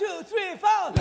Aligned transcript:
two, 0.00 0.22
three, 0.24 0.56
four. 0.56 0.94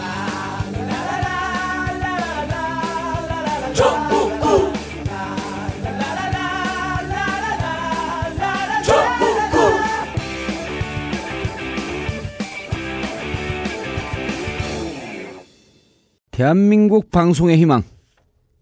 대한민국 16.31 17.09
방송의 17.09 17.57
희망 17.57 17.83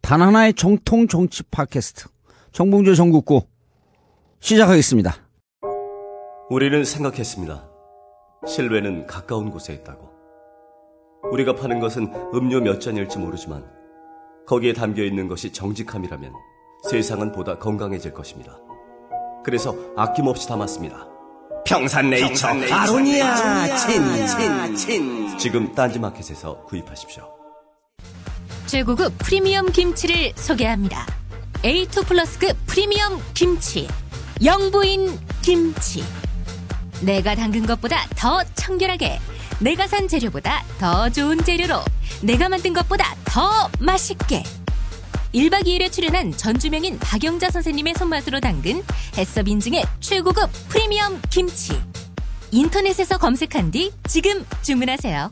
단 0.02 0.22
하나의 0.22 0.54
정통 0.54 1.08
정치 1.08 1.42
팟캐스트 1.50 2.06
정봉주 2.52 2.96
전국구 2.96 3.42
시작하겠습니다. 4.40 5.16
우리는 6.52 6.84
생각했습니다. 6.84 7.68
실외는 8.48 9.08
가까운 9.08 9.50
곳에 9.50 9.74
있다고. 9.74 10.07
우리가 11.32 11.56
파는 11.56 11.80
것은 11.80 12.12
음료 12.34 12.60
몇 12.60 12.80
잔일지 12.80 13.18
모르지만 13.18 13.66
거기에 14.48 14.74
담겨 14.74 15.04
있는 15.04 15.28
것이 15.28 15.52
정직함이라면 15.52 16.32
세상은 16.90 17.32
보다 17.32 17.58
건강해질 17.58 18.14
것입니다. 18.14 18.58
그래서 19.44 19.76
아낌없이 19.96 20.48
담았습니다. 20.48 21.08
평산네이처 21.66 22.48
아로니아 22.72 23.76
친친친 23.76 25.38
지금 25.38 25.74
딴지마켓에서 25.74 26.64
구입하십시오. 26.64 27.30
최고급 28.68 29.18
프리미엄 29.18 29.72
김치를 29.72 30.34
소개합니다. 30.36 31.06
A2 31.64 32.06
플러스급 32.06 32.56
프리미엄 32.68 33.20
김치. 33.34 33.88
영부인 34.44 35.18
김치. 35.42 36.04
내가 37.02 37.36
담근 37.36 37.66
것보다 37.66 38.06
더 38.16 38.44
청결하게. 38.56 39.20
내가 39.60 39.88
산 39.88 40.08
재료보다 40.08 40.64
더 40.80 41.10
좋은 41.10 41.44
재료로. 41.44 41.76
내가 42.22 42.50
만든 42.50 42.74
것보다 42.74 43.16
더 43.26 43.70
맛있게. 43.80 44.44
1박 45.34 45.66
2일에 45.66 45.92
출연한 45.92 46.32
전주명인 46.32 46.98
박영자 47.00 47.50
선생님의 47.52 47.96
손맛으로 47.96 48.40
담근 48.40 48.82
해썹 49.18 49.48
인증의 49.48 49.84
최고급 50.00 50.50
프리미엄 50.70 51.20
김치. 51.30 51.80
인터넷에서 52.52 53.18
검색한 53.18 53.72
뒤 53.72 53.92
지금 54.08 54.46
주문하세요. 54.62 55.32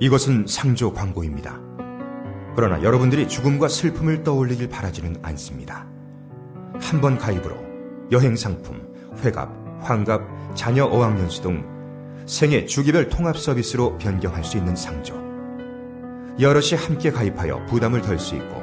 이것은 0.00 0.46
상조 0.46 0.92
광고입니다. 0.92 1.58
그러나 2.56 2.82
여러분들이 2.82 3.28
죽음과 3.28 3.68
슬픔을 3.68 4.22
떠올리길 4.22 4.68
바라지는 4.68 5.16
않습니다. 5.22 5.86
한 6.80 7.00
번 7.00 7.18
가입으로 7.18 7.56
여행 8.12 8.36
상품, 8.36 8.80
회갑, 9.22 9.50
환갑, 9.82 10.56
자녀 10.56 10.84
어학연수 10.86 11.42
등 11.42 11.79
생애 12.30 12.64
주기별 12.64 13.08
통합 13.08 13.36
서비스로 13.36 13.98
변경할 13.98 14.44
수 14.44 14.56
있는 14.56 14.76
상조. 14.76 15.14
여럿이 16.38 16.78
함께 16.78 17.10
가입하여 17.10 17.66
부담을 17.66 18.02
덜 18.02 18.20
수 18.20 18.36
있고 18.36 18.62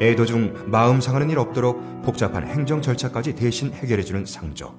애도 0.00 0.24
중 0.24 0.54
마음 0.66 1.00
상하는 1.00 1.28
일 1.28 1.40
없도록 1.40 2.02
복잡한 2.02 2.46
행정 2.46 2.80
절차까지 2.80 3.34
대신 3.34 3.72
해결해주는 3.72 4.24
상조. 4.24 4.72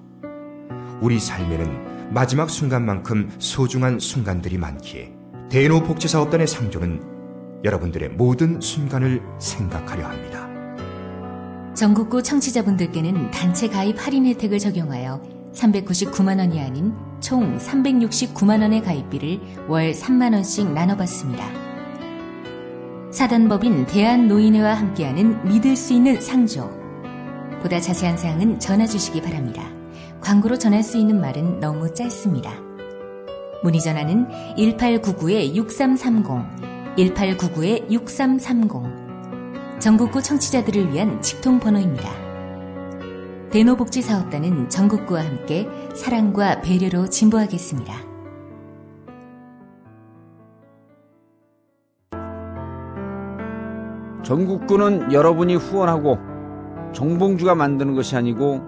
우리 1.01 1.19
삶에는 1.19 2.13
마지막 2.13 2.49
순간만큼 2.49 3.29
소중한 3.39 3.99
순간들이 3.99 4.57
많기에 4.57 5.11
대노복지사업단의 5.49 6.47
상조는 6.47 7.61
여러분들의 7.65 8.07
모든 8.11 8.61
순간을 8.61 9.21
생각하려 9.37 10.07
합니다. 10.07 10.47
전국구 11.73 12.23
청취자분들께는 12.23 13.31
단체 13.31 13.67
가입 13.67 13.97
할인 13.99 14.25
혜택을 14.27 14.59
적용하여 14.59 15.42
399만 15.53 16.39
원이 16.39 16.59
아닌 16.59 16.93
총 17.19 17.57
369만 17.57 18.61
원의 18.61 18.81
가입비를 18.81 19.39
월 19.67 19.93
3만 19.93 20.33
원씩 20.33 20.71
나눠받습니다. 20.71 21.45
사단법인 23.11 23.85
대한노인회와 23.85 24.73
함께하는 24.73 25.47
믿을 25.47 25.75
수 25.75 25.93
있는 25.93 26.19
상조. 26.19 26.67
보다 27.61 27.79
자세한 27.79 28.17
사항은 28.17 28.59
전화 28.59 28.87
주시기 28.87 29.21
바랍니다. 29.21 29.63
광고로 30.19 30.57
전할 30.57 30.81
수 30.83 30.97
있는 30.97 31.21
말은 31.21 31.59
너무 31.59 31.93
짧습니다. 31.93 32.51
문의 33.61 33.79
전화는 33.79 34.27
1899-6330, 34.57 36.97
1899-6330. 36.97 39.03
전국구 39.79 40.21
청취자들을 40.21 40.93
위한 40.93 41.21
직통번호입니다. 41.21 42.22
대노복지사업단은 43.53 44.67
전국구와 44.67 45.23
함께 45.23 45.69
사랑과 45.93 46.59
배려로 46.61 47.07
진보하겠습니다. 47.07 47.93
전국구는 54.23 55.13
여러분이 55.13 55.53
후원하고 55.57 56.17
정봉주가 56.93 57.53
만드는 57.53 57.93
것이 57.93 58.15
아니고 58.15 58.59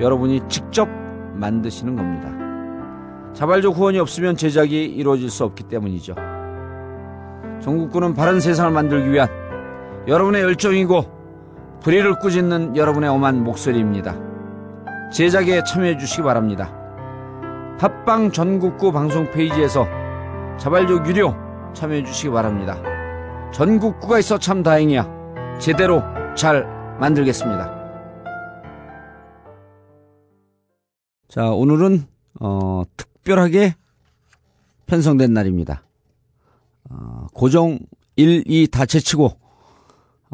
여러분이 0.00 0.40
직접 0.48 0.88
만드시는 1.34 1.94
겁니다. 1.94 3.34
자발적 3.34 3.76
후원이 3.76 3.98
없으면 3.98 4.38
제작이 4.38 4.86
이루어질 4.86 5.28
수 5.28 5.44
없기 5.44 5.64
때문이죠. 5.64 6.14
전국구는 7.60 8.14
바른 8.14 8.40
세상을 8.40 8.72
만들기 8.72 9.12
위한 9.12 9.28
여러분의 10.08 10.40
열정이고 10.40 11.13
불의를 11.84 12.18
꾸짖는 12.18 12.76
여러분의 12.76 13.10
엄한 13.10 13.44
목소리입니다. 13.44 14.16
제작에 15.12 15.64
참여해 15.64 15.98
주시기 15.98 16.22
바랍니다. 16.22 16.72
팟빵 17.78 18.32
전국구 18.32 18.90
방송 18.90 19.30
페이지에서 19.30 19.86
자발적 20.58 21.06
유료 21.06 21.34
참여해 21.74 22.04
주시기 22.04 22.30
바랍니다. 22.30 22.80
전국구가 23.52 24.18
있어 24.18 24.38
참 24.38 24.62
다행이야. 24.62 25.58
제대로 25.60 26.02
잘 26.34 26.66
만들겠습니다. 27.00 27.84
자, 31.28 31.50
오늘은 31.50 32.06
어, 32.40 32.82
특별하게 32.96 33.74
편성된 34.86 35.34
날입니다. 35.34 35.82
어, 36.88 37.26
고정 37.34 37.78
1, 38.16 38.44
2 38.46 38.68
다 38.68 38.86
제치고 38.86 39.43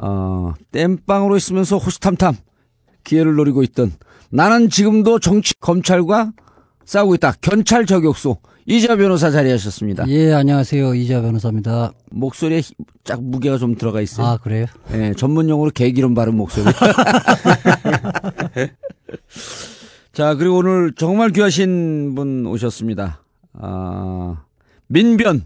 어, 0.03 0.55
땜빵으로 0.73 1.37
있으면서 1.37 1.77
호시탐탐 1.79 2.37
기회를 3.05 3.35
노리고 3.35 3.63
있던 3.65 3.93
나는 4.31 4.69
지금도 4.71 5.19
정치 5.19 5.55
검찰과 5.61 6.33
싸우고 6.85 7.15
있다. 7.17 7.35
견찰 7.41 7.87
저격수 7.87 8.37
이자 8.67 8.97
변호사 8.97 9.31
자리하셨습니다. 9.31 10.07
예, 10.09 10.33
안녕하세요. 10.33 10.95
이자 10.95 11.21
변호사입니다. 11.23 11.93
목소리에 12.11 12.61
힘- 12.61 12.77
짝 13.05 13.23
무게가 13.23 13.59
좀 13.59 13.75
들어가 13.75 14.01
있어요. 14.01 14.27
아, 14.27 14.37
그래요? 14.37 14.67
예, 14.93 15.13
전문 15.17 15.49
용어로 15.49 15.71
개기름 15.73 16.15
바른 16.15 16.37
목소리. 16.37 16.67
자, 20.13 20.35
그리고 20.35 20.57
오늘 20.59 20.93
정말 20.97 21.31
귀하신 21.31 22.15
분 22.15 22.47
오셨습니다. 22.47 23.23
아, 23.55 24.43
민변 24.89 25.45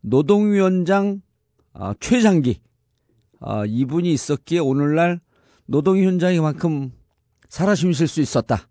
노동위원장 0.00 1.20
아, 1.72 1.94
최장기 2.00 2.60
아, 3.40 3.64
이분이 3.66 4.12
있었기에 4.12 4.58
오늘날 4.58 5.20
노동위 5.66 6.04
현장이만큼 6.04 6.92
살아심이 7.48 7.92
있을 7.92 8.06
수 8.06 8.20
있었다. 8.20 8.68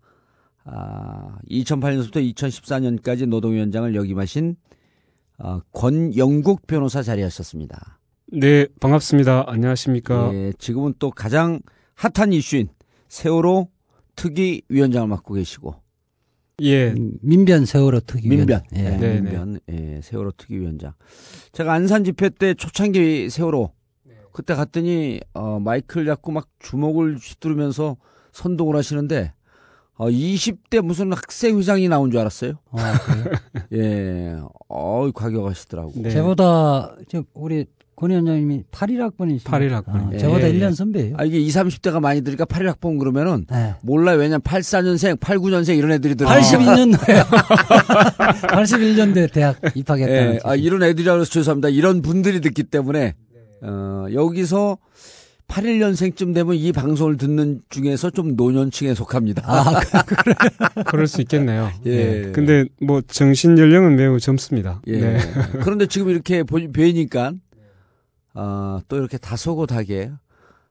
아, 0.64 1.38
2008년부터 1.50 2.34
2014년까지 2.34 3.26
노동 3.26 3.52
위원장을 3.52 3.94
역임하신 3.94 4.56
아, 5.38 5.60
권영국 5.72 6.66
변호사 6.66 7.02
자리하셨습니다. 7.02 7.98
네, 8.32 8.66
반갑습니다. 8.78 9.44
안녕하십니까. 9.48 10.32
예, 10.34 10.52
지금은 10.58 10.94
또 10.98 11.10
가장 11.10 11.60
핫한 11.94 12.32
이슈인 12.32 12.68
세월호 13.08 13.68
특위 14.14 14.62
위원장을 14.68 15.08
맡고 15.08 15.34
계시고 15.34 15.74
예, 16.60 16.90
음, 16.90 17.14
민변 17.22 17.64
세월호 17.64 18.00
특위 18.00 18.28
민변, 18.28 18.60
예. 18.76 18.84
예, 18.84 18.90
네, 18.98 19.20
민변, 19.20 19.60
예, 19.70 20.00
세월호 20.02 20.32
특위 20.36 20.58
위원장. 20.58 20.92
제가 21.52 21.72
안산 21.72 22.04
집회 22.04 22.28
때 22.28 22.54
초창기 22.54 23.30
세월호 23.30 23.72
그때 24.32 24.54
갔더니 24.54 25.20
어, 25.34 25.58
마이크를 25.60 26.06
잡고 26.06 26.32
막 26.32 26.48
주먹을 26.58 27.16
휘두르면서 27.16 27.96
선동을 28.32 28.76
하시는데 28.76 29.32
어, 29.96 30.06
20대 30.08 30.80
무슨 30.80 31.12
학생 31.12 31.58
회장이 31.58 31.88
나온 31.88 32.10
줄 32.10 32.20
알았어요. 32.20 32.54
아, 32.70 32.98
그래요? 32.98 33.24
예, 33.74 34.40
어, 34.68 35.10
과격하시더라고. 35.12 35.92
네. 35.96 36.10
저보다 36.10 36.96
저 37.08 37.22
우리 37.34 37.66
권 38.00 38.10
위원장님이 38.10 38.64
81학번이시죠? 38.70 39.44
81 39.44 39.74
학번이요. 39.74 40.18
저보다 40.18 40.48
예, 40.48 40.52
1년 40.54 40.70
예. 40.70 40.72
선배예요. 40.72 41.16
아, 41.18 41.24
이게 41.24 41.38
20, 41.38 41.66
30대가 41.66 42.00
많이 42.00 42.22
들으니까 42.22 42.46
81학번 42.46 42.98
그러면은 42.98 43.44
네. 43.50 43.74
몰라요. 43.82 44.16
왜냐면 44.16 44.40
84년생, 44.40 45.18
89년생 45.18 45.76
이런 45.76 45.92
애들이 45.92 46.14
들어요. 46.14 46.34
82년도에 46.40 47.24
81년도에 48.48 49.30
대학 49.32 49.58
입학했다는 49.74 50.34
예, 50.34 50.38
아, 50.44 50.54
이런 50.56 50.82
애들이라고 50.82 51.20
해서 51.20 51.30
죄송합니다. 51.30 51.68
이런 51.68 52.00
분들이 52.00 52.40
듣기 52.40 52.62
때문에, 52.62 53.16
어, 53.62 54.06
여기서 54.12 54.78
81년생쯤 55.48 56.32
되면 56.34 56.54
이 56.54 56.70
방송을 56.72 57.16
듣는 57.16 57.60
중에서 57.70 58.10
좀 58.10 58.36
노년층에 58.36 58.94
속합니다. 58.94 59.42
아, 59.46 59.80
그래. 60.04 60.34
그럴 60.86 61.06
수 61.08 61.20
있겠네요. 61.22 61.70
예. 61.86 61.90
예. 62.26 62.32
근데 62.32 62.66
뭐 62.80 63.00
정신 63.00 63.58
연령은 63.58 63.96
매우 63.96 64.20
젊습니다. 64.20 64.80
예. 64.86 65.00
네. 65.00 65.18
그런데 65.64 65.86
지금 65.86 66.08
이렇게 66.08 66.44
보- 66.44 66.70
뵈니까 66.72 67.32
어, 68.34 68.78
또 68.88 68.96
이렇게 68.96 69.18
다소곳하게 69.18 70.12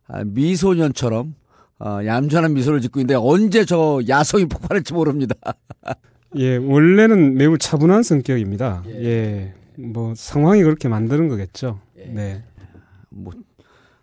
아, 0.08 0.24
미소년처럼 0.24 1.36
어, 1.80 2.00
얌전한 2.06 2.54
미소를 2.54 2.80
짓고 2.82 3.02
있는데 3.02 3.16
언제 3.16 3.66
저 3.66 4.00
야성이 4.08 4.46
폭발할지 4.46 4.94
모릅니다. 4.94 5.36
예, 6.38 6.56
원래는 6.58 7.36
매우 7.36 7.58
차분한 7.58 8.04
성격입니다. 8.04 8.84
예. 8.88 9.54
뭐 9.78 10.14
상황이 10.16 10.62
그렇게 10.64 10.88
만드는 10.88 11.28
거겠죠. 11.28 11.80
네. 12.14 12.44
뭐 13.10 13.34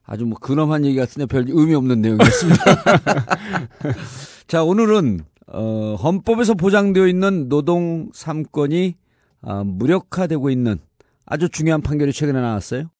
아주 0.04 0.24
뭐 0.24 0.38
근엄한 0.38 0.84
얘기 0.84 0.96
같은데 0.96 1.26
별 1.26 1.46
의미 1.48 1.74
없는 1.74 2.00
내용이었습니다. 2.00 2.64
자 4.46 4.62
오늘은 4.62 5.20
어, 5.48 5.96
헌법에서 6.02 6.54
보장되어 6.54 7.06
있는 7.06 7.48
노동 7.48 8.10
3권이 8.10 8.94
어, 9.42 9.64
무력화되고 9.64 10.50
있는 10.50 10.78
아주 11.24 11.48
중요한 11.48 11.82
판결이 11.82 12.12
최근에 12.12 12.40
나왔어요. 12.40 12.90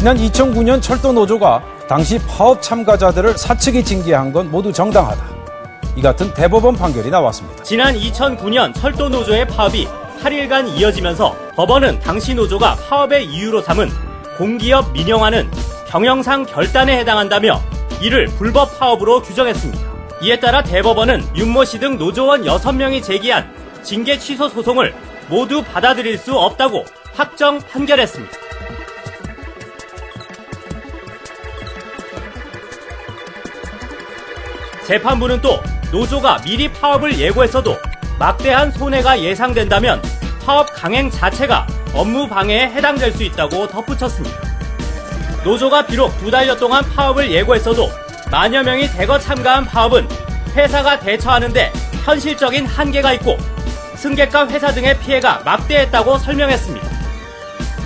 지난 0.00 0.16
2009년 0.16 0.80
철도 0.80 1.12
노조가 1.12 1.62
당시 1.86 2.18
파업 2.20 2.62
참가자들을 2.62 3.36
사측이 3.36 3.84
징계한 3.84 4.32
건 4.32 4.50
모두 4.50 4.72
정당하다. 4.72 5.22
이 5.94 6.00
같은 6.00 6.32
대법원 6.32 6.74
판결이 6.74 7.10
나왔습니다. 7.10 7.62
지난 7.64 7.94
2009년 7.94 8.74
철도 8.74 9.10
노조의 9.10 9.46
파업이 9.48 9.86
8일간 10.22 10.74
이어지면서 10.78 11.36
법원은 11.54 12.00
당시 12.00 12.34
노조가 12.34 12.76
파업의 12.76 13.26
이유로 13.26 13.60
삼은 13.60 13.90
공기업 14.38 14.90
민영화는 14.92 15.50
경영상 15.88 16.46
결단에 16.46 16.96
해당한다며 17.00 17.60
이를 18.00 18.24
불법 18.38 18.78
파업으로 18.78 19.20
규정했습니다. 19.20 19.86
이에 20.22 20.40
따라 20.40 20.62
대법원은 20.62 21.36
윤모 21.36 21.66
씨 21.66 21.78
등 21.78 21.98
노조원 21.98 22.44
6명이 22.44 23.02
제기한 23.02 23.52
징계 23.82 24.18
취소 24.18 24.48
소송을 24.48 24.94
모두 25.28 25.62
받아들일 25.62 26.16
수 26.16 26.38
없다고 26.38 26.86
확정 27.12 27.58
판결했습니다. 27.58 28.39
재판부는 34.90 35.40
또 35.40 35.62
노조가 35.92 36.38
미리 36.42 36.66
파업을 36.66 37.16
예고했어도 37.16 37.76
막대한 38.18 38.72
손해가 38.72 39.20
예상된다면 39.20 40.02
파업 40.44 40.66
강행 40.74 41.08
자체가 41.08 41.64
업무 41.94 42.28
방해에 42.28 42.62
해당될 42.62 43.12
수 43.12 43.22
있다고 43.22 43.68
덧붙였습니다. 43.68 44.36
노조가 45.44 45.86
비록 45.86 46.18
두 46.18 46.28
달여 46.28 46.56
동안 46.56 46.82
파업을 46.96 47.30
예고했어도 47.30 47.88
만여 48.32 48.64
명이 48.64 48.90
대거 48.90 49.20
참가한 49.20 49.64
파업은 49.64 50.08
회사가 50.56 50.98
대처하는데 50.98 51.72
현실적인 52.04 52.66
한계가 52.66 53.12
있고 53.12 53.36
승객과 53.94 54.48
회사 54.48 54.72
등의 54.72 54.98
피해가 54.98 55.42
막대했다고 55.44 56.18
설명했습니다. 56.18 56.88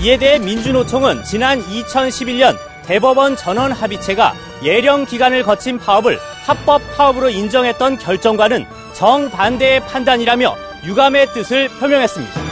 이에 0.01 0.17
대해 0.17 0.39
민주노총은 0.39 1.23
지난 1.25 1.63
2011년 1.63 2.57
대법원 2.87 3.37
전원 3.37 3.73
합의체가 3.73 4.35
예령 4.63 5.05
기간을 5.05 5.43
거친 5.43 5.79
파업을 5.79 6.19
합법 6.45 6.83
파업으로 6.95 7.31
인정했던 7.31 7.99
결정과는 7.99 8.67
정반대의 8.95 9.81
판단이라며 9.81 10.55
유감의 10.85 11.33
뜻을 11.33 11.69
표명했습니다. 11.81 12.45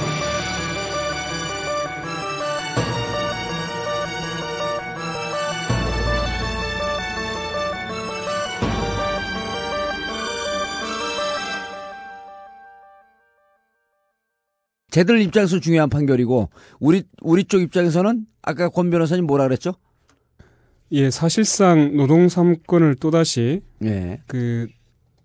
쟤들 14.91 15.21
입장에서 15.23 15.59
중요한 15.59 15.89
판결이고 15.89 16.51
우리 16.79 17.05
우리 17.23 17.45
쪽 17.45 17.63
입장에서는 17.63 18.27
아까 18.43 18.69
권 18.69 18.91
변호사님 18.91 19.27
뭐라 19.27 19.45
그랬죠? 19.45 19.75
예, 20.93 21.11
사실상 21.11 21.97
노동 21.97 22.27
3권을 22.27 23.01
또다시 23.01 23.63
예. 23.83 24.21
그 24.27 24.69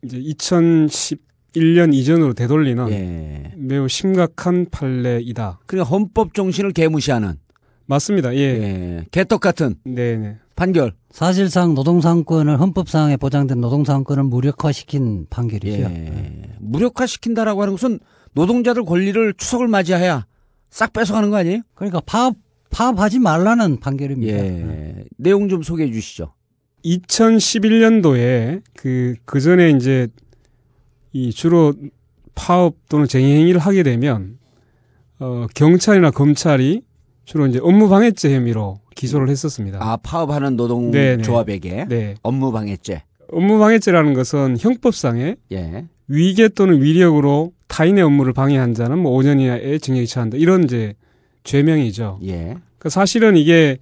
이제 0.03 0.17
2011년 0.17 1.93
이전으로 1.93 2.33
되돌리는 2.33 2.89
예. 2.89 3.53
매우 3.57 3.89
심각한 3.89 4.65
판례이다. 4.71 5.59
그러니까 5.65 5.89
헌법 5.89 6.33
정신을 6.33 6.71
개무시하는 6.71 7.35
맞습니다. 7.85 8.33
예. 8.35 8.39
예. 8.39 9.05
개떡 9.11 9.41
같은 9.41 9.75
네, 9.83 10.15
네. 10.15 10.37
판결. 10.55 10.93
사실상 11.11 11.73
노동상권을 11.73 12.59
헌법상에 12.59 13.17
보장된 13.17 13.59
노동상권을 13.59 14.23
무력화시킨 14.23 15.27
판결이죠. 15.29 15.83
예. 15.83 16.41
무력화시킨다라고 16.59 17.61
하는 17.61 17.73
것은 17.73 17.99
노동자들 18.33 18.85
권리를 18.85 19.33
추석을 19.33 19.67
맞이해야 19.67 20.25
싹 20.69 20.93
뺏어가는 20.93 21.29
거 21.29 21.37
아니에요? 21.37 21.61
그러니까 21.73 22.01
파업 22.05 22.35
파업하지 22.69 23.19
말라는 23.19 23.79
판결입니다. 23.79 24.37
예. 24.37 25.05
내용 25.17 25.49
좀 25.49 25.63
소개해 25.63 25.91
주시죠. 25.91 26.33
2011년도에 26.85 28.61
그, 28.75 29.15
그 29.25 29.39
전에 29.39 29.69
이제 29.71 30.07
이 31.11 31.31
주로 31.31 31.73
파업 32.35 32.75
또는 32.89 33.07
쟁의행위를 33.07 33.59
하게 33.59 33.83
되면 33.83 34.37
어, 35.19 35.47
경찰이나 35.55 36.11
검찰이 36.11 36.83
주로 37.25 37.47
이제 37.47 37.59
업무방해죄 37.61 38.33
혐의로 38.33 38.79
기소를 38.95 39.29
했었습니다. 39.29 39.79
아, 39.81 39.97
파업하는. 39.97 40.55
노동조합에게 40.55 41.85
네. 41.89 42.15
업무방해죄. 42.21 43.03
업무방해죄라는 43.31 44.13
것은 44.13 44.57
형법상에 44.59 45.35
예. 45.51 45.85
위계 46.07 46.47
또는 46.47 46.81
위력으로 46.81 47.51
타인의 47.67 48.03
업무를 48.03 48.31
방해한 48.31 48.73
자는 48.73 48.99
뭐 48.99 49.17
5년 49.17 49.41
이하의 49.41 49.79
징역이 49.79 50.07
처한다. 50.07 50.37
이런 50.37 50.63
이제 50.63 50.93
죄명이죠. 51.47 52.19
예. 52.25 52.35
그러니까 52.35 52.89
사실은 52.89 53.37
이게 53.37 53.77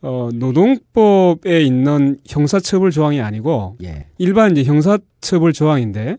어, 0.00 0.30
노동법에 0.32 1.62
있는 1.62 2.18
형사처벌 2.26 2.90
조항이 2.90 3.20
아니고 3.20 3.76
예. 3.82 4.06
일반 4.18 4.52
이제 4.52 4.64
형사처벌 4.64 5.52
조항인데 5.52 6.16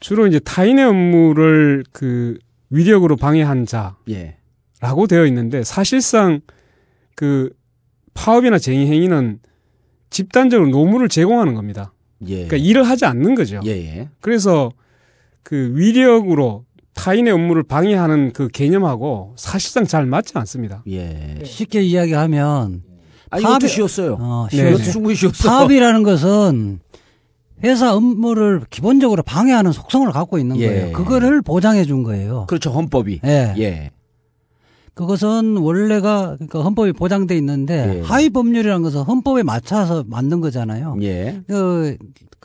주로 0.00 0.26
이제 0.26 0.38
타인의 0.38 0.84
업무를 0.84 1.84
그 1.92 2.38
위력으로 2.70 3.16
방해한 3.16 3.66
예. 4.10 4.36
자라고 4.80 5.06
되어 5.06 5.26
있는데 5.26 5.64
사실상 5.64 6.40
그 7.14 7.50
파업이나 8.14 8.58
쟁의 8.58 8.86
행위는 8.88 9.38
집단적으로 10.10 10.68
노무를 10.70 11.08
제공하는 11.08 11.54
겁니다. 11.54 11.92
예. 12.26 12.46
그러니까 12.46 12.56
일을 12.56 12.82
하지 12.82 13.06
않는 13.06 13.34
거죠. 13.34 13.60
예, 13.64 13.70
예. 13.70 14.08
그래서 14.20 14.72
그 15.42 15.72
위력으로 15.74 16.64
타인의 16.98 17.32
업무를 17.32 17.62
방해하는 17.62 18.32
그 18.32 18.48
개념하고 18.48 19.34
사실상 19.36 19.84
잘 19.84 20.04
맞지 20.04 20.32
않습니다. 20.34 20.82
예. 20.90 21.38
쉽게 21.44 21.80
이야기하면 21.82 22.82
아, 23.30 23.38
이것도 23.38 23.54
파업이- 23.58 23.68
쉬웠어요. 23.68 24.16
어, 24.18 24.48
네. 24.50 24.74
충분히 24.82 25.14
쉬웠어. 25.14 25.48
파업이라는 25.48 26.02
것은 26.02 26.80
회사 27.62 27.94
업무를 27.94 28.62
기본적으로 28.68 29.22
방해하는 29.22 29.70
속성을 29.72 30.10
갖고 30.10 30.38
있는 30.38 30.56
예. 30.58 30.66
거예요. 30.66 30.92
그거를 30.92 31.40
보장해 31.42 31.84
준 31.84 32.02
거예요. 32.02 32.46
그렇죠. 32.48 32.70
헌법이. 32.70 33.20
예. 33.24 33.54
예. 33.58 33.90
그것은 34.94 35.56
원래가 35.58 36.34
그러니까 36.34 36.62
헌법이 36.62 36.92
보장돼 36.92 37.36
있는데 37.36 37.98
예. 37.98 38.00
하위 38.02 38.30
법률이라는 38.30 38.82
것은 38.82 39.02
헌법에 39.02 39.44
맞춰서 39.44 40.02
만든 40.08 40.40
거잖아요. 40.40 40.96
예. 41.02 41.42
그, 41.46 41.96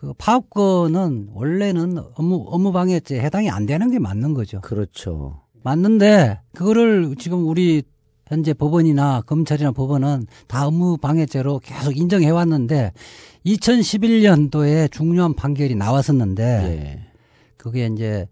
그 0.03 0.11
파업권은 0.17 1.29
원래는 1.33 1.97
업무 2.15 2.43
업무 2.49 2.73
방해죄 2.73 3.21
해당이 3.21 3.49
안 3.49 3.65
되는 3.65 3.89
게 3.89 3.99
맞는 3.99 4.33
거죠. 4.33 4.59
그렇죠. 4.59 5.39
맞는데 5.63 6.41
그거를 6.53 7.15
지금 7.17 7.47
우리 7.47 7.83
현재 8.27 8.53
법원이나 8.53 9.21
검찰이나 9.21 9.71
법원은 9.71 10.27
다 10.49 10.67
업무 10.67 10.97
방해죄로 10.97 11.59
계속 11.63 11.95
인정해 11.95 12.29
왔는데 12.31 12.91
2011년도에 13.45 14.91
중요한 14.91 15.35
판결이 15.35 15.75
나왔었는데 15.75 16.43
예. 16.43 16.99
그게 17.55 17.85
이제 17.85 18.27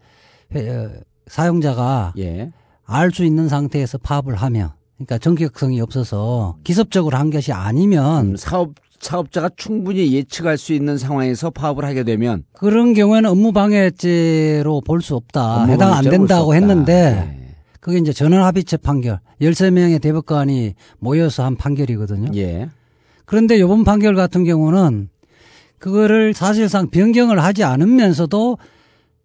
회- 0.54 0.70
어, 0.70 0.92
사용자가 1.28 2.16
예. 2.18 2.52
알수 2.84 3.24
있는 3.24 3.48
상태에서 3.48 3.98
파업을 3.98 4.36
하면 4.36 4.72
그러니까 4.98 5.20
전격성이 5.20 5.80
없어서 5.80 6.58
기습적으로 6.66 7.18
한 7.18 7.30
것이 7.30 7.54
아니면 7.54 8.32
음, 8.32 8.36
사업 8.36 8.72
사업자가 9.02 9.50
충분히 9.58 10.14
예측할 10.14 10.58
수 10.58 10.74
있는 10.74 10.98
상황에서 10.98 11.50
파업을 11.50 11.84
하게 11.86 12.04
되면 12.04 12.44
그런 12.54 12.94
경우에는 12.94 13.30
업무 13.30 13.52
방해죄로 13.52 14.82
볼 14.82 15.02
수 15.02 15.16
없다. 15.16 15.64
업무 15.64 15.74
해당 15.74 15.94
안 15.94 16.04
된다고. 16.04 16.54
했는데 16.56 17.36
예. 17.38 17.56
그게 17.80 17.98
이제 17.98 18.14
전원합의체 18.14 18.78
판결 18.78 19.20
13명의 19.42 20.00
대법관이 20.02 20.76
모여서 21.00 21.44
한 21.44 21.56
판결이거든요. 21.56 22.32
예. 22.36 22.70
그런데 23.26 23.58
이번 23.58 23.84
판결 23.84 24.14
같은 24.14 24.44
경우는 24.46 25.10
그거를 25.80 26.36
사실상 26.36 26.90
변경을 26.90 27.42
하지 27.42 27.64
않으면서도 27.64 28.60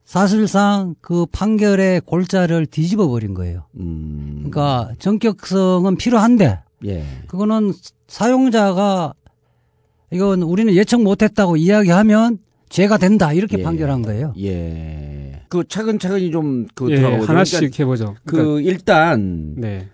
사실상 0.06 0.94
그 1.02 1.26
판결의 1.26 2.00
골자를 2.00 2.64
뒤집어 2.66 3.08
버린 3.08 3.34
거예요. 3.34 3.66
음. 3.78 4.46
그러니까 4.50 4.90
전격성은 5.00 5.96
필요한데 5.96 6.60
예. 6.86 7.04
그거는 7.26 7.74
사용자가 8.08 9.12
이건 10.16 10.42
우리는 10.42 10.74
예측 10.74 11.02
못했다고 11.02 11.56
이야기하면 11.56 12.38
죄가 12.68 12.98
된다 12.98 13.32
이렇게 13.32 13.58
예. 13.58 13.62
판결한 13.62 14.02
거예요. 14.02 14.34
예. 14.40 15.42
그 15.48 15.62
차근차근히 15.68 16.30
좀그 16.30 16.90
예, 16.90 16.96
들어가보죠. 16.96 17.30
하나씩 17.30 17.58
그러니까 17.58 17.76
해보죠. 17.78 18.14
그 18.24 18.60
일단 18.62 19.54
네. 19.56 19.88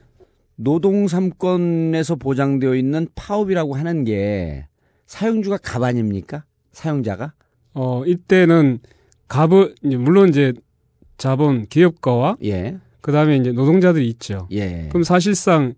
노동 0.57 1.09
삼권에서 1.09 2.17
보장되어 2.17 2.75
있는 2.77 3.09
파업이라고 3.15 3.75
하는 3.75 4.05
게 4.05 4.67
사용주가 5.07 5.59
갑 5.59 5.83
아닙니까? 5.83 6.45
사용자가? 6.73 7.35
어, 7.75 8.05
이때는 8.07 8.79
갑을, 9.29 9.75
이제 9.85 9.97
물론 9.97 10.29
이제 10.29 10.53
자본 11.19 11.67
기업가와 11.67 12.37
예. 12.45 12.79
그 13.01 13.13
다음에 13.13 13.37
이제 13.37 13.53
노동자들이 13.53 14.09
있죠. 14.11 14.47
예. 14.53 14.87
그럼 14.89 15.03
사실상 15.03 15.75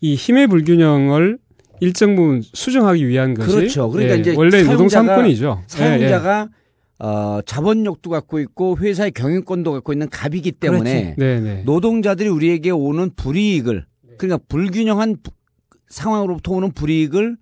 이 0.00 0.14
힘의 0.14 0.46
불균형을 0.48 1.38
일정 1.80 2.16
부분 2.16 2.42
수정하기 2.42 3.06
위한 3.06 3.34
것이 3.34 3.50
그렇죠. 3.54 3.90
그러니까 3.90 4.16
예, 4.16 4.20
이제 4.20 4.34
원래 4.36 4.62
노동 4.62 4.86
사용자가- 4.86 4.90
삼권이죠. 4.90 5.60
예, 5.62 5.68
사용자가 5.68 6.48
어, 6.98 7.40
자본력도 7.44 8.08
갖고 8.10 8.38
있고 8.40 8.78
회사의 8.78 9.10
경영권도 9.12 9.72
갖고 9.72 9.92
있는 9.92 10.08
갑이기 10.08 10.52
때문에 10.52 10.90
예. 10.90 11.14
네, 11.18 11.40
네. 11.40 11.62
노동자들이 11.66 12.28
우리에게 12.28 12.70
오는 12.70 13.10
불이익을 13.14 13.84
그러니까 14.16 14.42
불균형한 14.48 15.16
부- 15.22 15.30
상황으로부터 15.88 16.52
오는 16.52 16.72
불이익을 16.72 17.36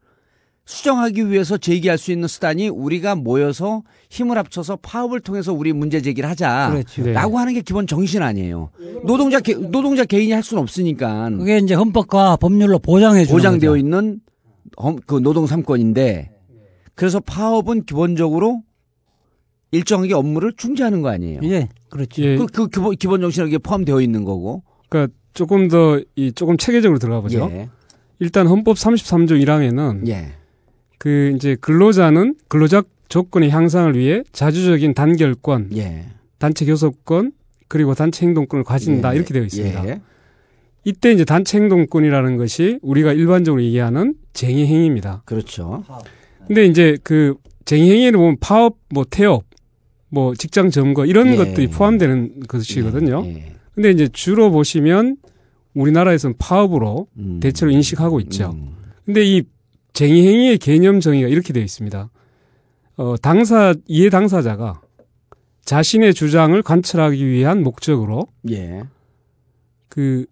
수정하기 0.66 1.28
위해서 1.30 1.58
제기할 1.58 1.98
수 1.98 2.10
있는 2.10 2.26
수단이 2.26 2.68
우리가 2.70 3.14
모여서 3.16 3.82
힘을 4.08 4.38
합쳐서 4.38 4.76
파업을 4.76 5.20
통해서 5.20 5.52
우리 5.52 5.74
문제 5.74 6.00
제기를 6.00 6.28
하자. 6.30 6.70
그렇죠. 6.72 7.02
네. 7.02 7.12
라고 7.12 7.38
하는 7.38 7.52
게 7.52 7.60
기본 7.60 7.86
정신 7.86 8.22
아니에요. 8.22 8.70
노동자 9.04 9.40
개, 9.40 9.52
노동자 9.54 10.04
개인이 10.06 10.32
할 10.32 10.42
수는 10.42 10.62
없으니까 10.62 11.28
그게 11.36 11.58
이제 11.58 11.74
헌법과 11.74 12.36
법률로 12.36 12.78
보장해 12.78 13.24
주는 13.26 13.36
보장되어 13.36 13.72
거죠. 13.72 13.76
있는 13.78 13.98
험- 13.98 14.18
그 15.06 15.20
노동 15.20 15.46
삼권인데 15.46 16.30
그래서 16.94 17.20
파업은 17.20 17.84
기본적으로 17.84 18.62
일정하게 19.72 20.14
업무를 20.14 20.52
중지하는 20.56 21.02
거 21.02 21.08
아니에요. 21.08 21.40
예, 21.44 21.68
그렇죠. 21.90 22.22
예, 22.22 22.36
그, 22.36 22.46
그 22.46 22.68
기본, 22.68 22.94
기본 22.96 23.20
정신이 23.20 23.44
여기에 23.46 23.58
포함되어 23.58 24.00
있는 24.00 24.24
거고. 24.24 24.62
그러니까 24.88 25.12
조금 25.32 25.68
더 25.68 26.00
이 26.14 26.30
조금 26.32 26.56
체계적으로 26.56 26.98
들어가 27.00 27.20
보죠. 27.20 27.48
예. 27.52 27.68
일단 28.20 28.46
헌법 28.46 28.76
33조 28.76 29.32
1항에는 29.44 30.06
예. 30.08 30.32
그 30.98 31.32
이제 31.34 31.56
근로자는 31.60 32.36
근로자 32.46 32.84
조건의 33.08 33.50
향상을 33.50 33.96
위해 33.98 34.22
자주적인 34.32 34.94
단결권, 34.94 35.70
예. 35.76 36.06
단체 36.38 36.64
교섭권, 36.64 37.32
그리고 37.66 37.94
단체 37.94 38.24
행동권을 38.26 38.64
가진다 38.64 39.12
예. 39.12 39.16
이렇게 39.16 39.34
되어 39.34 39.42
있습니다. 39.42 39.84
예. 40.86 40.90
이때 40.90 41.12
이제 41.12 41.24
단체 41.24 41.58
행동권이라는 41.58 42.36
것이 42.36 42.78
우리가 42.82 43.12
일반적으로 43.12 43.62
얘기하는 43.62 44.14
쟁의 44.32 44.66
행위입니다. 44.66 45.22
그렇죠. 45.24 45.82
근데 46.46 46.66
이제 46.66 46.98
그 47.02 47.34
쟁의 47.64 47.90
행위를 47.90 48.18
보면 48.18 48.36
파업, 48.40 48.76
뭐 48.90 49.04
태업, 49.08 49.44
뭐 50.10 50.34
직장 50.34 50.70
점거 50.70 51.06
이런 51.06 51.28
예. 51.28 51.36
것들이 51.36 51.68
포함되는 51.68 52.40
것이거든요. 52.46 53.24
예. 53.26 53.52
근데 53.74 53.90
이제 53.90 54.08
주로 54.08 54.50
보시면 54.50 55.16
우리나라에서는 55.74 56.36
파업으로 56.38 57.08
음. 57.18 57.40
대체로 57.40 57.70
인식하고 57.70 58.20
있죠. 58.20 58.52
음. 58.54 58.76
근데 59.04 59.24
이 59.24 59.42
쟁의 59.92 60.26
행위의 60.26 60.58
개념 60.58 61.00
정의가 61.00 61.28
이렇게 61.28 61.52
되어 61.52 61.62
있습니다. 61.62 62.10
어, 62.96 63.16
당사 63.20 63.74
이해 63.86 64.08
당사자가 64.08 64.80
자신의 65.64 66.14
주장을 66.14 66.60
관철하기 66.62 67.26
위한 67.26 67.62
목적으로 67.62 68.28
예. 68.50 68.82
그 69.88 70.26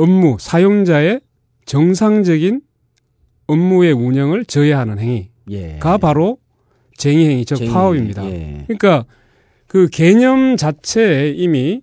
업무 0.00 0.36
사용자의 0.40 1.20
정상적인 1.66 2.62
업무의 3.46 3.92
운영을 3.92 4.44
저해하는 4.44 4.98
행위가 4.98 5.28
예. 5.50 5.78
바로 6.00 6.38
쟁의 6.96 7.28
행위, 7.28 7.44
즉 7.44 7.56
쟁의. 7.56 7.72
파업입니다. 7.72 8.24
예. 8.26 8.64
그러니까 8.66 9.04
그 9.66 9.88
개념 9.88 10.56
자체에 10.56 11.30
이미 11.30 11.82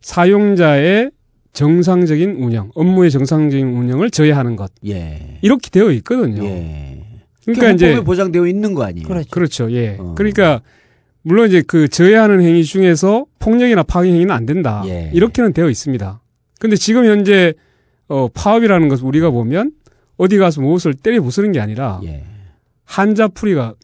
사용자의 0.00 1.10
정상적인 1.52 2.36
운영, 2.36 2.70
업무의 2.74 3.10
정상적인 3.10 3.66
운영을 3.68 4.10
저해하는 4.10 4.56
것 4.56 4.72
예. 4.86 5.38
이렇게 5.42 5.70
되어 5.70 5.90
있거든요. 5.92 6.44
예. 6.44 7.04
그러니까 7.44 7.70
이제 7.70 8.00
보장되어 8.00 8.46
있는 8.46 8.74
거 8.74 8.84
아니에요. 8.84 9.06
그렇죠. 9.06 9.30
그렇죠. 9.30 9.72
예. 9.72 9.96
어. 9.98 10.14
그러니까 10.16 10.62
물론 11.22 11.48
이제 11.48 11.62
그 11.66 11.88
저해하는 11.88 12.40
행위 12.40 12.64
중에서 12.64 13.26
폭력이나 13.38 13.82
파괴 13.82 14.08
행위는 14.08 14.34
안 14.34 14.46
된다. 14.46 14.82
예. 14.86 15.10
이렇게는 15.12 15.52
되어 15.52 15.68
있습니다. 15.68 16.21
근데 16.62 16.76
지금 16.76 17.04
현재 17.06 17.54
어 18.06 18.28
파업이라는 18.28 18.86
것을 18.88 19.04
우리가 19.04 19.30
보면 19.30 19.72
어디 20.16 20.38
가서 20.38 20.60
무엇을 20.60 20.94
때려 20.94 21.20
부수는 21.20 21.50
게 21.50 21.58
아니라 21.58 22.00
예. 22.04 22.22
한자풀이가 22.84 23.74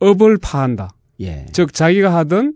업을 0.00 0.36
파한다. 0.36 0.90
예. 1.22 1.46
즉 1.52 1.72
자기가 1.72 2.14
하던 2.14 2.52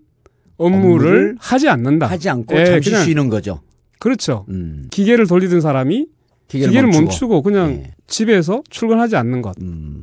업무를, 0.58 0.84
업무를 1.08 1.36
하지 1.38 1.70
않는다. 1.70 2.08
하지 2.08 2.28
않고 2.28 2.54
예, 2.58 2.66
잠시 2.66 2.90
그냥- 2.90 3.04
쉬는 3.06 3.28
거죠. 3.30 3.62
그렇죠. 3.98 4.44
음. 4.50 4.84
기계를 4.90 5.26
돌리던 5.26 5.62
사람이 5.62 6.08
기계를, 6.48 6.72
기계를, 6.72 6.88
멈추고. 6.88 7.04
멈추고, 7.06 7.42
그냥 7.42 7.70
예. 7.70 7.90
집에서 8.06 8.62
출근하지 8.68 9.16
않는 9.16 9.40
것. 9.40 9.56
음. 9.62 10.02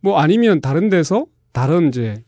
뭐 0.00 0.18
아니면 0.18 0.62
다른 0.62 0.88
데서 0.88 1.26
다른 1.52 1.88
이제 1.88 2.22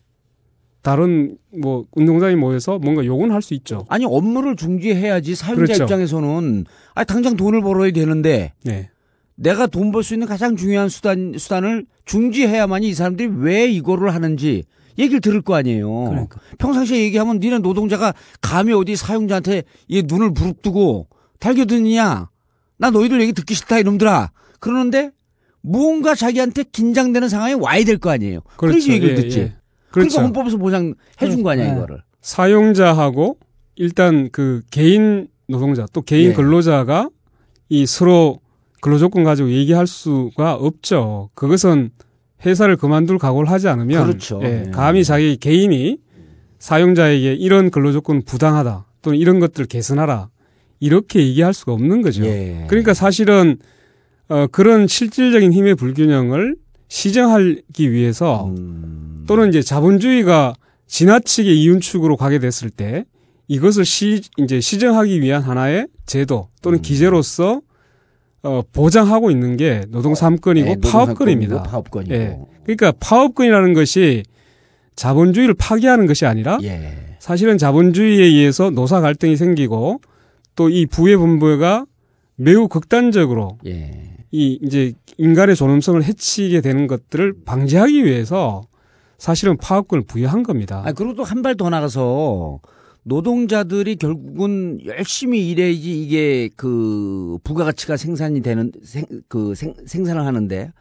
다른 0.83 1.37
뭐 1.57 1.85
운동장에 1.93 2.35
모여서 2.35 2.77
뭔가 2.77 3.03
요구는 3.05 3.33
할수 3.33 3.53
있죠. 3.55 3.85
아니 3.89 4.05
업무를 4.05 4.55
중지해야지 4.55 5.33
사용자 5.33 5.63
그렇죠. 5.63 5.83
입장에서는 5.83 6.65
아 6.93 7.03
당장 7.05 7.35
돈을 7.37 7.61
벌어야 7.61 7.89
되는데 7.91 8.53
네. 8.63 8.89
내가 9.35 9.65
돈 9.65 9.91
벌 9.91 10.03
수 10.03 10.13
있는 10.13 10.27
가장 10.27 10.55
중요한 10.55 10.89
수단 10.89 11.33
수단을 11.37 11.85
중지해야만이 12.05 12.87
이 12.89 12.93
사람들이 12.93 13.29
왜 13.37 13.65
이거를 13.67 14.13
하는지 14.13 14.63
얘기를 14.99 15.21
들을 15.21 15.41
거 15.41 15.55
아니에요. 15.55 15.89
그러니까. 16.09 16.39
평상시에 16.59 16.99
얘기하면 16.99 17.39
니네 17.39 17.59
노동자가 17.59 18.13
감히 18.41 18.73
어디 18.73 18.95
사용자한테 18.95 19.63
이 19.87 20.03
눈을 20.05 20.33
부릅뜨고 20.33 21.07
달겨드느냐? 21.39 22.29
나 22.77 22.89
너희들 22.91 23.21
얘기 23.21 23.31
듣기 23.33 23.53
싫다 23.55 23.79
이놈들아. 23.79 24.31
그러는데 24.59 25.11
무언가 25.61 26.13
자기한테 26.13 26.63
긴장되는 26.71 27.29
상황이 27.29 27.53
와야 27.53 27.83
될 27.85 27.97
거 27.97 28.09
아니에요. 28.11 28.41
그래서 28.57 28.91
얘기를 28.91 29.17
예, 29.17 29.21
듣지. 29.21 29.39
예. 29.39 29.55
그러니까 29.93 30.13
그렇죠. 30.15 30.21
헌법에서 30.21 30.57
보장해 30.57 30.93
준 31.19 31.43
거 31.43 31.51
아니야 31.51 31.67
네. 31.67 31.77
이거를. 31.77 32.01
사용자하고 32.21 33.37
일단 33.75 34.29
그 34.31 34.61
개인 34.71 35.27
노동자 35.47 35.85
또 35.93 36.01
개인 36.01 36.31
예. 36.31 36.33
근로자가 36.33 37.09
이 37.69 37.85
서로 37.85 38.39
근로조건 38.81 39.23
가지고 39.23 39.49
얘기할 39.51 39.87
수가 39.87 40.55
없죠. 40.55 41.29
그것은 41.35 41.91
회사를 42.45 42.75
그만둘 42.75 43.17
각오를 43.17 43.49
하지 43.49 43.67
않으면 43.69 44.05
그렇죠. 44.05 44.39
예, 44.43 44.65
예. 44.67 44.71
감히 44.71 45.03
자기 45.03 45.37
개인이 45.37 45.97
사용자에게 46.59 47.33
이런 47.33 47.69
근로조건 47.71 48.23
부당하다 48.23 48.85
또는 49.01 49.17
이런 49.19 49.39
것들 49.39 49.65
개선하라 49.65 50.29
이렇게 50.79 51.19
얘기할 51.19 51.53
수가 51.53 51.71
없는 51.73 52.01
거죠. 52.01 52.25
예. 52.25 52.65
그러니까 52.69 52.93
사실은 52.93 53.57
어, 54.29 54.47
그런 54.47 54.87
실질적인 54.87 55.51
힘의 55.53 55.75
불균형을 55.75 56.55
시정하기 56.87 57.91
위해서 57.91 58.45
음. 58.45 59.23
또는 59.27 59.49
이제 59.49 59.61
자본주의가 59.61 60.55
지나치게 60.87 61.51
이윤축으로 61.51 62.17
가게 62.17 62.39
됐을 62.39 62.69
때 62.69 63.05
이것을 63.47 63.85
시 63.85 64.21
이제 64.37 64.59
시정하기 64.59 65.21
위한 65.21 65.41
하나의 65.41 65.87
제도 66.05 66.49
또는 66.61 66.79
음. 66.79 66.81
기제로서 66.81 67.61
어, 68.43 68.61
보장하고 68.73 69.31
있는 69.31 69.55
게 69.55 69.85
노동 69.87 70.15
삼권이고 70.15 70.67
네, 70.67 70.75
파업권입니다. 70.81 71.63
파업권이고. 71.63 72.13
예. 72.13 72.37
그러니까 72.63 72.91
파업권이라는 72.99 73.73
것이 73.73 74.23
자본주의를 74.95 75.53
파괴하는 75.55 76.05
것이 76.07 76.25
아니라 76.25 76.59
예. 76.63 77.15
사실은 77.19 77.57
자본주의에 77.57 78.23
의해서 78.25 78.69
노사 78.69 78.99
갈등이 78.99 79.37
생기고 79.37 80.01
또 80.55 80.69
이 80.69 80.85
부의 80.85 81.17
분배가 81.17 81.85
매우 82.35 82.67
극단적으로 82.67 83.57
예. 83.65 84.17
이 84.31 84.59
이제 84.61 84.93
인간의 85.17 85.55
존엄성을 85.55 86.03
해치게 86.03 86.61
되는 86.61 86.87
것들을 86.87 87.33
방지하기 87.45 88.03
위해서 88.05 88.61
사실은 89.17 89.57
파업권을 89.57 90.03
부여한 90.05 90.43
겁니다. 90.43 90.81
아 90.85 90.91
그리고 90.91 91.13
또 91.15 91.23
한 91.23 91.41
발 91.41 91.55
더 91.55 91.69
나가서 91.69 92.59
노동자들이 93.03 93.97
결국은 93.97 94.79
열심히 94.85 95.49
일해야지 95.49 96.01
이게 96.03 96.49
그 96.55 97.37
부가가치가 97.43 97.97
생산이 97.97 98.41
되는 98.41 98.71
생, 98.83 99.05
그 99.27 99.55
생, 99.55 99.73
생산을 99.85 100.25
하는데 100.25 100.71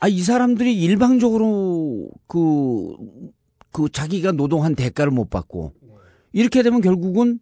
아 0.00 0.08
이 0.08 0.20
사람들이 0.22 0.80
일방적으로 0.80 2.08
그, 2.28 2.94
그 3.72 3.88
자기가 3.90 4.30
노동한 4.32 4.76
대가를 4.76 5.10
못 5.10 5.28
받고 5.28 5.72
이렇게 6.32 6.62
되면 6.62 6.80
결국은 6.80 7.40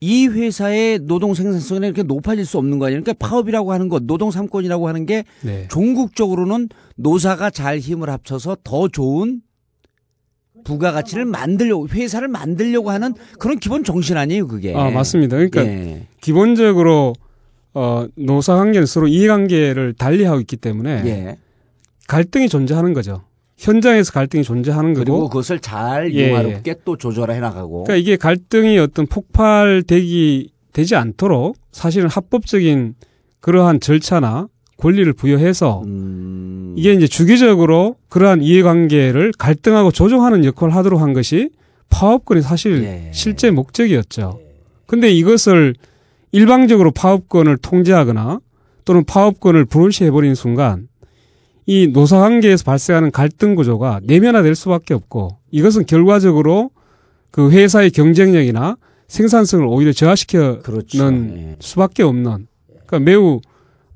이 0.00 0.26
회사의 0.26 1.00
노동 1.00 1.34
생산성이 1.34 1.86
이렇게 1.86 2.02
높아질 2.02 2.46
수 2.46 2.56
없는 2.56 2.78
거 2.78 2.86
아니에요. 2.86 3.02
그러니까 3.02 3.26
파업이라고 3.26 3.72
하는 3.72 3.88
것, 3.88 4.04
노동 4.04 4.30
삼권이라고 4.30 4.88
하는 4.88 5.04
게 5.04 5.24
네. 5.42 5.68
종국적으로는 5.68 6.70
노사가 6.96 7.50
잘 7.50 7.78
힘을 7.78 8.08
합쳐서 8.08 8.56
더 8.64 8.88
좋은 8.88 9.42
부가가치를 10.64 11.24
만들려고 11.26 11.88
회사를 11.88 12.28
만들려고 12.28 12.90
하는 12.90 13.14
그런 13.38 13.58
기본 13.58 13.84
정신 13.84 14.16
아니에요 14.16 14.46
그게. 14.46 14.74
아 14.74 14.90
맞습니다. 14.90 15.36
그러니까 15.36 15.64
예. 15.64 16.06
기본적으로 16.20 17.14
어, 17.72 18.06
노사 18.16 18.56
관계는 18.56 18.86
서로 18.86 19.06
이해관계를 19.06 19.94
달리하고 19.94 20.40
있기 20.40 20.56
때문에 20.56 21.02
예. 21.06 21.36
갈등이 22.08 22.48
존재하는 22.48 22.92
거죠. 22.92 23.22
현장에서 23.60 24.12
갈등이 24.12 24.42
존재하는 24.42 24.94
그리고 24.94 25.18
거고. 25.18 25.28
그것을 25.28 25.60
잘 25.60 26.12
예, 26.14 26.30
용화롭게 26.30 26.76
또 26.84 26.96
조절해 26.96 27.40
나가고. 27.40 27.84
그러니까 27.84 27.96
이게 27.96 28.16
갈등이 28.16 28.78
어떤 28.78 29.06
폭발되기 29.06 30.50
되지 30.72 30.96
않도록 30.96 31.56
사실은 31.70 32.08
합법적인 32.08 32.94
그러한 33.40 33.80
절차나 33.80 34.48
권리를 34.78 35.12
부여해서 35.12 35.82
음, 35.84 36.74
이게 36.78 36.94
이제 36.94 37.06
주기적으로 37.06 37.96
그러한 38.08 38.42
이해관계를 38.42 39.32
갈등하고 39.38 39.90
조정하는 39.90 40.46
역할을 40.46 40.74
하도록 40.74 40.98
한 41.00 41.12
것이 41.12 41.50
파업권이 41.90 42.40
사실 42.40 42.82
예. 42.84 43.10
실제 43.12 43.50
목적이었죠. 43.50 44.40
근데 44.86 45.10
이것을 45.10 45.74
일방적으로 46.32 46.92
파업권을 46.92 47.58
통제하거나 47.58 48.40
또는 48.86 49.04
파업권을 49.04 49.66
불온시해버리는 49.66 50.34
순간 50.34 50.88
이 51.70 51.86
노사 51.86 52.18
관계에서 52.18 52.64
발생하는 52.64 53.12
갈등 53.12 53.54
구조가 53.54 54.00
내면화될 54.02 54.56
수밖에 54.56 54.92
없고 54.92 55.36
이것은 55.52 55.86
결과적으로 55.86 56.72
그 57.30 57.52
회사의 57.52 57.92
경쟁력이나 57.92 58.76
생산성을 59.06 59.64
오히려 59.68 59.92
저하시켜 59.92 60.62
그렇죠. 60.62 60.98
는 60.98 61.34
예. 61.36 61.56
수밖에 61.60 62.02
없는 62.02 62.48
그러니까 62.66 62.98
매우 62.98 63.40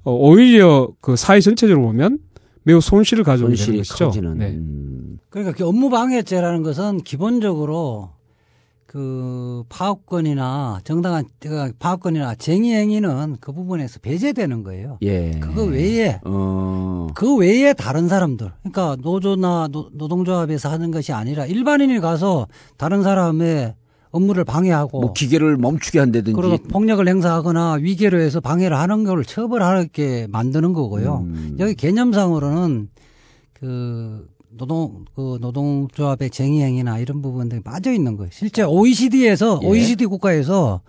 어, 0.04 0.12
오히려 0.12 0.88
그 1.00 1.16
사회 1.16 1.40
전체적으로 1.40 1.84
보면 1.84 2.20
매우 2.62 2.80
손실을 2.80 3.24
가져오게 3.24 3.56
되는 3.56 3.56
손실이 3.56 3.78
것이죠. 3.78 4.04
커지는. 4.04 4.38
네. 4.38 4.50
음, 4.50 5.18
그러니까 5.28 5.56
그 5.56 5.66
업무 5.66 5.90
방해죄라는 5.90 6.62
것은 6.62 6.98
기본적으로 6.98 8.10
그 8.94 9.64
파업권이나 9.70 10.78
정당한 10.84 11.24
그 11.40 11.72
파업권이나 11.80 12.36
쟁의 12.36 12.76
행위는 12.76 13.38
그 13.40 13.50
부분에서 13.50 13.98
배제되는 13.98 14.62
거예요. 14.62 14.98
예. 15.02 15.32
그거 15.40 15.64
외에 15.64 16.20
어. 16.24 17.08
그 17.12 17.34
외에 17.34 17.72
다른 17.72 18.06
사람들, 18.06 18.52
그러니까 18.62 18.96
노조나 19.02 19.66
노, 19.72 19.88
노동조합에서 19.92 20.70
하는 20.70 20.92
것이 20.92 21.12
아니라 21.12 21.44
일반인이 21.44 21.98
가서 21.98 22.46
다른 22.76 23.02
사람의 23.02 23.74
업무를 24.12 24.44
방해하고 24.44 25.00
뭐 25.00 25.12
기계를 25.12 25.56
멈추게 25.56 25.98
한다든지. 25.98 26.40
그리고 26.40 26.56
폭력을 26.58 27.08
행사하거나 27.08 27.72
위계로 27.80 28.20
해서 28.20 28.38
방해를 28.38 28.78
하는 28.78 29.02
걸 29.02 29.24
처벌하게 29.24 30.28
만드는 30.30 30.72
거고요. 30.72 31.24
음. 31.26 31.56
여기 31.58 31.74
개념상으로는 31.74 32.90
그 33.54 34.28
노동 34.56 35.04
그 35.14 35.38
노동조합의 35.40 36.30
쟁의 36.30 36.62
행위나 36.62 36.98
이런 36.98 37.22
부분들이 37.22 37.60
빠져 37.62 37.92
있는 37.92 38.16
거예요. 38.16 38.30
실제 38.32 38.62
OECD에서 38.62 39.60
예. 39.62 39.66
OECD 39.66 40.06
국가에서 40.06 40.80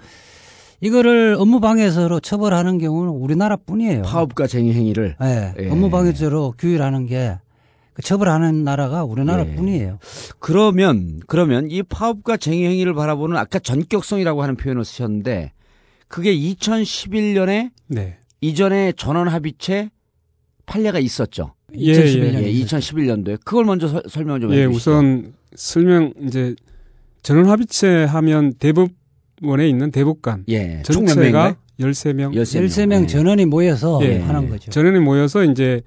이거를 0.81 1.36
업무 1.39 1.60
방해서로 1.60 2.19
처벌하는 2.19 2.77
경우는 2.77 3.12
우리나라뿐이에요. 3.12 4.03
파업과 4.03 4.48
쟁의 4.48 4.74
행위를 4.74 5.15
예, 5.22 5.53
예. 5.60 5.69
업무 5.69 5.89
방해죄로 5.89 6.53
규율하는 6.57 7.07
게그 7.07 8.01
처벌하는 8.03 8.63
나라가 8.63 9.00
예. 9.00 9.01
우리나라뿐이에요. 9.01 10.00
그러면 10.39 11.22
그러면 11.27 11.69
이 11.72 11.81
파업과 11.81 12.38
쟁의 12.38 12.69
행위를 12.69 12.93
바라보는 12.93 13.38
아까 13.38 13.60
전격성이라고 13.60 14.43
하는 14.43 14.55
표현을 14.55 14.86
쓰셨는데 14.86 15.53
그게 16.07 16.36
2011년에 16.36 17.72
네. 17.88 18.17
이전에 18.41 18.91
전원 18.91 19.27
합의체 19.27 19.89
판례가 20.65 21.00
있었죠. 21.00 21.53
예, 21.79 21.91
2011 21.91 22.32
년. 22.34 22.44
예, 22.44 22.51
2011년도에 22.51 23.39
그걸 23.44 23.65
먼저 23.65 23.88
서- 23.88 24.01
설명 24.08 24.39
좀 24.41 24.53
예, 24.53 24.63
해주시죠. 24.63 24.77
우선 24.77 25.34
설명 25.55 26.13
이제 26.25 26.55
전원 27.24 27.48
합의체 27.50 28.03
하면 28.05 28.53
대법원에 28.53 29.67
있는 29.67 29.91
대법관 29.91 30.44
예, 30.50 30.82
전체가 30.84 30.94
총몇명인가요? 30.94 31.55
13명 31.79 32.32
13명. 32.34 32.63
13명 32.65 33.03
예. 33.03 33.08
전원이 33.08 33.46
모여서 33.46 34.00
예. 34.03 34.20
하는 34.20 34.50
거죠. 34.50 34.72
전원이 34.72 35.00
모여서 35.00 35.44
이제 35.44 35.82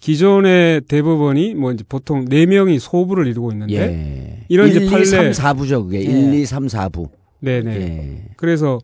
기존의 0.00 0.82
대법원이 0.88 1.54
뭐 1.54 1.72
이제 1.72 1.84
보통 1.88 2.24
4명이 2.24 2.78
소부를 2.78 3.26
이루고 3.26 3.52
있는데 3.52 3.74
예. 3.76 4.44
이런 4.48 4.68
이제 4.68 4.80
1, 4.80 4.86
2, 4.86 4.90
판례- 4.90 5.04
3, 5.04 5.30
4부죠. 5.32 5.84
그게 5.84 5.98
예. 6.00 6.04
1, 6.04 6.34
2, 6.34 6.46
3, 6.46 6.66
4부. 6.66 7.08
네네. 7.40 7.70
예. 7.76 8.24
그래서 8.36 8.78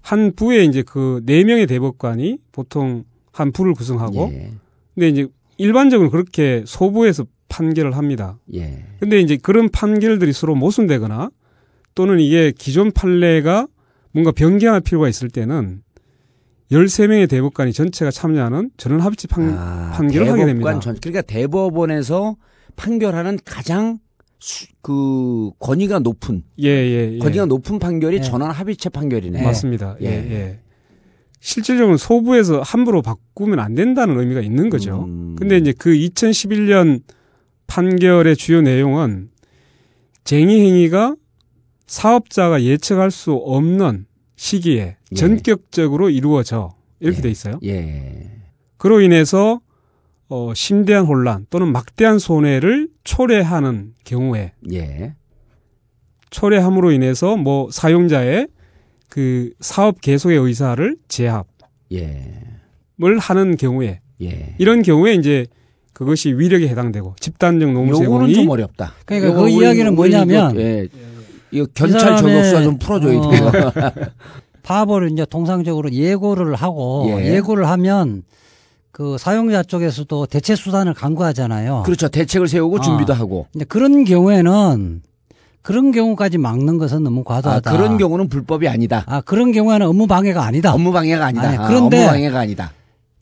한 0.00 0.32
부에 0.34 0.64
이제 0.64 0.82
그네 0.82 1.44
명의 1.44 1.66
대법관이 1.66 2.38
보통 2.52 3.04
한 3.32 3.52
부를 3.52 3.74
구성하고 3.74 4.30
예. 4.32 4.50
근데 4.94 5.08
이제 5.08 5.26
일반적으로 5.62 6.10
그렇게 6.10 6.64
소부에서 6.66 7.24
판결을 7.48 7.96
합니다. 7.96 8.38
예. 8.54 8.84
근데 8.98 9.20
이제 9.20 9.36
그런 9.36 9.68
판결들이 9.68 10.32
서로 10.32 10.54
모순되거나 10.54 11.30
또는 11.94 12.18
이게 12.18 12.52
기존 12.56 12.90
판례가 12.90 13.68
뭔가 14.10 14.32
변경할 14.32 14.80
필요가 14.80 15.08
있을 15.08 15.28
때는 15.28 15.82
13명의 16.72 17.28
대법관이 17.28 17.72
전체가 17.72 18.10
참여하는 18.10 18.70
전원 18.76 19.00
합의체 19.00 19.28
판, 19.28 19.50
아, 19.50 19.92
판결을 19.94 20.30
하게 20.30 20.46
됩니다. 20.46 20.80
전, 20.80 20.96
그러니까 20.98 21.22
대법원에서 21.22 22.36
판결하는 22.74 23.38
가장 23.44 23.98
수, 24.38 24.66
그 24.80 25.50
권위가 25.60 26.00
높은 26.00 26.42
예, 26.60 26.68
예, 26.68 27.12
예. 27.12 27.18
권위가 27.18 27.44
높은 27.46 27.78
판결이 27.78 28.16
예. 28.16 28.20
전원 28.22 28.50
합의체 28.50 28.88
판결이네. 28.88 29.42
맞습니다. 29.42 29.96
예, 30.00 30.06
예. 30.06 30.60
예. 31.42 31.44
실질적으로 31.44 31.96
소부에서 31.96 32.60
함부로 32.60 33.02
바꾸면 33.02 33.58
안 33.58 33.74
된다는 33.74 34.18
의미가 34.18 34.40
있는 34.40 34.70
거죠. 34.70 35.04
음. 35.08 35.34
근데 35.36 35.56
이제 35.56 35.72
그 35.76 35.90
2011년 35.90 37.02
판결의 37.66 38.36
주요 38.36 38.62
내용은 38.62 39.30
쟁의 40.24 40.60
행위가 40.60 41.16
사업자가 41.86 42.62
예측할 42.62 43.10
수 43.10 43.32
없는 43.32 44.06
시기에 44.36 44.96
예. 45.12 45.14
전격적으로 45.14 46.10
이루어져 46.10 46.74
이렇게 47.00 47.18
예. 47.18 47.22
돼 47.22 47.30
있어요. 47.30 47.58
예. 47.64 48.30
그로 48.76 49.00
인해서 49.00 49.60
어, 50.28 50.54
심대한 50.54 51.04
혼란 51.04 51.46
또는 51.50 51.72
막대한 51.72 52.18
손해를 52.18 52.88
초래하는 53.04 53.94
경우에 54.04 54.52
예. 54.72 55.14
초래함으로 56.30 56.92
인해서 56.92 57.36
뭐 57.36 57.70
사용자의 57.70 58.48
그 59.12 59.50
사업 59.60 60.00
계속의 60.00 60.38
의사를 60.38 60.96
제압을 61.06 61.44
예. 61.92 62.32
하는 63.20 63.58
경우에 63.58 64.00
예. 64.22 64.54
이런 64.56 64.80
경우에 64.80 65.12
이제 65.12 65.44
그것이 65.92 66.32
위력에 66.32 66.66
해당되고 66.68 67.16
집단적 67.20 67.68
요거는 67.68 67.90
노무 67.90 67.98
제공이 67.98 68.32
좀 68.32 68.48
어렵다. 68.48 68.94
그러니까 69.04 69.34
그 69.34 69.50
이야기는 69.50 69.94
뭐냐면 69.94 70.52
이거, 70.52 70.60
예. 70.62 70.88
이거 71.50 71.66
견찰 71.74 72.16
저격수가 72.16 72.62
좀 72.62 72.78
풀어줘야 72.78 73.18
어, 73.18 73.30
돼요. 73.30 73.72
파업을 74.62 75.10
이제 75.12 75.26
통상적으로 75.26 75.92
예고를 75.92 76.54
하고 76.54 77.04
예. 77.10 77.34
예. 77.34 77.40
고를 77.40 77.68
하면 77.68 78.22
그 78.92 79.18
사용자 79.18 79.62
쪽에서도 79.62 80.24
대체 80.24 80.56
수단을 80.56 80.94
강구하잖아요. 80.94 81.82
그렇죠. 81.84 82.08
대책을 82.08 82.48
세우고 82.48 82.78
아. 82.78 82.80
준비도 82.80 83.12
하고. 83.12 83.46
근데 83.52 83.66
그런 83.66 84.04
경우에는 84.04 85.02
그런 85.62 85.92
경우까지 85.92 86.38
막는 86.38 86.78
것은 86.78 87.04
너무 87.04 87.20
아, 87.20 87.34
과도하다. 87.34 87.72
그런 87.72 87.96
경우는 87.98 88.28
불법이 88.28 88.68
아니다. 88.68 89.04
아, 89.06 89.20
그런 89.20 89.52
경우에는 89.52 89.86
업무 89.86 90.06
방해가 90.06 90.42
아니다. 90.44 90.74
업무 90.74 90.92
방해가 90.92 91.24
아니다. 91.26 91.48
아니, 91.48 91.56
아, 91.58 91.66
그런데- 91.68 91.98
업무 91.98 92.08
방해가 92.10 92.40
아니다. 92.40 92.72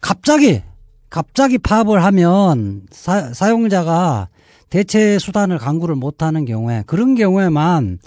갑자기 0.00 0.62
갑자기 1.10 1.58
파업을 1.58 2.02
하면 2.04 2.82
사, 2.90 3.32
사용자가 3.34 4.28
대체 4.70 5.18
수단을 5.18 5.58
강구를 5.58 5.96
못하는 5.96 6.44
경우에 6.44 6.84
그런 6.86 7.14
경우에만 7.16 7.98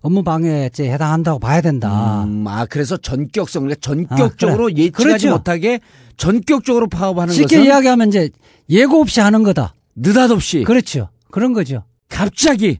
업무 0.00 0.22
방해죄에 0.22 0.92
해당한다고 0.92 1.38
봐야 1.38 1.60
된다. 1.60 2.24
음, 2.24 2.46
아, 2.46 2.66
그래서 2.66 2.96
전격성, 2.96 3.62
그러니까 3.64 3.80
전격적으로 3.80 4.64
아, 4.64 4.66
그래. 4.68 4.82
예측하지 4.84 5.04
그렇죠. 5.26 5.30
못하게 5.30 5.80
전격적으로 6.16 6.88
파업하는 6.88 7.32
쉽게 7.32 7.56
것은 7.56 7.64
이야기하면 7.64 8.08
이제 8.08 8.30
예고 8.68 9.00
없이 9.00 9.20
하는 9.20 9.42
거다. 9.44 9.72
느닷없이 9.96 10.64
그렇죠. 10.64 11.08
그런 11.30 11.52
거죠. 11.52 11.84
갑자기 12.08 12.78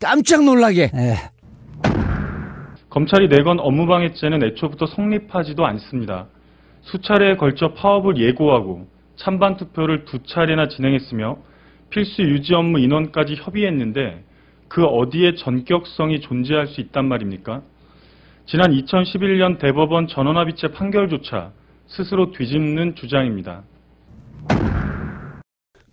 깜짝 0.00 0.44
놀라게 0.44 0.90
예. 0.94 1.16
검찰이 2.90 3.28
내건 3.28 3.58
업무방해죄는 3.58 4.44
애초부터 4.44 4.86
성립하지도 4.86 5.66
않습니다. 5.66 6.28
수차례에 6.82 7.36
걸쳐 7.36 7.74
파업을 7.74 8.18
예고하고 8.18 8.86
찬반 9.16 9.56
투표를 9.56 10.04
두 10.04 10.22
차례나 10.22 10.68
진행했으며 10.68 11.38
필수 11.90 12.22
유지 12.22 12.54
업무 12.54 12.78
인원까지 12.78 13.36
협의했는데 13.36 14.24
그 14.68 14.84
어디에 14.84 15.34
전격성이 15.36 16.20
존재할 16.20 16.66
수 16.66 16.80
있단 16.80 17.06
말입니까? 17.06 17.62
지난 18.46 18.72
2011년 18.72 19.58
대법원 19.58 20.08
전원합의체 20.08 20.68
판결조차 20.68 21.52
스스로 21.86 22.32
뒤집는 22.32 22.94
주장입니다. 22.94 23.62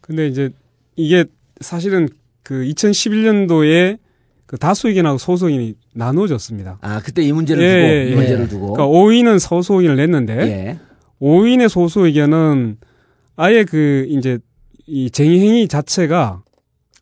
근데 0.02 0.28
이제 0.28 0.50
이게 0.96 1.26
사실은 1.62 2.08
그 2.52 2.66
2011년도에 2.66 3.98
그 4.46 4.58
다수 4.58 4.90
의견하고 4.90 5.18
소수 5.18 5.48
의견이 5.48 5.74
나누어졌습니다. 5.94 6.80
아 6.82 7.00
그때 7.02 7.22
이 7.22 7.32
문제를 7.32 7.64
예, 7.64 7.68
두고 7.70 7.88
예, 7.88 8.04
이 8.08 8.12
예. 8.12 8.16
문제를 8.16 8.48
두고 8.50 8.74
그러니까 8.74 8.94
5위는 8.94 9.40
소수 9.40 9.76
의견을 9.76 9.96
냈는데 9.96 10.38
예. 10.42 10.80
5인의 11.22 11.70
소수 11.70 12.02
의견은 12.06 12.76
아예 13.38 13.64
그 13.64 14.06
이제 14.10 14.38
이 14.86 15.10
쟁의 15.10 15.40
행위 15.40 15.68
자체가 15.70 16.42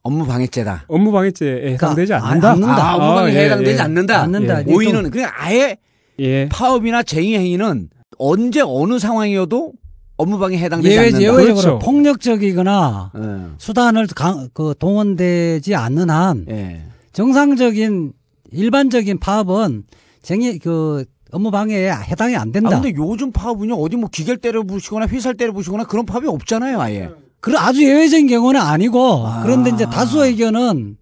업무 0.04 0.24
방해죄다. 0.28 0.86
업무 0.88 1.12
방해죄에 1.12 1.74
해당되지 1.74 2.10
그러니까 2.14 2.28
않는다. 2.30 2.48
안- 2.52 2.54
않는다. 2.64 2.92
아, 2.92 2.96
업무 2.96 3.16
방해 3.16 3.32
아, 3.32 3.34
예, 3.42 3.46
해당되지 3.46 3.78
예. 3.80 3.82
않는다. 3.82 4.22
않는다. 4.22 4.68
예. 4.68 4.72
오인은 4.72 5.10
그냥 5.10 5.32
아예 5.36 5.78
예. 6.20 6.48
파업이나 6.50 7.02
쟁의 7.02 7.40
행위는 7.40 7.90
언제 8.20 8.62
어느 8.64 9.00
상황이어도 9.00 9.74
업무 10.20 10.38
방해 10.38 10.58
해당되지 10.58 10.94
예외, 10.94 11.06
않는다. 11.08 11.22
예외적으로 11.22 11.56
그렇죠. 11.56 11.80
폭력적이거나 11.80 13.12
예. 13.18 13.56
수단을 13.58 14.06
강, 14.08 14.50
그 14.54 14.76
동원되지 14.78 15.76
않는 15.76 16.10
한 16.10 16.46
예. 16.50 16.82
정상적인 17.14 18.12
일반적인 18.52 19.20
파업은 19.20 19.84
쟁의 20.22 20.60
그 20.60 21.06
업무 21.32 21.52
방해에 21.52 21.90
해당이 21.90 22.36
안 22.36 22.52
된다. 22.52 22.70
아 22.76 22.82
근데 22.82 22.94
요즘 22.98 23.32
파업은요 23.32 23.76
어디 23.76 23.96
뭐 23.96 24.10
기계를 24.12 24.40
때려 24.40 24.62
부시거나 24.64 25.06
휘살 25.06 25.36
때려 25.36 25.54
부시거나 25.54 25.86
그런 25.86 26.06
파업이 26.06 26.28
없잖아요 26.28 26.82
아예. 26.82 27.10
그 27.40 27.58
아주 27.58 27.82
예외적인 27.86 28.28
경우는 28.28 28.60
아니고 28.60 29.26
아. 29.26 29.42
그런데 29.44 29.70
이제 29.70 29.86
다수 29.86 30.26
의견은 30.26 30.98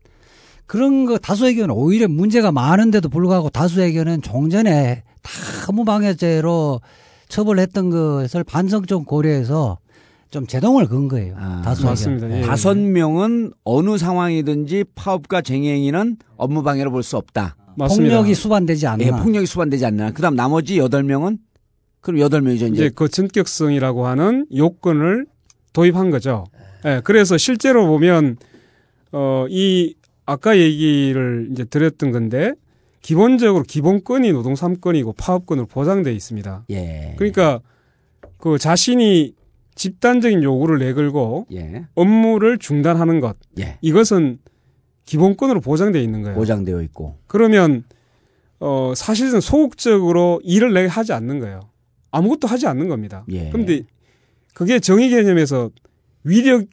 그런 0.67 1.05
거 1.05 1.17
다수 1.17 1.47
의견은 1.47 1.73
오히려 1.73 2.07
문제가 2.07 2.51
많은데도 2.51 3.09
불구하고 3.09 3.49
다수 3.49 3.81
의견은 3.81 4.21
종전에 4.21 5.01
다 5.23 5.31
업무 5.69 5.85
방해죄로 5.85 6.81
처벌했던 7.27 7.89
것을 7.89 8.43
반성적 8.43 9.05
고려해서 9.05 9.77
좀 10.29 10.45
제동을 10.45 10.87
건 10.87 11.07
거예요. 11.07 11.35
아, 11.37 11.61
다수 11.63 11.85
맞습니다. 11.85 12.25
의견. 12.27 12.39
예. 12.41 12.45
다섯 12.45 12.77
명은 12.77 13.53
어느 13.63 13.97
상황이든지 13.97 14.85
파업과 14.95 15.41
쟁의 15.41 15.73
행위는 15.75 16.17
업무 16.35 16.63
방해로 16.63 16.91
볼 16.91 17.01
수 17.03 17.17
없다. 17.17 17.55
맞습니다. 17.77 18.15
폭력이 18.17 18.33
수반되지 18.35 18.87
않는 18.87 19.05
예, 19.05 19.09
한. 19.11 19.23
폭력이 19.23 19.45
수반되지 19.45 19.85
않는. 19.85 20.13
그다음 20.13 20.35
나머지 20.35 20.77
여덟 20.79 21.03
명은 21.03 21.37
그럼 22.01 22.19
여덟 22.19 22.41
명이죠 22.41 22.67
이제 22.67 22.73
이제. 22.85 22.91
그 22.93 23.07
전격성이라고 23.07 24.05
하는 24.07 24.45
요건을 24.55 25.25
도입한 25.73 26.09
거죠. 26.09 26.45
예, 26.85 27.01
그래서 27.03 27.37
실제로 27.37 27.85
보면 27.87 28.37
어, 29.11 29.45
이 29.49 29.95
아까 30.25 30.57
얘기를 30.57 31.49
이제 31.51 31.63
드렸던 31.63 32.11
건데 32.11 32.53
기본적으로 33.01 33.63
기본권이 33.63 34.31
노동 34.33 34.53
3권이고 34.53 35.15
파업권으로 35.17 35.67
보장돼 35.67 36.13
있습니다. 36.13 36.65
예. 36.71 37.13
그러니까 37.17 37.61
그 38.37 38.57
자신이 38.57 39.33
집단적인 39.75 40.43
요구를 40.43 40.79
내걸고 40.79 41.47
예. 41.53 41.85
업무를 41.95 42.57
중단하는 42.57 43.19
것 43.19 43.37
예. 43.59 43.77
이것은 43.81 44.39
기본권으로 45.05 45.61
보장돼 45.61 46.01
있는 46.01 46.21
거예요. 46.23 46.35
보장되어 46.35 46.81
있고. 46.83 47.17
그러면 47.27 47.83
어 48.59 48.93
사실은 48.95 49.39
소극적으로 49.39 50.41
일을 50.43 50.73
내게 50.73 50.87
하지 50.87 51.13
않는 51.13 51.39
거예요. 51.39 51.61
아무것도 52.11 52.47
하지 52.47 52.67
않는 52.67 52.87
겁니다. 52.87 53.23
예. 53.31 53.49
그런데 53.51 53.83
그게 54.53 54.79
정의 54.79 55.09
개념에서 55.09 55.69
위력 56.23 56.65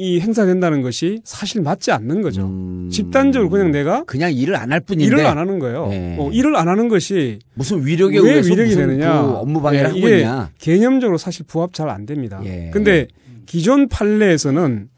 이 0.00 0.20
행사된다는 0.20 0.80
것이 0.82 1.20
사실 1.24 1.60
맞지 1.60 1.90
않는 1.90 2.22
거죠. 2.22 2.42
음, 2.46 2.88
집단적으로 2.88 3.50
그냥 3.50 3.72
내가 3.72 4.04
그냥 4.04 4.32
일을 4.32 4.54
안 4.54 4.70
할 4.70 4.78
뿐인데 4.78 5.04
일을 5.04 5.26
안 5.26 5.38
하는 5.38 5.58
거예요. 5.58 5.88
예. 5.90 6.14
어, 6.20 6.30
일을 6.30 6.54
안 6.54 6.68
하는 6.68 6.88
것이 6.88 7.40
무슨 7.54 7.84
위력에 7.84 8.20
왜 8.20 8.30
의해서 8.30 8.48
위력이 8.50 8.76
무슨 8.76 8.86
되느냐? 8.86 9.22
그 9.22 9.28
업무 9.30 9.60
방해를 9.60 9.96
예, 9.96 10.00
하고 10.00 10.08
있냐? 10.14 10.50
개념적으로 10.58 11.18
사실 11.18 11.44
부합 11.46 11.74
잘 11.74 11.88
안 11.88 12.06
됩니다. 12.06 12.40
예. 12.44 12.70
근데 12.72 13.08
기존 13.46 13.88
판례에서는 13.88 14.88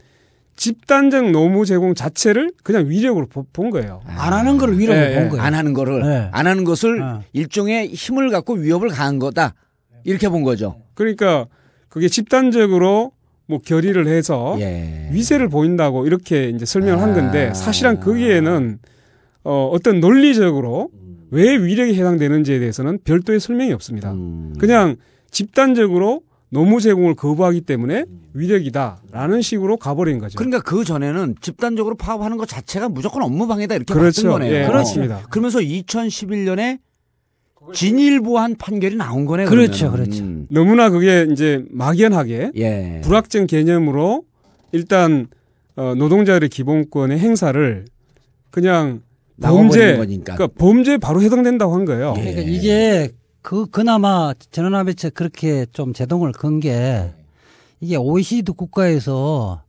집단적 0.56 1.30
노무 1.30 1.64
제공 1.64 1.94
자체를 1.94 2.52
그냥 2.62 2.90
위력으로 2.90 3.24
보- 3.26 3.46
본 3.54 3.70
거예요. 3.70 4.02
안 4.04 4.34
하는 4.34 4.58
걸 4.58 4.76
위로 4.78 4.92
예, 4.94 5.14
본 5.14 5.24
예. 5.24 5.28
거예요. 5.30 5.42
안 5.42 5.54
하는 5.54 5.72
거를 5.72 6.02
네. 6.02 6.28
안 6.32 6.46
하는 6.46 6.64
것을 6.64 7.00
어. 7.00 7.22
일종의 7.32 7.88
힘을 7.94 8.28
갖고 8.30 8.52
위협을 8.54 8.88
가한 8.90 9.18
거다. 9.18 9.54
이렇게 10.04 10.28
본 10.28 10.42
거죠. 10.42 10.76
그러니까 10.92 11.46
그게 11.88 12.08
집단적으로 12.08 13.12
뭐 13.50 13.58
결의를 13.58 14.06
해서 14.06 14.56
예. 14.60 15.08
위세를 15.12 15.48
보인다고 15.48 16.06
이렇게 16.06 16.48
이제 16.48 16.64
설명을 16.64 17.02
한 17.02 17.14
건데 17.14 17.48
아. 17.48 17.54
사실은 17.54 18.00
거기에는 18.00 18.78
어, 19.42 19.68
어떤 19.72 20.00
논리적으로 20.00 20.90
왜 21.30 21.56
위력이 21.56 21.94
해당되는지에 21.94 22.60
대해서는 22.60 23.00
별도의 23.04 23.40
설명이 23.40 23.72
없습니다. 23.72 24.12
음. 24.12 24.54
그냥 24.58 24.96
집단적으로 25.30 26.22
노무 26.50 26.80
제공을 26.80 27.14
거부하기 27.14 27.62
때문에 27.62 28.04
위력이다라는 28.34 29.42
식으로 29.42 29.76
가버린 29.76 30.18
거죠. 30.18 30.36
그러니까 30.36 30.60
그 30.60 30.84
전에는 30.84 31.36
집단적으로 31.40 31.96
파업하는 31.96 32.36
것 32.36 32.48
자체가 32.48 32.88
무조건 32.88 33.22
업무 33.22 33.46
방해다 33.46 33.76
이렇게 33.76 33.92
그렇죠. 33.92 34.22
봤던 34.22 34.40
거네요. 34.40 34.62
예, 34.62 34.66
그렇습니다. 34.66 35.22
그러면서 35.30 35.60
2011년에 35.60 36.78
진일보한 37.75 38.57
판결이 38.57 38.96
나온 38.96 39.27
거네요. 39.27 39.49
그렇죠. 39.49 39.90
그렇죠. 39.90 40.23
음. 40.23 40.46
너무나 40.51 40.90
그게 40.90 41.27
이제 41.31 41.64
막연하게 41.70 42.53
예. 42.57 43.01
불확정 43.05 43.46
개념으로 43.46 44.25
일단 44.73 45.27
어, 45.77 45.94
노동자들의 45.94 46.49
기본권의 46.49 47.18
행사를 47.18 47.85
그냥 48.51 49.03
범죄, 49.40 49.96
거니까. 49.96 50.35
그러니까 50.35 50.59
범죄에 50.59 50.99
바로 50.99 51.23
해당된다고 51.23 51.75
한 51.75 51.85
거예요. 51.85 52.14
예. 52.18 52.20
그러니까 52.23 52.42
이게 52.42 53.11
그 53.42 53.66
그나마 53.70 54.33
전원합의체 54.51 55.11
그렇게 55.11 55.64
좀 55.73 55.92
제동을 55.92 56.33
건 56.33 56.61
게 56.61 57.11
이게 57.81 57.96
OECD 57.96 58.53
국가에서 58.53 59.62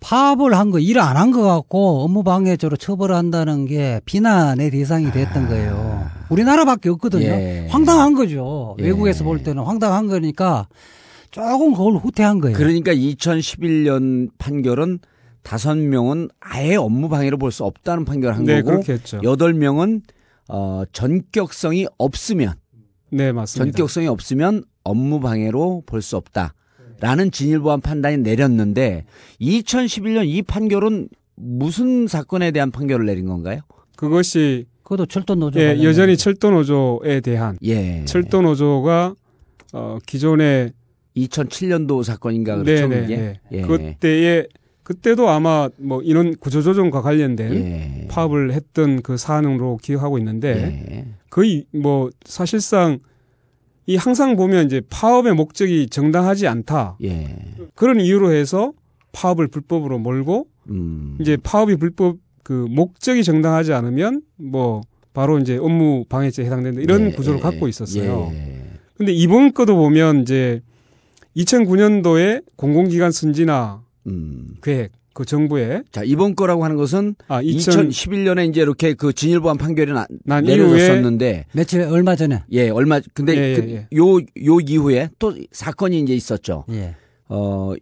파업을 0.00 0.54
한 0.58 0.72
거, 0.72 0.80
일 0.80 0.98
안 0.98 1.16
한거 1.16 1.42
갖고 1.42 2.02
업무 2.02 2.24
방해죄로 2.24 2.76
처벌한다는 2.76 3.66
게 3.66 4.00
비난의 4.04 4.72
대상이 4.72 5.12
됐던 5.12 5.48
거예요. 5.48 6.06
우리나라밖에 6.32 6.88
없거든요. 6.90 7.24
예. 7.24 7.66
황당한 7.70 8.14
거죠. 8.14 8.76
예. 8.78 8.84
외국에서 8.84 9.24
볼 9.24 9.42
때는 9.42 9.62
황당한 9.62 10.06
거니까 10.08 10.68
조금 11.30 11.72
그걸 11.72 11.94
후퇴한 11.96 12.40
거예요. 12.40 12.56
그러니까 12.56 12.92
2011년 12.94 14.30
판결은 14.38 14.98
다섯 15.42 15.76
명은 15.76 16.28
아예 16.40 16.76
업무 16.76 17.08
방해로 17.08 17.36
볼 17.38 17.50
수 17.52 17.64
없다는 17.64 18.04
판결을 18.04 18.36
한 18.36 18.44
네, 18.44 18.56
거고 18.62 18.70
그렇게 18.76 18.92
했죠. 18.94 19.20
여덟 19.24 19.54
명은 19.54 20.02
어 20.48 20.82
전격성이 20.92 21.86
없으면 21.98 22.54
네, 23.10 23.32
맞습니다. 23.32 23.64
전격성이 23.72 24.06
없으면 24.08 24.64
업무 24.84 25.20
방해로 25.20 25.82
볼 25.86 26.02
수 26.02 26.16
없다. 26.16 26.54
라는 27.00 27.32
진일보한 27.32 27.80
판단이 27.80 28.18
내렸는데 28.18 29.04
2011년 29.40 30.24
이 30.26 30.42
판결은 30.42 31.08
무슨 31.34 32.06
사건에 32.06 32.52
대한 32.52 32.70
판결을 32.70 33.06
내린 33.06 33.26
건가요? 33.26 33.60
그것이 33.96 34.66
그것도 34.82 35.06
철도 35.06 35.34
노조. 35.34 35.58
예, 35.60 35.66
관련된 35.66 35.84
여전히 35.84 36.16
철도 36.16 36.50
노조에 36.50 37.20
대한 37.20 37.56
예. 37.62 38.04
철도 38.04 38.42
노조가 38.42 39.14
어, 39.72 39.98
기존에 40.06 40.70
2007년도 41.16 42.02
사건인가 42.02 42.56
그렇죠? 42.56 42.88
네, 42.88 43.06
네? 43.06 43.16
네. 43.16 43.40
예. 43.52 43.62
그때에 43.62 44.46
그때도 44.82 45.28
아마 45.28 45.68
뭐 45.78 46.02
인원 46.02 46.36
구조조정과 46.36 47.02
관련된 47.02 47.54
예. 47.54 48.08
파업을 48.10 48.52
했던 48.52 49.02
그 49.02 49.16
사안으로 49.16 49.78
기억하고 49.80 50.18
있는데 50.18 50.86
예. 50.90 51.06
거의 51.30 51.64
뭐 51.72 52.10
사실상 52.24 52.98
이 53.86 53.96
항상 53.96 54.36
보면 54.36 54.66
이제 54.66 54.80
파업의 54.90 55.34
목적이 55.34 55.88
정당하지 55.88 56.46
않다 56.48 56.96
예. 57.02 57.36
그런 57.74 58.00
이유로 58.00 58.32
해서 58.32 58.72
파업을 59.12 59.48
불법으로 59.48 59.98
몰고 59.98 60.46
음. 60.70 61.18
이제 61.20 61.36
파업이 61.36 61.76
불법 61.76 62.16
그 62.42 62.66
목적이 62.68 63.24
정당하지 63.24 63.72
않으면 63.72 64.22
뭐 64.36 64.82
바로 65.12 65.38
이제 65.38 65.56
업무 65.56 66.04
방해죄에 66.08 66.46
해당된다 66.46 66.80
이런 66.80 67.06
예, 67.06 67.12
구조를 67.12 67.38
예, 67.38 67.42
갖고 67.42 67.68
있었어요. 67.68 68.30
예. 68.32 68.62
근데 68.96 69.12
이번 69.12 69.52
것도 69.52 69.76
보면 69.76 70.22
이제 70.22 70.62
2009년도에 71.36 72.44
공공기관 72.56 73.12
선진화 73.12 73.82
음. 74.06 74.54
계획 74.62 74.92
그 75.14 75.24
정부의 75.26 75.84
자, 75.92 76.02
이번 76.04 76.34
거라고 76.34 76.64
하는 76.64 76.76
것은 76.76 77.14
아 77.28 77.42
2000, 77.42 77.90
2011년에 77.90 78.48
이제 78.48 78.62
이렇게 78.62 78.94
그 78.94 79.12
진일보한 79.12 79.58
판결이 79.58 79.92
나, 79.92 80.06
난 80.24 80.44
내려졌었는데 80.44 81.46
며칠 81.52 81.82
얼마 81.82 82.16
전에. 82.16 82.42
예, 82.52 82.70
얼마 82.70 83.00
근데 83.12 83.36
예, 83.36 83.50
예, 83.50 83.56
그 83.56 83.70
예. 83.70 83.88
요, 83.96 84.16
요 84.16 84.60
이후에 84.60 85.10
또 85.18 85.34
사건이 85.52 86.00
이제 86.00 86.14
있었죠. 86.14 86.64
예. 86.70 86.96
어, 87.28 87.74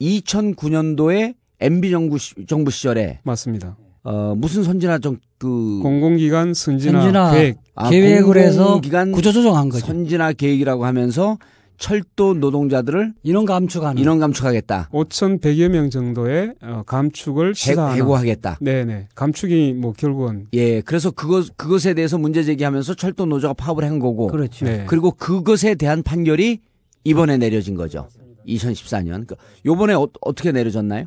2009년도에 0.00 1.34
MB 1.60 1.90
정부 1.90 2.18
시, 2.18 2.34
정부 2.46 2.70
시절에 2.70 3.20
맞습니다. 3.24 3.76
어, 4.04 4.34
무슨 4.36 4.62
선진화 4.62 4.98
정그 4.98 5.80
공공기관 5.82 6.54
선진화, 6.54 7.00
선진화 7.00 7.32
계획 7.32 7.58
아, 7.74 7.90
계획을 7.90 8.36
해서 8.36 8.64
공공기관 8.64 9.12
구조 9.12 9.32
조정한 9.32 9.68
거죠. 9.68 9.86
선진화 9.86 10.32
계획이라고 10.32 10.84
하면서 10.84 11.38
철도 11.78 12.34
노동자들을 12.34 13.14
인원 13.22 13.44
감축하는. 13.46 14.02
인원 14.02 14.18
감축하겠다. 14.18 14.88
5,100여 14.92 15.68
명 15.68 15.90
정도의 15.90 16.54
어, 16.60 16.82
감축을 16.84 17.54
해고하겠다. 17.56 18.58
네네 18.60 19.08
감축이 19.14 19.74
뭐 19.74 19.92
결국은 19.92 20.46
예, 20.54 20.80
그래서 20.80 21.12
그것 21.12 21.56
그것에 21.56 21.94
대해서 21.94 22.18
문제 22.18 22.42
제기하면서 22.42 22.94
철도 22.94 23.26
노조가 23.26 23.54
파업을 23.54 23.84
한 23.84 24.00
거고 24.00 24.26
그렇죠. 24.26 24.64
네. 24.64 24.84
그리고 24.88 25.12
그것에 25.12 25.76
대한 25.76 26.02
판결이 26.02 26.60
이번에 27.04 27.36
내려진 27.38 27.74
거죠. 27.76 28.08
2014년. 28.48 29.06
그러니까 29.06 29.36
요번에 29.64 29.94
어, 29.94 30.08
어떻게 30.20 30.50
내려졌나요? 30.50 31.04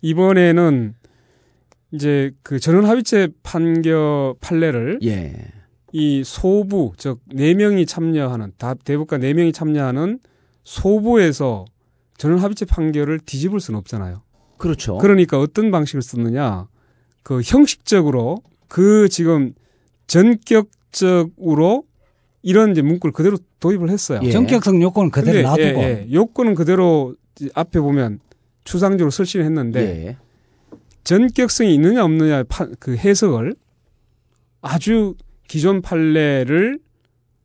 이번에는 0.00 0.94
이제 1.92 2.32
그 2.42 2.58
전원 2.58 2.84
합의체 2.86 3.28
판결 3.42 4.34
판례를 4.40 4.98
예. 5.04 5.34
이 5.92 6.22
소부 6.24 6.92
즉 6.96 7.18
네 7.32 7.54
명이 7.54 7.86
참여하는 7.86 8.52
다 8.58 8.74
대법관 8.74 9.20
네 9.20 9.32
명이 9.34 9.52
참여하는 9.52 10.18
소부에서 10.64 11.64
전원 12.18 12.40
합의체 12.40 12.64
판결을 12.64 13.20
뒤집을 13.20 13.60
수는 13.60 13.78
없잖아요. 13.78 14.22
그렇죠. 14.58 14.98
그러니까 14.98 15.38
어떤 15.38 15.70
방식을 15.70 16.02
썼느냐? 16.02 16.66
그 17.22 17.40
형식적으로 17.44 18.38
그 18.68 19.08
지금 19.08 19.52
전격적으로 20.06 21.84
이런 22.42 22.70
이제 22.70 22.82
문구를 22.82 23.12
그대로 23.12 23.36
도입을 23.60 23.90
했어요. 23.90 24.20
예. 24.22 24.30
전격성 24.30 24.80
요건을 24.82 25.10
그대로 25.10 25.42
놔두고 25.42 25.80
예, 25.80 26.06
예. 26.08 26.12
요건은 26.12 26.54
그대로 26.54 27.14
앞에 27.54 27.80
보면 27.80 28.20
추상적으로 28.64 29.10
설치를 29.10 29.44
했는데 29.44 30.06
예. 30.06 30.16
전격성이 31.06 31.72
있느냐 31.74 32.04
없느냐 32.04 32.42
파- 32.48 32.66
그 32.80 32.96
해석을 32.96 33.54
아주 34.60 35.14
기존 35.46 35.80
판례를 35.80 36.80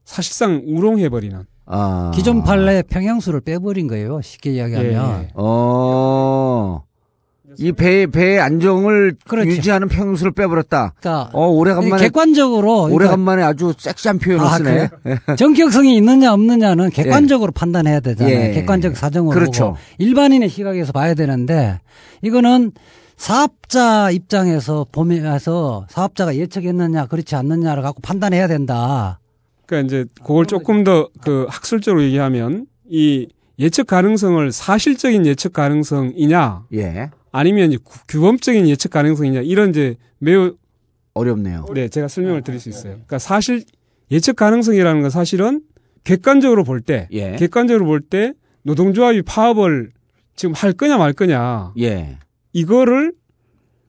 사실상 0.04 0.63
우롱해버리는 0.65 1.45
아. 1.67 2.12
기존 2.13 2.43
판례 2.43 2.82
평형수를 2.82 3.41
빼버린 3.41 3.88
거예요. 3.88 4.19
쉽게 4.21 4.52
이야기하면. 4.54 5.21
예. 5.24 5.28
어. 5.36 6.84
이 7.60 7.71
배, 7.71 8.08
배의 8.08 8.39
안정을 8.39 9.15
그렇죠. 9.28 9.50
유지하는 9.50 9.89
평수를 9.89 10.32
빼버렸다. 10.32 10.93
그러니까 11.00 11.30
어, 11.34 11.47
오래간만에, 11.50 12.02
객관적으로 12.04 12.84
그러니까 12.84 12.95
오래간만에 12.95 13.43
아주 13.43 13.74
섹시한 13.78 14.17
표현을 14.19 14.45
아, 14.45 14.58
쓰네. 14.58 14.89
전격성이 15.38 15.97
있느냐 15.97 16.34
없느냐는 16.34 16.89
객관적으로 16.89 17.52
판단해야 17.52 18.00
되잖아요. 18.00 18.34
예. 18.34 18.52
객관적 18.54 18.97
사정으로 18.97 19.38
그렇죠. 19.38 19.76
일반인의 20.00 20.50
시각에서 20.50 20.93
봐야 20.93 21.13
되는데 21.13 21.80
이거는 22.24 22.71
사업자 23.25 24.10
입장에서 24.10 24.88
보면서 24.91 25.86
사업자가 25.91 26.36
예측했느냐 26.36 27.05
그렇지 27.05 27.36
않느냐를 27.36 27.84
갖고 27.84 28.01
판단해야 28.01 28.47
된다. 28.47 29.19
그러니까 29.67 29.86
이제 29.86 30.05
그걸 30.23 30.47
조금 30.47 30.84
더 30.84 31.07
그 31.21 31.45
학술적으로 31.47 32.01
얘기하면 32.01 32.65
이 32.89 33.27
예측 33.60 33.86
가능성을 33.86 34.51
사실적인 34.51 35.27
예측 35.27 35.53
가능성이냐 35.53 36.63
예. 36.73 37.12
아니면 37.31 37.77
규범적인 38.07 38.67
예측 38.67 38.89
가능성이냐 38.89 39.41
이런 39.41 39.69
이제 39.69 39.97
매우 40.17 40.55
어렵네요. 41.13 41.67
네 41.75 41.89
제가 41.89 42.07
설명을 42.07 42.41
드릴 42.41 42.60
수 42.60 42.69
있어요. 42.69 42.93
그러니까 42.93 43.19
사실 43.19 43.63
예측 44.10 44.36
가능성이라는 44.36 44.99
건 45.03 45.12
사실은 45.12 45.62
객관적으로 46.03 46.63
볼 46.63 46.81
때 46.81 47.07
예. 47.12 47.36
객관적으로 47.36 47.86
볼 47.86 48.01
때 48.01 48.34
노동조합이 48.63 49.21
파업을 49.21 49.91
지금 50.36 50.55
할 50.55 50.73
거냐 50.73 50.97
말 50.97 51.13
거냐 51.13 51.73
예. 51.77 52.17
이거를 52.54 53.14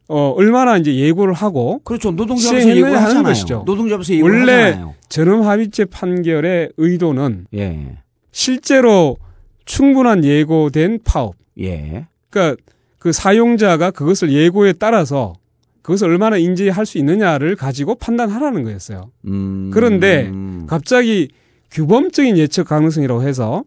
어 0.09 0.35
얼마나 0.37 0.77
이제 0.77 0.95
예고를 0.95 1.33
하고 1.33 1.81
그렇죠. 1.85 2.11
노동조합에서 2.11 2.69
예고를 2.69 2.97
하는 2.97 3.03
하잖아요. 3.07 3.23
것이죠. 3.25 3.63
노동조합에서 3.67 4.15
예고를 4.15 4.41
원래 4.41 4.53
하잖아요. 4.53 4.95
전원합의체 5.09 5.87
판결의 5.87 6.71
의도는 6.77 7.47
예. 7.55 7.99
실제로 8.31 9.17
충분한 9.65 10.25
예고된 10.25 11.01
파업. 11.05 11.35
예. 11.61 12.07
그러니까 12.31 12.61
그 12.99 13.13
사용자가 13.13 13.91
그것을 13.91 14.33
예고에 14.33 14.75
따라서 14.75 15.35
그것을 15.83 16.09
얼마나 16.09 16.37
인지할 16.37 16.87
수 16.87 16.99
있느냐를 16.99 17.57
가지고 17.57 17.95
판단하라는 17.97 18.63
거였어요. 18.65 19.11
음. 19.27 19.71
그런데 19.73 20.29
음. 20.29 20.67
갑자기 20.69 21.29
규범적인 21.73 22.39
예측 22.39 22.69
가능성이라고 22.69 23.23
해서 23.23 23.65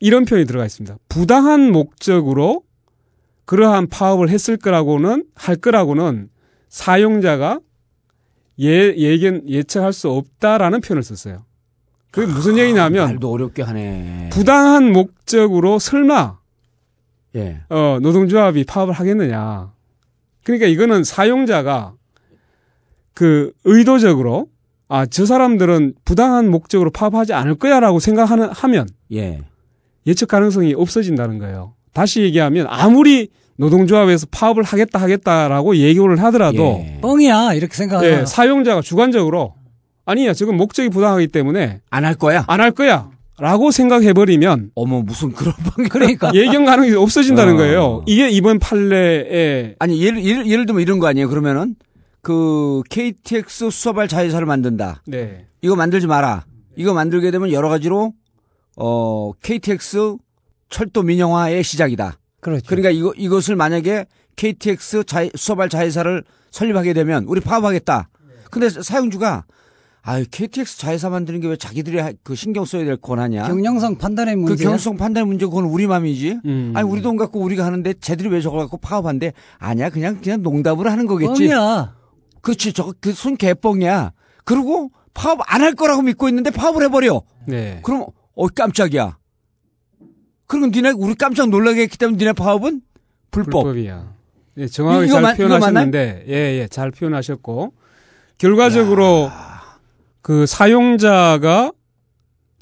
이런 0.00 0.24
표현이 0.24 0.46
들어가 0.46 0.66
있습니다. 0.66 0.96
부당한 1.08 1.72
목적으로 1.72 2.62
그러한 3.50 3.88
파업을 3.88 4.28
했을 4.28 4.56
거라고는 4.56 5.24
할 5.34 5.56
거라고는 5.56 6.28
사용자가 6.68 7.58
예 8.60 8.94
예견 8.96 9.42
예측할 9.48 9.92
수 9.92 10.08
없다라는 10.08 10.80
표현을 10.80 11.02
썼어요. 11.02 11.44
그게 12.12 12.32
무슨 12.32 12.58
얘기냐면 12.58 13.06
말도 13.06 13.28
어렵게 13.28 13.62
하네. 13.62 14.28
부당한 14.30 14.92
목적으로 14.92 15.80
설마 15.80 16.38
예. 17.34 17.62
어, 17.70 17.98
노동조합이 18.00 18.62
파업을 18.62 18.94
하겠느냐. 18.94 19.72
그러니까 20.44 20.68
이거는 20.68 21.02
사용자가 21.02 21.94
그 23.14 23.52
의도적으로 23.64 24.46
아, 24.86 25.06
저 25.06 25.26
사람들은 25.26 25.94
부당한 26.04 26.48
목적으로 26.52 26.90
파업하지 26.92 27.32
않을 27.32 27.56
거야라고 27.56 27.98
생각하는 27.98 28.48
하면 28.48 28.88
예. 29.12 29.42
예측 30.06 30.28
가능성이 30.28 30.72
없어진다는 30.72 31.40
거예요. 31.40 31.74
다시 31.92 32.22
얘기하면 32.22 32.68
아무리 32.68 33.30
노동조합에서 33.60 34.26
파업을 34.30 34.62
하겠다 34.62 34.98
하겠다라고 35.00 35.76
예고를 35.76 36.20
하더라도 36.24 36.82
예. 36.84 36.98
뻥이야 37.02 37.52
이렇게 37.54 37.74
생각하면 37.74 38.20
예, 38.22 38.26
사용자가 38.26 38.80
주관적으로 38.80 39.54
아니야 40.06 40.32
지금 40.32 40.56
목적이 40.56 40.88
부당하기 40.88 41.28
때문에 41.28 41.80
안 41.90 42.04
할 42.04 42.14
거야? 42.14 42.44
안 42.48 42.60
할 42.60 42.70
거야 42.72 43.10
라고 43.38 43.70
생각해 43.70 44.12
버리면 44.12 44.70
어머 44.74 45.00
무슨 45.02 45.32
그런 45.32 45.54
방 45.54 45.88
그러니까 45.88 46.30
예견 46.36 46.64
가능성이 46.64 46.94
없어진다는 46.96 47.54
어. 47.54 47.56
거예요. 47.56 48.02
이게 48.06 48.28
이번 48.28 48.58
판례에 48.58 49.76
아니 49.78 50.02
예를, 50.02 50.24
예를 50.24 50.46
예를 50.46 50.66
들면 50.66 50.82
이런 50.82 50.98
거 50.98 51.06
아니에요. 51.06 51.28
그러면은 51.28 51.74
그 52.22 52.82
KTX 52.90 53.70
수소발 53.70 54.08
자회사를 54.08 54.46
만든다. 54.46 55.02
네. 55.06 55.46
이거 55.62 55.74
만들지 55.74 56.06
마라. 56.06 56.44
이거 56.76 56.92
만들게 56.92 57.30
되면 57.30 57.50
여러 57.50 57.68
가지로 57.70 58.12
어 58.76 59.32
KTX 59.42 60.16
철도 60.68 61.02
민영화의 61.02 61.62
시작이다. 61.64 62.18
그렇죠. 62.40 62.64
그러니까 62.66 62.90
이거 62.90 63.12
이것을 63.16 63.56
만약에 63.56 64.06
KTX 64.36 65.04
자, 65.04 65.26
수소발 65.34 65.68
자회사를 65.68 66.24
설립하게 66.50 66.92
되면 66.94 67.24
우리 67.24 67.40
파업하겠다. 67.40 68.08
근데 68.50 68.68
사용주가 68.70 69.44
아유 70.02 70.24
KTX 70.30 70.78
자회사 70.78 71.10
만드는 71.10 71.40
게 71.40 71.48
왜 71.48 71.56
자기들이 71.56 71.98
하- 71.98 72.12
그 72.22 72.34
신경 72.34 72.64
써야 72.64 72.84
될 72.84 72.96
권하냐? 72.96 73.46
경영성 73.46 73.98
판단의 73.98 74.34
그 74.36 74.40
문제. 74.40 74.64
경영성 74.64 74.96
판단 74.96 75.26
문제 75.28 75.44
그건 75.44 75.64
우리 75.64 75.86
맘이지. 75.86 76.38
음. 76.46 76.72
아니 76.74 76.88
우리 76.88 77.02
돈 77.02 77.16
갖고 77.16 77.38
우리가 77.40 77.66
하는데 77.66 77.92
쟤들이 78.00 78.30
왜 78.30 78.40
저걸 78.40 78.60
갖고 78.60 78.78
파업한대? 78.78 79.34
아니야 79.58 79.90
그냥 79.90 80.18
그냥 80.22 80.42
농담으로 80.42 80.88
하는 80.90 81.06
거겠지. 81.06 81.48
뻥이야. 81.48 81.94
그렇지 82.40 82.72
저거 82.72 82.94
그 83.00 83.12
손 83.12 83.36
개뻥이야. 83.36 84.12
그리고 84.46 84.90
파업 85.12 85.40
안 85.46 85.60
할 85.60 85.74
거라고 85.74 86.00
믿고 86.02 86.28
있는데 86.30 86.50
파업을 86.50 86.82
해버려. 86.84 87.20
네. 87.46 87.80
그럼 87.84 88.06
어 88.34 88.46
깜짝이야. 88.48 89.18
그러면 90.50 90.72
니네 90.72 90.90
우리 90.96 91.14
깜짝 91.14 91.48
놀라게 91.48 91.82
했기 91.82 91.96
때문에 91.96 92.18
니네 92.18 92.32
파업은 92.32 92.82
불법. 93.30 93.62
불법이야. 93.62 94.12
예, 94.58 94.66
정확하게 94.66 95.06
잘 95.06 95.22
마- 95.22 95.34
표현하셨는데, 95.34 96.24
예, 96.28 96.32
예, 96.34 96.66
잘 96.68 96.90
표현하셨고, 96.90 97.72
결과적으로 98.36 99.30
그 100.22 100.46
사용자가 100.46 101.72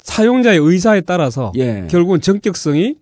사용자의 0.03 0.59
의사에 0.59 1.01
따라서 1.01 1.51
예. 1.55 1.87
결국은 1.89 2.21
전격성이 2.21 2.95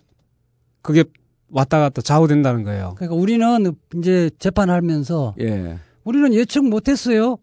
그게 0.82 1.04
왔다 1.52 1.80
갔다 1.80 2.02
좌우된다는 2.02 2.64
거예요. 2.64 2.96
그러니까 2.98 3.16
우리는 3.20 3.74
이제 3.98 4.30
재판하면서 4.40 5.36
예. 5.42 5.80
우리는 6.06 6.34
예측 6.34 6.66
못했어요. 6.68 7.38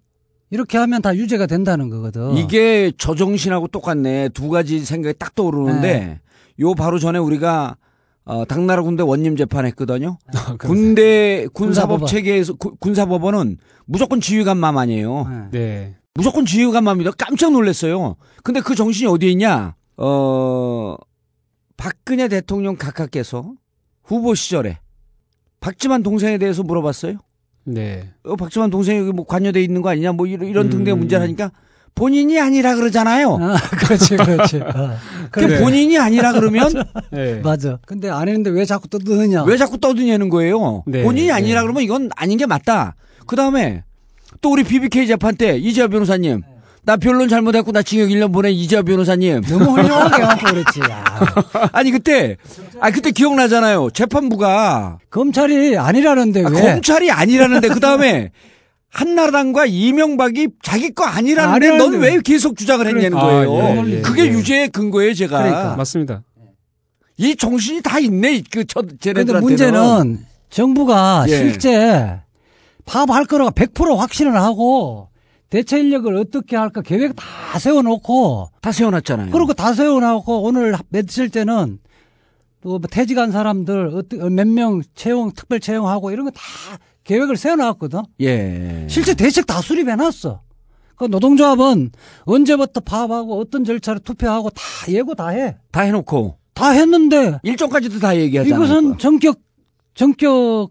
이렇게 0.51 0.79
하면 0.79 1.03
다 1.03 1.15
유죄가 1.15 1.47
된다는 1.47 1.91
거거든. 1.91 2.37
이게 2.39 2.91
저정신하고 2.97 3.69
똑같네. 3.69 4.31
두 4.31 4.49
가지 4.49 4.79
생각이 4.85 5.19
딱 5.19 5.35
떠오르는데 5.35 5.81
네. 5.99 6.21
요 6.61 6.75
바로 6.75 6.99
전에 6.99 7.19
우리가 7.19 7.77
어, 8.27 8.45
당나라 8.47 8.83
군대 8.83 9.03
원님 9.03 9.37
재판했거든요. 9.37 10.19
그래서- 10.33 10.57
군대 10.57 11.47
군사법. 11.53 12.07
체계에서 12.07 12.55
구- 12.55 12.75
군사법원은 12.77 13.59
무조건 13.85 14.21
지휘관맘 14.21 14.79
아니에요. 14.79 15.27
네. 15.29 15.59
네. 15.59 15.97
무조건 16.15 16.47
지휘관맘입니다. 16.47 17.11
깜짝 17.19 17.53
놀랐어요. 17.53 18.17
근데 18.43 18.61
그 18.61 18.75
정신이 18.75 19.11
어디에 19.11 19.31
있냐? 19.33 19.75
어 19.97 20.97
박근혜 21.77 22.29
대통령 22.29 22.77
각하께서 22.77 23.53
후보 24.05 24.35
시절에 24.35 24.79
박지만 25.61 26.03
동생에 26.03 26.39
대해서 26.39 26.63
물어봤어요. 26.63 27.19
네. 27.65 28.11
어, 28.25 28.37
박지만 28.37 28.71
동생이 28.71 29.01
여기 29.01 29.13
뭐 29.13 29.27
관여돼 29.27 29.63
있는 29.63 29.83
거 29.83 29.89
아니냐? 29.91 30.13
뭐 30.13 30.27
이런, 30.27 30.49
이런 30.49 30.67
음. 30.67 30.71
등등의 30.71 30.97
문제를 30.97 31.23
하니까 31.25 31.51
본인이 31.95 32.41
아니라 32.41 32.75
그러잖아요. 32.75 33.39
아, 33.41 33.57
그렇지, 33.79 34.17
그렇지. 34.17 34.57
어. 34.59 34.97
그. 35.31 35.61
본인이 35.61 35.99
아니라 35.99 36.33
그러면 36.33 36.71
네. 37.11 37.41
맞아. 37.43 37.79
근데 37.87 38.11
안 38.11 38.29
했는데 38.29 38.51
왜 38.51 38.65
자꾸 38.65 38.89
떠드느냐. 38.89 39.45
왜 39.45 39.57
자꾸 39.57 39.79
떠드냐는 39.79 40.29
거예요. 40.29 40.83
네, 40.87 41.03
본인이 41.03 41.31
아니라 41.31 41.61
네. 41.61 41.65
그러면 41.65 41.83
이건 41.83 42.11
아닌 42.17 42.37
게 42.39 42.47
맞다. 42.47 42.97
그 43.27 43.37
다음에 43.37 43.85
또 44.41 44.51
우리 44.53 44.65
BBK 44.65 45.07
재판 45.07 45.37
때 45.37 45.57
이재화 45.57 45.87
변호사님. 45.89 46.43
나 46.87 46.97
변론 46.99 47.29
잘못했고 47.31 47.73
나 47.73 47.83
징역 47.83 48.09
1년 48.11 48.31
보내 48.33 48.51
이재화 48.51 48.83
변호사님. 48.83 49.41
너무 49.43 49.65
훌륭하게 49.71 50.17
해갖고 50.23 50.47
그랬지. 50.51 50.81
야. 50.91 51.05
아니 51.73 51.91
그때 51.93 52.37
아 52.81 52.91
그때 52.91 53.11
기억나잖아요. 53.13 53.91
재판부가 53.95 54.99
검찰이 55.11 55.79
아니라는데 55.79 56.45
아, 56.45 56.49
왜? 56.51 56.61
검찰이 56.61 57.11
아니라는데 57.11 57.69
그 57.69 57.81
다음에 57.81 58.33
한나라당과 58.95 59.67
이명박이 59.67 60.49
자기 60.63 60.91
거 60.95 61.05
아니라는데 61.05 61.77
넌. 61.79 61.95
왜 62.01 62.21
계속 62.21 62.57
주장을 62.57 62.87
했냐는 62.87 63.19
아, 63.19 63.21
거예요. 63.21 63.87
예, 63.89 63.97
예, 63.97 64.01
그게 64.01 64.23
예. 64.27 64.29
유죄의 64.29 64.69
근거예요, 64.69 65.13
제가. 65.15 65.39
그러니까. 65.39 65.77
맞습니다. 65.77 66.23
이 67.17 67.35
정신이 67.37 67.83
다 67.83 67.99
있네, 67.99 68.43
그저 68.51 68.81
근데 68.81 68.97
쟤네들한테는. 69.01 69.43
문제는 69.43 70.25
정부가 70.51 71.25
예. 71.29 71.37
실제 71.37 72.21
파업할 72.87 73.25
거라고 73.27 73.51
100% 73.51 73.97
확신을 73.97 74.37
하고 74.37 75.09
대체 75.51 75.79
인력을 75.81 76.15
어떻게 76.17 76.57
할까 76.57 76.81
계획 76.81 77.15
다 77.17 77.59
세워놓고 77.59 78.51
다 78.61 78.71
세워놨잖아요. 78.73 79.31
그리고 79.33 79.53
다 79.55 79.73
세워놓고 79.75 80.43
오늘 80.43 80.77
며칠 80.89 81.29
때는 81.31 81.79
또 82.63 82.79
퇴직한 82.81 83.31
사람들 83.33 84.03
몇 84.31 84.47
명 84.49 84.83
채용 84.95 85.33
특별 85.33 85.61
채용하고 85.61 86.11
이런 86.13 86.25
거 86.27 86.31
다 86.31 86.41
계획을 87.05 87.37
세워놨거든. 87.37 88.03
예. 88.21 88.87
실제 88.89 89.15
대책 89.15 89.47
다 89.47 89.61
수립해놨어. 89.61 90.43
그 90.97 91.05
노동조합은 91.05 91.91
언제부터 92.23 92.81
파업하고 92.81 93.39
어떤 93.41 93.65
절차를 93.65 94.01
투표하고 94.01 94.51
다 94.51 94.63
예고 94.89 95.15
다 95.15 95.29
해. 95.29 95.57
다 95.71 95.81
해놓고 95.83 96.39
다 96.55 96.71
했는데 96.71 97.39
일정까지도 97.43 97.99
다 97.99 98.17
얘기하잖아요. 98.17 98.65
이것은 98.65 98.99
전격 98.99 99.41
전격 99.95 100.71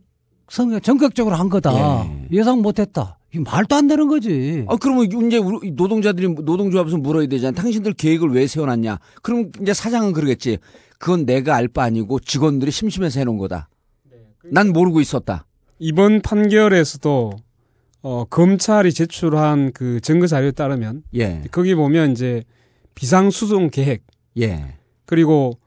성 0.49 0.79
전격적으로 0.81 1.35
한 1.35 1.49
거다. 1.49 2.07
예. 2.31 2.43
상 2.43 2.61
못했다. 2.61 3.19
이 3.35 3.39
말도 3.39 3.75
안 3.75 3.87
되는 3.87 4.07
거지. 4.07 4.63
아, 4.69 4.75
그러면 4.79 5.05
이제 5.27 5.37
우리 5.37 5.71
노동자들이 5.71 6.29
노동조합에서 6.29 6.97
물어야 6.97 7.25
되잖아. 7.27 7.51
당신들 7.59 7.93
계획을 7.93 8.29
왜 8.29 8.45
세워놨냐? 8.45 8.99
그럼 9.23 9.51
이제 9.61 9.73
사장은 9.73 10.13
그러겠지. 10.13 10.59
그건 10.99 11.25
내가 11.25 11.55
알 11.55 11.67
바 11.67 11.83
아니고 11.83 12.19
직원들이 12.19 12.71
심심해서 12.71 13.19
해놓은 13.19 13.37
거다. 13.39 13.69
난 14.51 14.69
모르고 14.71 15.01
있었다. 15.01 15.45
이번 15.79 16.21
판결에서도 16.21 17.31
어, 18.03 18.25
검찰이 18.25 18.93
제출한 18.93 19.71
그 19.71 19.99
증거 20.01 20.27
자료에 20.27 20.51
따르면 20.51 21.03
예. 21.15 21.43
거기 21.51 21.75
보면 21.75 22.11
이제 22.11 22.43
비상 22.95 23.29
수송 23.29 23.69
계획 23.69 24.03
예. 24.39 24.75
그리고 25.05 25.57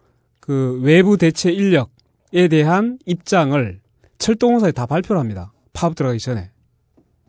그 0.40 0.78
외부 0.82 1.16
대체 1.16 1.50
인력에 1.50 2.48
대한 2.50 2.98
입장을 3.06 3.80
철도공사에 4.18 4.72
다 4.72 4.86
발표를 4.86 5.18
합니다. 5.20 5.52
파업 5.72 5.94
들어가기 5.94 6.18
전에. 6.20 6.50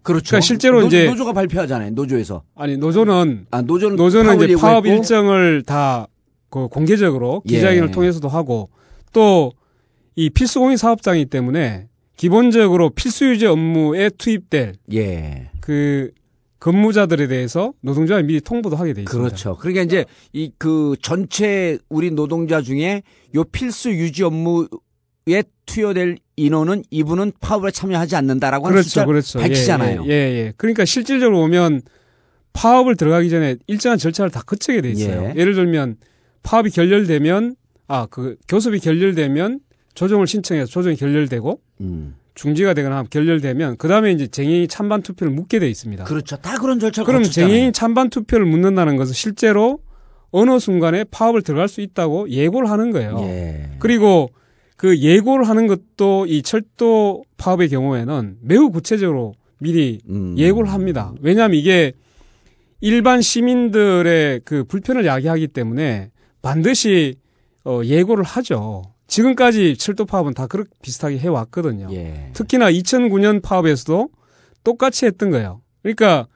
그렇죠. 0.04 0.28
그러니까 0.28 0.42
실제로 0.42 0.82
노, 0.82 0.88
이제 0.88 1.06
노조가 1.06 1.34
발표하잖아요. 1.34 1.92
노조에서. 1.92 2.44
아니 2.56 2.78
노조는 2.78 3.48
아 3.52 3.62
노조는 3.62 3.98
노조는 3.98 4.36
이제 4.38 4.56
파업 4.56 4.86
예고했고, 4.86 4.88
일정을 5.02 5.63
다 5.63 6.08
그 6.50 6.70
공개적으로 6.70 7.42
예. 7.48 7.56
기자회견을 7.56 7.92
통해서도 7.92 8.30
하고 8.30 8.70
또 9.13 9.52
이 10.20 10.32
필수 10.32 10.60
공익 10.60 10.80
사업장이기 10.80 11.30
때문에 11.30 11.88
기본적으로 12.17 12.89
필수 12.89 13.25
유지 13.25 13.45
업무에 13.45 14.10
투입될 14.10 14.73
예. 14.93 15.49
그 15.62 16.12
근무자들에 16.60 17.27
대해서 17.27 17.73
노동조합이 17.82 18.25
미리 18.27 18.41
통보도 18.41 18.75
하게 18.75 18.93
돼 18.93 19.03
있습니다. 19.03 19.27
그렇죠. 19.30 19.56
그러니까 19.58 19.84
이제 19.84 20.06
이 20.34 20.51
그 20.58 20.95
전체 21.01 21.77
우리 21.88 22.10
노동자 22.12 22.62
중에 22.62 23.03
요 23.36 23.43
필수 23.43 23.91
유지 23.91 24.23
업무에 24.23 25.43
투여될 25.67 26.17
인원은 26.36 26.84
이분은 26.89 27.34
파업에 27.39 27.69
참여하지 27.69 28.15
않는다라고 28.15 28.65
하는 28.65 28.73
그렇죠, 28.75 28.89
숫자 28.89 29.06
그렇죠. 29.06 29.39
밝히잖아요. 29.39 30.03
예, 30.08 30.10
예, 30.10 30.15
예. 30.15 30.53
그러니까 30.58 30.86
실질적으로 30.86 31.38
보면 31.41 31.82
파업을 32.53 32.95
들어가기 32.95 33.30
전에 33.30 33.58
일정한 33.67 33.99
절차를 33.99 34.32
다 34.32 34.41
거치게 34.41 34.82
돼 34.82 34.89
있어요. 34.91 35.25
예. 35.25 35.34
예. 35.39 35.45
를 35.45 35.53
들면 35.53 35.97
파업이 36.41 36.71
결렬되면 36.71 37.56
아 37.88 38.08
그 38.10 38.36
교섭이 38.47 38.80
결렬되면 38.80 39.60
조정을 39.98 40.28
신청해서 40.28 40.70
조정이 40.70 40.96
결렬되고 40.96 41.60
음. 41.82 42.16
중지가 42.36 42.76
되거나 42.76 43.04
결렬되면 43.10 43.78
그 43.78 43.88
다음에 43.88 44.12
이제 44.12 44.28
쟁행이 44.28 44.68
찬반 44.68 45.02
투표를 45.02 45.34
묻게 45.34 45.58
돼 45.58 45.68
있습니다. 45.68 46.04
그렇죠. 46.04 46.38
다 46.38 46.60
그런 46.60 46.80
절차를 46.80 47.06
그럼. 47.08 47.24
쟁행이 47.24 47.72
찬반 47.72 48.12
투표를 48.12 48.46
묻는다는 48.46 48.96
것은 48.96 49.14
실제로 49.14 49.80
어느 50.30 50.60
순간에 50.60 51.04
파업을 51.04 51.42
들어갈 51.42 51.68
수 51.68 51.82
있다고 51.82 52.30
예고를 52.30 52.70
하는 52.70 52.92
거예요. 52.92 53.18
예. 53.22 53.72
그리고 53.80 54.30
그 54.76 55.00
예고를 55.00 55.50
하는 55.50 55.66
것도 55.66 56.28
이 56.28 56.44
철도 56.44 57.24
파업의 57.38 57.70
경우에는 57.70 58.38
매우 58.42 58.70
구체적으로 58.70 59.34
미리 59.58 60.00
음. 60.08 60.36
예고를 60.38 60.72
합니다. 60.72 61.12
왜냐하면 61.22 61.58
이게 61.58 61.94
일반 62.82 63.24
시민들의 63.24 64.42
그 64.46 64.64
불편을 64.64 65.08
야기하기 65.08 65.48
때문에 65.48 66.12
반드시 66.44 67.16
어, 67.66 67.82
예고를 67.84 68.24
하죠. 68.24 68.84
지금까지 69.08 69.78
철도 69.78 70.06
파업은 70.06 70.34
다 70.34 70.48
그렇게 70.48 70.70
비슷하게 70.82 71.17
해왔거든요. 71.20 71.88
예. 71.91 72.30
특히나 72.34 72.72
2009년 72.72 73.41
파업에서도 73.41 74.10
똑같이 74.63 75.06
했던 75.06 75.32
거예요. 75.32 75.62
그러니까 75.82 76.28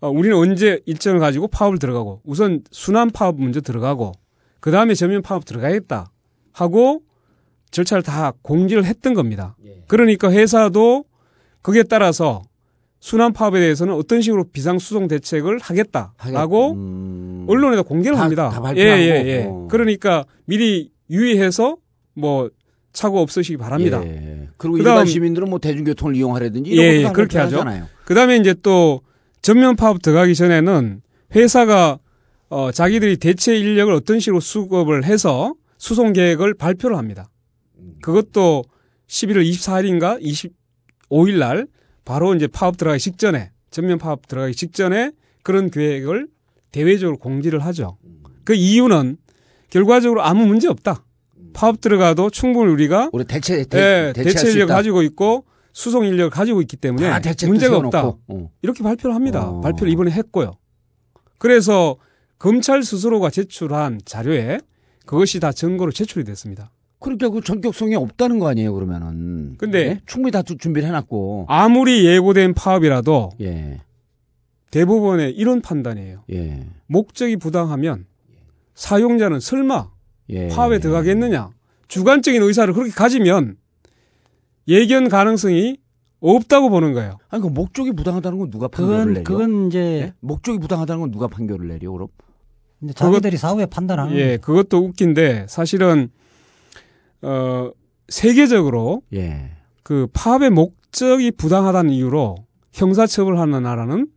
어, 0.00 0.10
우리는 0.10 0.36
언제 0.36 0.80
일정을 0.86 1.20
가지고 1.20 1.48
파업을 1.48 1.78
들어가고 1.78 2.20
우선 2.24 2.62
순환 2.70 3.10
파업 3.10 3.40
먼저 3.40 3.60
들어가고 3.60 4.12
그 4.60 4.70
다음에 4.70 4.94
전면 4.94 5.22
파업 5.22 5.44
들어가겠다 5.44 6.10
하고 6.52 7.02
절차를 7.70 8.02
다 8.02 8.32
공지를 8.42 8.84
했던 8.84 9.14
겁니다. 9.14 9.56
그러니까 9.86 10.30
회사도 10.30 11.04
거기에 11.62 11.84
따라서 11.84 12.42
순환 13.00 13.32
파업에 13.32 13.60
대해서는 13.60 13.94
어떤 13.94 14.20
식으로 14.20 14.44
비상 14.52 14.78
수송 14.78 15.06
대책을 15.06 15.58
하겠다라고 15.60 16.72
음. 16.72 17.46
언론에다 17.48 17.82
공개를 17.82 18.16
다- 18.16 18.22
합니다. 18.24 18.48
다 18.50 18.60
발표하고. 18.60 19.00
예, 19.00 19.04
예, 19.06 19.26
예. 19.26 19.44
어. 19.48 19.68
그러니까 19.70 20.24
미리 20.46 20.90
유의해서 21.10 21.76
뭐 22.16 22.50
착오 22.92 23.18
없으시기 23.20 23.58
바랍니다. 23.58 24.00
예. 24.04 24.48
그리고 24.56 24.78
그다음- 24.78 24.94
일반 24.94 25.06
시민들은 25.06 25.50
뭐 25.50 25.58
대중교통을 25.58 26.16
이용하라든지 26.16 26.70
이런 26.70 26.84
예, 26.84 26.88
것도 26.88 26.98
예, 26.98 27.02
다 27.04 27.12
그렇게 27.12 27.38
하죠. 27.38 27.56
발표하잖아요. 27.58 27.88
그 28.04 28.14
다음에 28.14 28.36
이제 28.38 28.54
또 28.62 29.02
전면 29.42 29.76
파업 29.76 30.00
들어가기 30.02 30.34
전에는 30.34 31.02
회사가 31.34 31.98
어, 32.48 32.70
자기들이 32.70 33.16
대체 33.18 33.56
인력을 33.58 33.92
어떤 33.92 34.18
식으로 34.20 34.40
수급을 34.40 35.04
해서 35.04 35.54
수송 35.78 36.12
계획을 36.12 36.54
발표를 36.54 36.96
합니다. 36.96 37.28
그것도 38.02 38.64
11월 39.08 39.44
24일인가 39.50 40.22
25일 41.10 41.38
날 41.38 41.66
바로 42.04 42.34
이제 42.34 42.46
파업 42.46 42.76
들어가기 42.76 43.00
직전에 43.02 43.50
전면 43.70 43.98
파업 43.98 44.26
들어가기 44.28 44.54
직전에 44.54 45.10
그런 45.42 45.70
계획을 45.70 46.28
대외적으로 46.72 47.18
공지를 47.18 47.58
하죠. 47.66 47.98
그 48.44 48.54
이유는 48.54 49.16
결과적으로 49.70 50.22
아무 50.22 50.46
문제 50.46 50.68
없다. 50.68 51.04
파업 51.56 51.80
들어가도 51.80 52.28
충분히 52.30 52.70
우리가 52.70 53.08
우리 53.14 53.24
대체 53.24 53.64
대, 53.64 53.78
예, 54.08 54.12
대체 54.12 54.38
수 54.38 54.50
인력. 54.50 54.66
가지고 54.66 55.00
있고 55.02 55.44
수송 55.72 56.04
인력을 56.04 56.28
가지고 56.30 56.60
있기 56.60 56.76
때문에 56.76 57.08
다 57.08 57.18
대책도 57.18 57.50
문제가. 57.50 57.78
없다. 57.78 58.06
어. 58.28 58.50
이렇게 58.60 58.82
발표를 58.82 59.14
합니다. 59.14 59.48
어. 59.48 59.60
발표를 59.62 59.90
이번에 59.90 60.10
했고요. 60.10 60.52
그래서 61.38 61.96
검찰 62.38 62.82
스스로가 62.82 63.30
제출한 63.30 63.98
자료에 64.04 64.60
그것이 65.06 65.40
다 65.40 65.50
증거로 65.52 65.92
제출이 65.92 66.24
됐습니다. 66.24 66.70
그러니까 66.98 67.30
그 67.30 67.40
전격성이 67.40 67.94
없다는 67.94 68.38
거 68.38 68.48
아니에요, 68.48 68.74
그러면은. 68.74 69.54
근데 69.58 69.78
예? 69.86 70.00
충분히 70.06 70.32
다 70.32 70.42
두- 70.42 70.56
준비를 70.58 70.86
해놨고. 70.88 71.46
아무리 71.48 72.04
예고된 72.06 72.52
파업이라도 72.54 73.30
예, 73.40 73.80
대부분의 74.70 75.32
이런 75.32 75.60
판단이에요. 75.62 76.24
예, 76.32 76.66
목적이 76.86 77.36
부당하면 77.36 78.06
사용자는 78.74 79.40
설마 79.40 79.90
예. 80.30 80.48
파업에 80.48 80.78
들어가겠느냐. 80.78 81.50
주관적인 81.88 82.42
의사를 82.42 82.72
그렇게 82.74 82.90
가지면 82.90 83.56
예견 84.68 85.08
가능성이 85.08 85.78
없다고 86.20 86.70
보는 86.70 86.92
거예요. 86.92 87.18
아니, 87.28 87.42
그 87.42 87.48
목적이 87.48 87.92
부당하다는 87.92 88.38
건 88.38 88.50
누가 88.50 88.68
판결을 88.68 88.98
그건 88.98 89.14
내려? 89.14 89.24
그건 89.24 89.66
이제, 89.68 89.78
예? 89.78 90.12
목적이 90.20 90.58
부당하다는 90.58 91.00
건 91.00 91.10
누가 91.10 91.28
판결을 91.28 91.68
내려, 91.68 91.92
그럼? 91.92 92.08
이제 92.82 92.92
자기들이 92.92 93.36
사후에 93.36 93.66
판단하는 93.66 94.14
예, 94.16 94.36
그것도 94.36 94.78
웃긴데 94.78 95.46
사실은 95.48 96.10
어 97.22 97.70
세계적으로 98.08 99.02
예. 99.14 99.52
그 99.82 100.08
파업의 100.12 100.50
목적이 100.50 101.30
부당하다는 101.30 101.90
이유로 101.92 102.36
형사처벌하는 102.72 103.62
나라는 103.62 104.08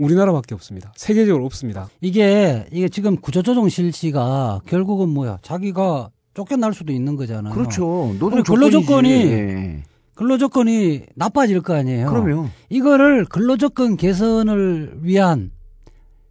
우리나라밖에 0.00 0.54
없습니다. 0.54 0.92
세계적으로 0.96 1.44
없습니다. 1.46 1.88
이게 2.00 2.66
이게 2.72 2.88
지금 2.88 3.16
구조조정 3.16 3.68
실시가 3.68 4.60
결국은 4.66 5.10
뭐야? 5.10 5.38
자기가 5.42 6.10
쫓겨날 6.34 6.72
수도 6.72 6.92
있는 6.92 7.16
거잖아요. 7.16 7.52
그렇죠. 7.52 8.14
노동 8.18 8.42
근로. 8.42 8.70
조건이 8.70 9.10
예. 9.10 9.82
근로 10.14 10.38
조건이 10.38 11.02
나빠질 11.14 11.60
거 11.60 11.74
아니에요. 11.74 12.08
그럼요. 12.08 12.48
이거를 12.68 13.24
근로 13.26 13.56
조건 13.56 13.96
개선을 13.96 14.98
위한 15.02 15.50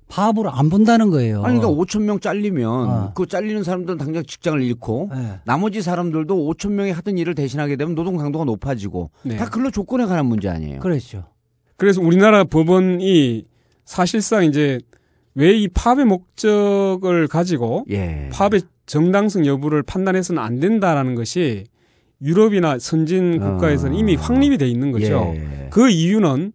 파업으로 0.08 0.50
안 0.52 0.70
본다는 0.70 1.12
거예요. 1.12 1.44
아니, 1.44 1.60
그러니까 1.60 1.70
5천 1.70 2.02
명 2.02 2.20
잘리면 2.20 2.68
어. 2.90 3.12
그 3.14 3.28
잘리는 3.28 3.64
사람들은 3.64 4.00
당장 4.00 4.24
직장을 4.26 4.60
잃고 4.64 5.12
예. 5.14 5.40
나머지 5.46 5.84
사람들도 5.84 6.36
5천 6.36 6.72
명이 6.72 6.92
하던 6.92 7.18
일을 7.20 7.36
대신하게 7.36 7.76
되면 7.76 7.94
노동 7.94 8.18
강도가 8.18 8.46
높아지고 8.46 9.12
네. 9.24 9.38
다 9.38 9.46
근로 9.48 9.70
조건에 9.70 10.06
관한 10.06 10.26
문제 10.26 10.50
아니에요. 10.50 10.80
그렇죠. 10.80 11.26
그래서 11.78 12.02
우리나라 12.02 12.44
법원이 12.44 13.46
사실상 13.90 14.46
이제 14.46 14.80
왜 15.34 15.58
이 15.58 15.68
파업의 15.68 16.06
목적을 16.06 17.28
가지고 17.28 17.86
예. 17.90 18.30
파업의 18.32 18.62
정당성 18.86 19.48
여부를 19.48 19.82
판단해서는 19.82 20.42
안 20.42 20.60
된다라는 20.60 21.16
것이 21.16 21.64
유럽이나 22.22 22.78
선진 22.78 23.40
국가에서는 23.40 23.96
아. 23.96 24.00
이미 24.00 24.16
확립이 24.16 24.60
돼 24.60 24.68
있는 24.68 24.92
거죠. 24.92 25.34
예. 25.36 25.68
그 25.72 25.90
이유는 25.90 26.54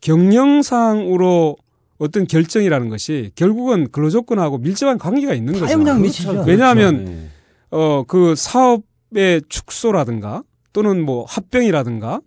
경영상으로 0.00 1.56
어떤 1.98 2.26
결정이라는 2.26 2.88
것이 2.88 3.30
결국은 3.34 3.90
근로조건하고 3.90 4.58
밀접한 4.58 4.96
관계가 4.96 5.34
있는 5.34 5.52
거죠. 5.52 5.66
타영장 5.66 6.00
미치죠. 6.00 6.30
그렇죠. 6.30 6.48
왜냐하면 6.50 7.06
예. 7.08 7.76
어, 7.76 8.04
그 8.06 8.34
사업의 8.36 9.42
축소라든가 9.50 10.42
또는 10.72 11.04
뭐 11.04 11.26
합병이라든가 11.28 12.20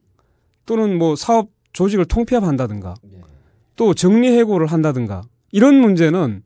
또는 0.67 0.97
뭐 0.97 1.15
사업 1.15 1.49
조직을 1.73 2.05
통폐합한다든가 2.05 2.93
또 3.77 3.93
정리해고를 3.93 4.67
한다든가 4.67 5.21
이런 5.51 5.75
문제는 5.75 6.43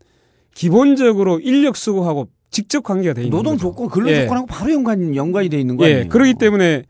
기본적으로 0.54 1.40
인력 1.40 1.76
수급하고 1.76 2.28
직접 2.52 2.84
관계가 2.84 3.16
돼 3.16 3.24
있는 3.24 3.36
노동 3.36 3.54
거죠. 3.54 3.70
조건, 3.70 3.90
근로 3.90 4.12
예. 4.12 4.22
조건하고 4.22 4.46
바로 4.46 4.72
연관 4.74 5.16
연관이 5.16 5.50
돼 5.50 5.60
있는 5.60 5.78
거 5.78 5.86
아니에요? 5.86 6.00
예, 6.02 6.04
그렇기 6.06 6.36
때문에 6.36 6.84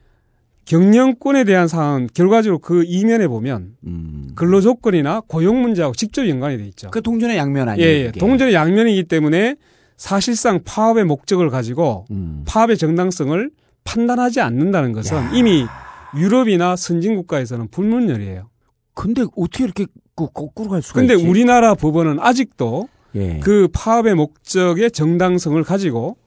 경영권에 0.65 1.43
대한 1.43 1.67
사항은 1.67 2.09
결과적으로 2.13 2.59
그 2.59 2.83
이면에 2.85 3.27
보면 3.27 3.75
음. 3.85 4.31
근로 4.35 4.61
조건이나 4.61 5.21
고용 5.27 5.61
문제하고 5.61 5.93
직접 5.93 6.27
연관이 6.27 6.57
돼 6.57 6.65
있죠. 6.67 6.89
그 6.91 7.01
동전의 7.01 7.37
양면 7.37 7.67
예, 7.67 7.71
아니에요? 7.71 7.87
예. 7.87 8.05
그게? 8.07 8.19
동전의 8.19 8.53
양면이기 8.53 9.03
때문에 9.03 9.55
사실상 9.97 10.61
파업의 10.63 11.05
목적을 11.05 11.49
가지고 11.49 12.05
음. 12.09 12.43
파업의 12.47 12.77
정당성을 12.77 13.51
판단하지 13.83 14.41
않는다는 14.41 14.91
것은 14.93 15.17
야. 15.17 15.31
이미 15.33 15.65
유럽이나 16.17 16.75
선진 16.75 17.15
국가에서는 17.15 17.67
불문율이에요. 17.69 18.49
근데 18.93 19.23
어떻게 19.37 19.63
이렇게 19.63 19.85
그 20.15 20.27
거꾸로 20.33 20.69
갈 20.69 20.81
수가 20.81 20.99
근데 20.99 21.15
있지? 21.15 21.25
우리나라 21.25 21.73
법원은 21.75 22.19
아직도 22.19 22.87
예. 23.15 23.39
그 23.39 23.67
파업의 23.73 24.15
목적의 24.15 24.91
정당성을 24.91 25.61
가지고 25.63 26.17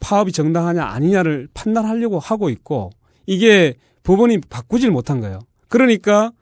파업이 0.00 0.32
정당하냐 0.32 0.84
아니냐를 0.84 1.48
판단하려고 1.54 2.18
하고 2.18 2.50
있고 2.50 2.90
이게 3.26 3.74
법원이 4.02 4.38
바꾸질 4.50 4.90
못한 4.90 5.20
거예요. 5.20 5.38
그러니까 5.68 6.32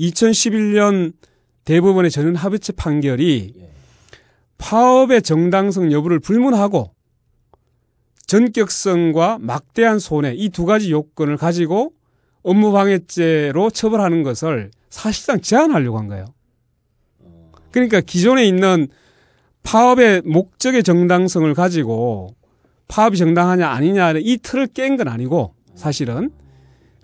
2011년 0.00 1.12
대법원의 1.64 2.10
전원 2.10 2.34
합의체 2.34 2.72
판결이 2.72 3.54
파업의 4.58 5.22
정당성 5.22 5.92
여부를 5.92 6.18
불문하고 6.18 6.92
전격성과 8.26 9.38
막대한 9.40 9.98
손해 9.98 10.34
이 10.34 10.48
두 10.50 10.64
가지 10.64 10.90
요건을 10.92 11.36
가지고 11.36 11.92
업무방해죄로 12.42 13.70
처벌하는 13.70 14.22
것을 14.22 14.70
사실상 14.90 15.40
제한하려고 15.40 15.98
한 15.98 16.08
거예요. 16.08 16.26
그러니까 17.70 18.00
기존에 18.00 18.44
있는 18.46 18.88
파업의 19.62 20.22
목적의 20.24 20.82
정당성을 20.82 21.52
가지고 21.54 22.34
파업이 22.88 23.16
정당하냐 23.16 23.68
아니냐를 23.68 24.22
이 24.24 24.36
틀을 24.38 24.66
깬 24.68 24.96
건 24.96 25.08
아니고 25.08 25.54
사실은 25.74 26.30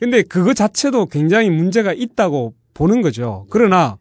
근데 0.00 0.22
그거 0.22 0.52
자체도 0.52 1.06
굉장히 1.06 1.48
문제가 1.48 1.92
있다고 1.92 2.54
보는 2.74 3.00
거죠. 3.02 3.46
그러나 3.50 3.98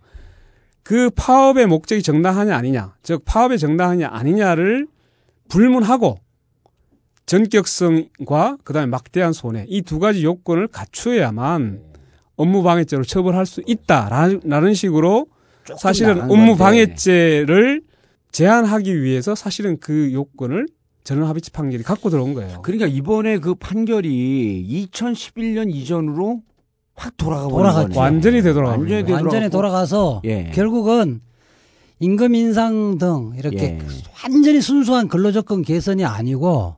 그 0.84 1.10
파업의 1.12 1.68
목적이 1.68 2.04
정당하냐 2.04 2.56
아니냐, 2.56 2.96
즉 3.04 3.24
파업의 3.26 3.60
정당하냐 3.60 4.10
아니냐를 4.12 4.88
불문하고 5.48 6.18
전격성과 7.26 8.58
그다음에 8.64 8.88
막대한 8.88 9.34
손해 9.34 9.66
이 9.68 9.82
두 9.82 10.00
가지 10.00 10.24
요건을 10.24 10.68
갖추어야만 10.68 11.82
업무 12.38 12.64
방해죄로 12.64 13.04
처벌할 13.04 13.46
수 13.46 13.62
있다라는 13.66 14.74
식으로 14.74 15.28
사실은 15.78 16.16
나간 16.16 16.32
업무 16.32 16.58
건데. 16.58 16.64
방해죄를 16.64 17.82
제한하기 18.32 19.02
위해서 19.02 19.36
사실은 19.36 19.78
그 19.80 20.12
요건을 20.14 20.68
전원 21.04 21.28
합의체 21.30 21.52
판결이 21.52 21.84
갖고 21.84 22.10
들어온 22.10 22.34
거예요. 22.34 22.62
그러니까 22.62 22.88
이번에 22.88 23.38
그 23.38 23.56
판결이 23.56 24.90
2011년 24.92 25.74
이전으로 25.74 26.42
확 26.96 27.16
돌아가 27.18 27.48
버린. 27.48 27.98
완전히 27.98 28.42
되돌아가 28.42 28.72
완전히. 28.78 29.12
완전히. 29.12 29.50
돌아가서 29.50 30.22
예. 30.26 30.52
결국은 30.54 31.22
임금 32.00 32.36
인상 32.36 32.98
등 32.98 33.34
이렇게 33.38 33.58
예. 33.58 33.80
완전히 34.24 34.62
순수한 34.62 35.08
근로조건 35.08 35.62
개선이 35.62 36.04
아니고 36.04 36.76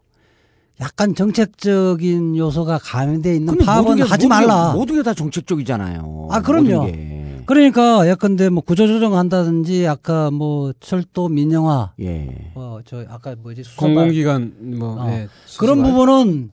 약간 0.80 1.16
정책적인 1.16 2.38
요소가 2.38 2.78
가미돼 2.82 3.36
있는 3.36 3.58
파업은 3.58 4.02
하지 4.04 4.28
말라. 4.28 4.74
모든 4.74 4.96
게 4.96 5.02
다 5.04 5.14
정책적이잖아요. 5.14 6.28
아, 6.32 6.42
그럼요. 6.42 6.88
그러니까 7.46 8.08
예컨대 8.10 8.50
뭐 8.50 8.62
구조조정 8.62 9.16
한다든지 9.16 9.88
아까 9.88 10.30
뭐 10.32 10.74
철도 10.82 11.30
민영화 11.30 11.94
예. 12.02 12.52
뭐저 12.54 13.06
아까 13.08 13.36
뭐지 13.42 13.64
수소발 13.64 13.88
공공기관 13.96 14.54
뭐 14.78 15.02
어. 15.02 15.10
예, 15.10 15.28
그런. 15.58 15.82
부분은 15.82 16.52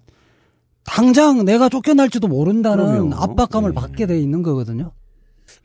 당장 0.85 1.45
내가 1.45 1.68
쫓겨날지도 1.68 2.29
모른다는 2.29 2.87
그럼요. 3.11 3.14
압박감을 3.16 3.70
예. 3.70 3.75
받게 3.75 4.07
돼 4.07 4.20
있는 4.20 4.43
거거든요. 4.45 4.93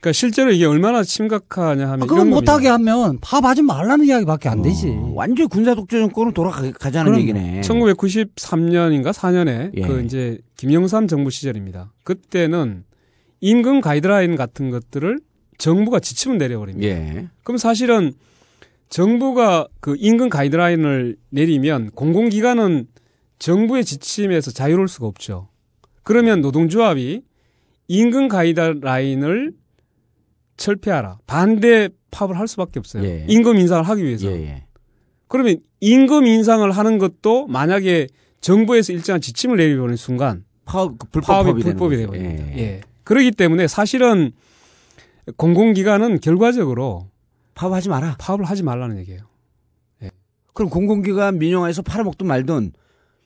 그러니까 0.00 0.12
실제로 0.12 0.50
이게 0.50 0.64
얼마나 0.64 1.02
심각하냐 1.02 1.84
하면 1.86 2.02
아, 2.02 2.06
그건. 2.06 2.30
못하게 2.30 2.68
하면 2.68 3.18
파업하지 3.20 3.62
말라는 3.62 4.06
이야기밖에 4.06 4.48
안 4.48 4.62
되지. 4.62 4.88
어, 4.88 5.12
완전히 5.14 5.46
군사 5.48 5.74
독재 5.74 5.98
정권으로 5.98 6.32
돌아가자는. 6.32 7.18
얘기네. 7.18 7.60
1993년인가 7.60 9.12
4년에 9.12 9.72
예. 9.76 9.82
그 9.82 10.02
이제 10.02 10.38
김영삼 10.56 11.06
정부 11.06 11.30
시절입니다. 11.30 11.92
그때는 12.04 12.84
임금 13.40 13.82
가이드라인 13.82 14.36
같은 14.36 14.70
것들을 14.70 15.20
정부가 15.58 16.00
지침을 16.00 16.38
내려버립니다. 16.38 16.88
예. 16.88 17.28
그럼 17.44 17.58
사실은 17.58 18.14
정부가 18.88 19.68
그 19.80 19.96
임금 19.98 20.30
가이드라인을 20.30 21.16
내리면 21.28 21.90
공공기관은 21.90 22.86
정부의 23.38 23.84
지침에서 23.84 24.50
자유로울 24.50 24.88
수가 24.88 25.06
없죠. 25.06 25.48
그러면 26.02 26.40
노동조합이 26.40 27.22
임금 27.88 28.28
가이드라인을 28.28 29.52
철폐하라. 30.60 31.18
반대 31.26 31.88
파업을 32.10 32.38
할 32.38 32.46
수밖에 32.46 32.78
없어요. 32.78 33.04
예. 33.04 33.24
임금 33.28 33.56
인상을 33.58 33.82
하기 33.82 34.04
위해서. 34.04 34.26
예, 34.26 34.32
예. 34.42 34.64
그러면 35.26 35.56
임금 35.80 36.26
인상을 36.26 36.70
하는 36.70 36.98
것도 36.98 37.46
만약에 37.46 38.08
정부에서 38.40 38.92
일정한 38.92 39.20
지침을 39.20 39.56
내리는 39.56 39.96
순간 39.96 40.44
파업 40.64 40.98
그 40.98 41.06
불법 41.10 41.44
되는 41.44 41.60
불법이. 41.60 41.96
되버립니다. 41.96 42.48
예. 42.52 42.58
예. 42.58 42.80
그렇기 43.04 43.32
때문에 43.32 43.66
사실은 43.66 44.32
공공기관은 45.36 46.20
결과적으로 46.20 47.08
파업하지 47.54 47.88
마라. 47.88 48.16
파업을 48.18 48.44
하지 48.44 48.62
말라는 48.62 48.98
얘기예요. 48.98 49.22
그럼 50.52 50.68
공공기관 50.68 51.38
민영화에서 51.38 51.82
팔아먹든 51.82 52.26
말든 52.26 52.72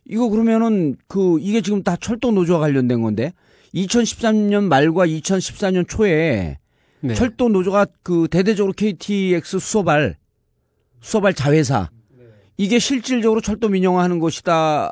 이거 0.05 0.29
그러면은 0.29 0.95
그 1.09 1.39
이게 1.41 1.63
지금 1.63 1.83
다 1.83 1.97
철도 1.97 2.31
노조와 2.31 2.61
관련된 2.61 3.01
건데 3.01 3.33
2013년 3.75 4.65
말과 4.65 5.07
2014년 5.07 5.89
초에 5.89 6.59
네. 7.05 7.15
철도 7.15 7.49
노조가 7.49 7.87
그 8.03 8.29
대대적으로 8.31 8.73
KTX 8.73 9.59
수소발 9.59 10.17
수소발 11.01 11.35
자회사 11.35 11.91
이게 12.57 12.79
실질적으로 12.79 13.41
철도 13.41 13.69
민영화하는 13.69 14.19
것이다 14.21 14.91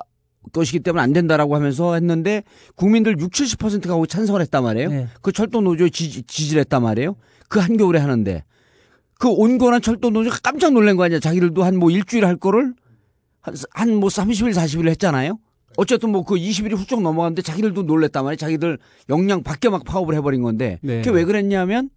것이기 0.52 0.80
때문에 0.80 1.02
안 1.02 1.12
된다라고 1.12 1.54
하면서 1.54 1.94
했는데 1.94 2.42
국민들 2.74 3.16
6, 3.18 3.30
70%가 3.30 3.94
거기 3.94 4.08
찬성을 4.08 4.40
했단 4.40 4.62
말이에요. 4.62 4.88
네. 4.90 5.06
그 5.22 5.32
철도 5.32 5.60
노조에 5.60 5.88
지, 5.88 6.22
지지를 6.24 6.60
했단 6.60 6.82
말이에요. 6.82 7.16
그 7.48 7.60
한겨울에 7.60 7.98
하는데 8.00 8.44
그 9.18 9.28
온건한 9.28 9.80
철도 9.80 10.10
노조가 10.10 10.38
깜짝 10.42 10.72
놀란 10.72 10.96
거 10.96 11.04
아니야. 11.04 11.20
자기들도 11.20 11.62
한 11.62 11.76
뭐 11.76 11.90
일주일 11.90 12.26
할 12.26 12.36
거를 12.36 12.74
한뭐 13.72 14.08
30일, 14.08 14.52
40일 14.52 14.88
했잖아요. 14.90 15.38
어쨌든 15.76 16.10
뭐 16.10 16.24
그 16.24 16.34
20일이 16.34 16.76
훌쩍 16.76 17.00
넘어갔는데 17.00 17.40
자기들도 17.42 17.84
놀랬단 17.84 18.24
말이에요. 18.24 18.36
자기들 18.36 18.78
역량 19.08 19.42
밖에 19.42 19.68
막 19.68 19.84
파업을 19.84 20.14
해버린 20.16 20.42
건데 20.42 20.78
네. 20.82 20.98
그게 20.98 21.10
왜 21.10 21.24
그랬냐면 21.24 21.88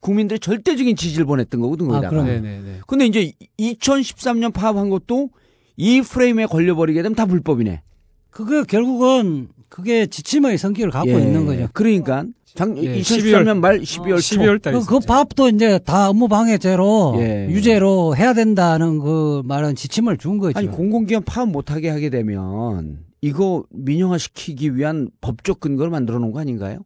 국민들이 0.00 0.38
절대적인 0.38 0.96
지지를 0.96 1.26
보냈던 1.26 1.60
거거든. 1.60 1.86
아, 1.86 2.00
거기다가. 2.00 2.10
그럼요. 2.10 2.28
네네네. 2.28 2.80
근데 2.86 3.06
이제 3.06 3.32
2013년 3.58 4.52
파업한 4.52 4.90
것도 4.90 5.30
이 5.76 6.00
프레임에 6.00 6.46
걸려버리게 6.46 7.02
되면 7.02 7.14
다 7.14 7.26
불법이네. 7.26 7.82
그게 8.30 8.62
결국은 8.64 9.48
그게 9.68 10.06
지침의 10.06 10.58
성격을 10.58 10.90
갖고 10.90 11.10
예. 11.10 11.18
있는 11.18 11.46
거죠. 11.46 11.68
그러니까 11.72 12.24
장, 12.54 12.76
예, 12.78 12.98
2013년 13.00 13.58
말 13.58 13.80
12월 13.80 14.16
초. 14.20 14.36
12월 14.36 14.62
달에 14.62 14.78
그, 14.78 14.86
그 14.86 15.00
파업도 15.00 15.48
이제 15.48 15.78
다 15.78 16.08
업무방해죄로 16.08 17.16
예. 17.18 17.48
유죄로 17.50 18.16
해야 18.16 18.32
된다는 18.32 18.98
그 18.98 19.42
말은 19.44 19.74
지침을 19.74 20.16
준 20.16 20.38
거죠. 20.38 20.58
아니 20.58 20.68
공공기관 20.68 21.22
파업 21.24 21.50
못하게 21.50 21.90
하게 21.90 22.08
되면 22.10 22.98
이거 23.20 23.64
민영화시키기 23.70 24.76
위한 24.76 25.10
법적 25.20 25.60
근거를 25.60 25.90
만들어 25.90 26.18
놓은 26.18 26.32
거 26.32 26.40
아닌가요? 26.40 26.78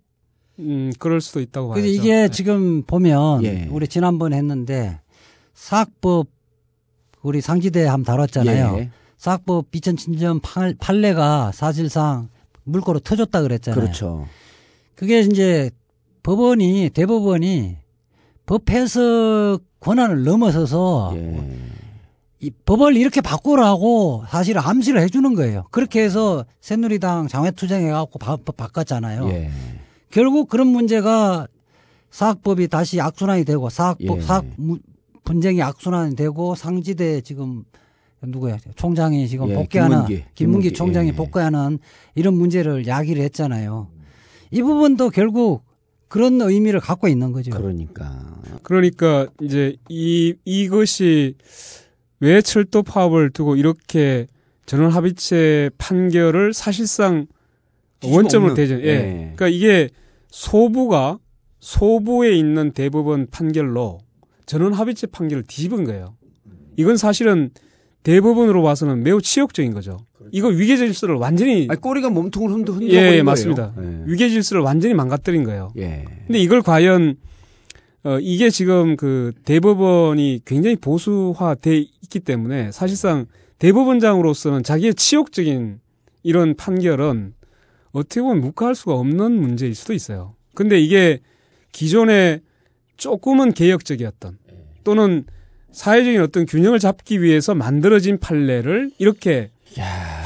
음, 0.60 0.92
그럴 0.98 1.20
수도 1.20 1.40
있다고 1.40 1.68
봐야죠. 1.70 1.82
그래서 1.82 1.94
이게 2.00 2.12
네. 2.22 2.28
지금 2.28 2.82
보면 2.82 3.44
예. 3.44 3.68
우리 3.70 3.88
지난번에 3.88 4.36
했는데 4.36 4.98
사학법 5.54 6.28
우리 7.22 7.40
상지대 7.40 7.86
한번 7.86 8.04
다뤘잖아요. 8.04 8.76
예. 8.78 8.90
사학법 9.18 9.70
2007년 9.72 10.40
판- 10.42 10.76
판례가 10.78 11.52
사실상 11.52 12.28
물꼬로 12.64 13.00
터졌다 13.00 13.42
그랬잖아요. 13.42 13.80
그렇죠. 13.80 14.26
그게 14.94 15.20
이제 15.20 15.70
법원이 16.22 16.90
대법원이 16.94 17.76
법 18.46 18.70
해석 18.70 19.60
권한을 19.80 20.24
넘어서서 20.24 21.12
예. 21.16 21.58
이 22.42 22.50
법을 22.64 22.96
이렇게 22.96 23.20
바꾸라고 23.20 24.24
사실 24.28 24.58
암시를 24.58 25.02
해주는 25.02 25.34
거예요. 25.34 25.64
그렇게 25.70 26.02
해서 26.02 26.46
새누리당 26.62 27.28
장외투쟁해갖고 27.28 28.18
바, 28.18 28.36
법 28.36 28.56
바꿨잖아요. 28.56 29.28
예. 29.30 29.50
결국 30.10 30.48
그런 30.48 30.66
문제가 30.66 31.46
사학법이 32.10 32.68
다시 32.68 33.00
악순환이 33.00 33.44
되고 33.44 33.70
사학법 33.70 34.18
예. 34.18 34.22
사학 34.22 34.44
무- 34.56 34.78
분쟁이 35.24 35.62
악순환이 35.62 36.16
되고 36.16 36.54
상지대 36.54 37.20
지금 37.20 37.64
누구야 38.22 38.58
총장이 38.74 39.28
지금 39.28 39.48
예, 39.50 39.54
복귀하는 39.54 39.90
김문기. 39.98 40.14
김문기, 40.14 40.34
김문기, 40.34 40.72
총장이 40.72 41.08
예. 41.08 41.12
복귀하는 41.12 41.78
이런 42.14 42.34
문제를 42.34 42.86
야기를 42.86 43.22
했잖아요. 43.24 43.88
이 44.50 44.62
부분도 44.62 45.10
결국 45.10 45.62
그런 46.08 46.40
의미를 46.40 46.80
갖고 46.80 47.06
있는 47.06 47.30
거죠. 47.30 47.52
그러니까. 47.52 48.40
그러니까 48.64 49.28
이제 49.40 49.76
이 49.88 50.34
이것이 50.44 51.36
왜 52.18 52.42
철도 52.42 52.82
파업을 52.82 53.30
두고 53.30 53.54
이렇게 53.54 54.26
전원 54.66 54.90
합의체 54.90 55.70
판결을 55.78 56.52
사실상 56.52 57.26
원점으로 58.04 58.54
대죠. 58.54 58.74
예. 58.74 58.78
네. 58.78 59.32
그러니까 59.36 59.48
이게 59.48 59.88
소부가 60.28 61.18
소부에 61.60 62.32
있는 62.32 62.72
대법원 62.72 63.28
판결로 63.30 63.98
전원 64.46 64.72
합의체 64.72 65.08
판결을 65.08 65.44
뒤집은 65.44 65.84
거예요. 65.84 66.16
이건 66.76 66.96
사실은 66.96 67.50
대법원으로 68.02 68.62
봐서는 68.62 69.02
매우 69.02 69.20
치욕적인 69.20 69.74
거죠. 69.74 69.98
이거 70.32 70.48
위계 70.48 70.76
질서를 70.76 71.16
완전히 71.16 71.66
아니, 71.68 71.80
꼬리가 71.80 72.08
몸통을 72.10 72.50
흔들 72.50 72.74
흔들어 72.74 72.92
예, 72.92 73.16
예, 73.16 73.22
맞습니다. 73.22 73.72
거예요. 73.72 74.04
위계 74.06 74.28
질서를 74.28 74.62
완전히 74.62 74.94
망가뜨린 74.94 75.44
거예요. 75.44 75.72
예. 75.76 76.04
근데 76.26 76.38
이걸 76.38 76.62
과연 76.62 77.16
어 78.04 78.18
이게 78.20 78.48
지금 78.48 78.96
그 78.96 79.32
대법원이 79.44 80.42
굉장히 80.46 80.76
보수화돼 80.76 81.76
있기 81.76 82.20
때문에 82.20 82.72
사실상 82.72 83.26
대법원장으로서는 83.58 84.62
자기의 84.62 84.94
치욕적인 84.94 85.80
이런 86.22 86.56
판결은 86.56 87.34
어떻게 87.92 88.20
보면 88.20 88.40
묵과할 88.40 88.74
수가 88.74 88.94
없는 88.94 89.32
문제일 89.32 89.74
수도 89.74 89.92
있어요. 89.92 90.34
근데 90.54 90.78
이게 90.80 91.20
기존에 91.72 92.40
조금은 92.96 93.52
개혁적이었던 93.52 94.38
또는 94.84 95.24
사회적인 95.72 96.20
어떤 96.20 96.46
균형을 96.46 96.78
잡기 96.78 97.22
위해서 97.22 97.54
만들어진 97.54 98.18
판례를 98.18 98.90
이렇게 98.98 99.50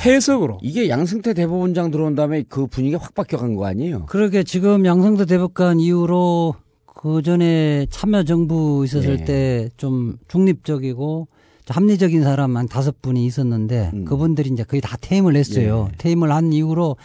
해석으로 0.05 0.59
이게 0.62 0.89
양승태 0.89 1.35
대법원장 1.35 1.91
들어온 1.91 2.15
다음에 2.15 2.45
그 2.49 2.67
분위기가 2.67 3.03
확 3.03 3.15
바뀌어간 3.15 3.55
거 3.55 3.67
아니에요? 3.67 4.07
그러게 4.07 4.43
지금 4.43 4.87
양성도 4.87 5.27
대법관 5.27 5.81
이후로 5.81 6.55
그 6.87 7.21
전에 7.23 7.87
참여정부 7.91 8.83
있었을 8.87 9.21
예. 9.21 9.25
때좀 9.25 10.17
중립적이고 10.29 11.29
합리적인 11.69 12.23
사람 12.23 12.57
한 12.57 12.69
다섯 12.69 13.01
분이 13.03 13.25
있었는데 13.27 13.91
음. 13.93 14.05
그분들이 14.05 14.51
이제 14.51 14.65
거의 14.65 14.81
다 14.81 14.97
퇴임을 15.01 15.37
했어요. 15.37 15.89
예. 15.93 15.97
퇴임을 15.99 16.33
한 16.33 16.53
이후로 16.53 16.97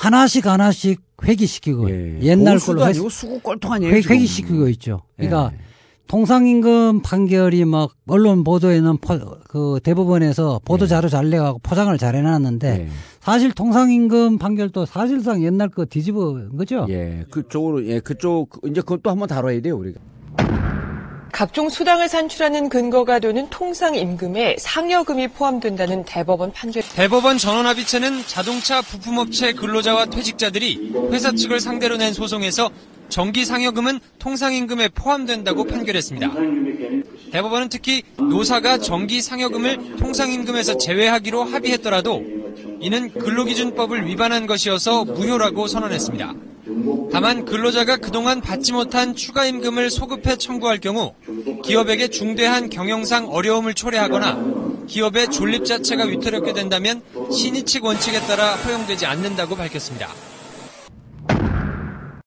하나씩 0.00 0.46
하나씩 0.46 1.02
회귀시키고 1.22 1.90
예. 1.90 2.18
옛날 2.22 2.54
보수도 2.54 2.72
걸로 2.72 2.84
회, 2.86 2.88
아니고 2.88 3.10
수구 3.10 3.38
꼴통 3.40 3.70
아니에요? 3.70 3.92
회. 3.92 3.96
회귀시키고 3.98 4.68
있죠. 4.68 5.02
그러니까 5.16 5.50
예. 5.52 5.58
통상임금 6.06 7.02
판결이 7.02 7.66
막 7.66 7.90
언론 8.08 8.42
보도에는 8.42 8.96
포, 8.96 9.18
그 9.46 9.78
대법원에서 9.84 10.62
보도 10.64 10.86
자료 10.86 11.10
잘 11.10 11.28
내가고 11.28 11.58
포장을 11.58 11.96
잘 11.98 12.16
해놨는데 12.16 12.68
예. 12.68 12.88
사실 13.20 13.52
통상임금 13.52 14.38
판결도 14.38 14.86
사실상 14.86 15.44
옛날 15.44 15.68
거 15.68 15.84
뒤집어 15.84 16.48
거죠. 16.56 16.86
예, 16.88 17.26
그쪽으로 17.30 17.86
예, 17.86 18.00
그쪽 18.00 18.58
이제 18.64 18.80
그것도 18.80 19.10
한번 19.10 19.28
다뤄야 19.28 19.60
돼요 19.60 19.76
우리가. 19.76 20.00
각종 21.32 21.68
수당을 21.68 22.08
산출하는 22.08 22.68
근거가 22.68 23.18
되는 23.18 23.48
통상 23.50 23.94
임금에 23.94 24.56
상여금이 24.58 25.28
포함된다는 25.28 26.04
대법원 26.04 26.52
판결. 26.52 26.82
대법원 26.94 27.38
전원합의체는 27.38 28.24
자동차 28.26 28.82
부품업체 28.82 29.52
근로자와 29.52 30.06
퇴직자들이 30.06 30.92
회사 31.12 31.32
측을 31.32 31.60
상대로 31.60 31.96
낸 31.96 32.12
소송에서 32.12 32.70
정기 33.08 33.44
상여금은 33.44 34.00
통상 34.18 34.54
임금에 34.54 34.88
포함된다고 34.88 35.64
판결했습니다. 35.64 36.30
대법원은 37.32 37.68
특히 37.68 38.02
노사가 38.16 38.78
정기 38.78 39.20
상여금을 39.20 39.96
통상 39.96 40.32
임금에서 40.32 40.78
제외하기로 40.78 41.44
합의했더라도 41.44 42.22
이는 42.80 43.12
근로기준법을 43.12 44.06
위반한 44.06 44.46
것이어서 44.46 45.04
무효라고 45.04 45.66
선언했습니다. 45.66 46.34
다만 47.12 47.44
근로자가 47.44 47.96
그동안 47.98 48.40
받지 48.40 48.72
못한 48.72 49.14
추가 49.14 49.44
임금을 49.44 49.90
소급해 49.90 50.36
청구할 50.36 50.78
경우 50.78 51.14
기업에게 51.64 52.08
중대한 52.08 52.70
경영상 52.70 53.28
어려움을 53.28 53.74
초래하거나 53.74 54.84
기업의 54.86 55.30
존립 55.30 55.64
자체가 55.64 56.04
위태롭게 56.04 56.52
된다면 56.52 57.02
신의칙 57.32 57.84
원칙에 57.84 58.18
따라 58.20 58.54
허용되지 58.54 59.06
않는다고 59.06 59.56
밝혔습니다. 59.56 60.08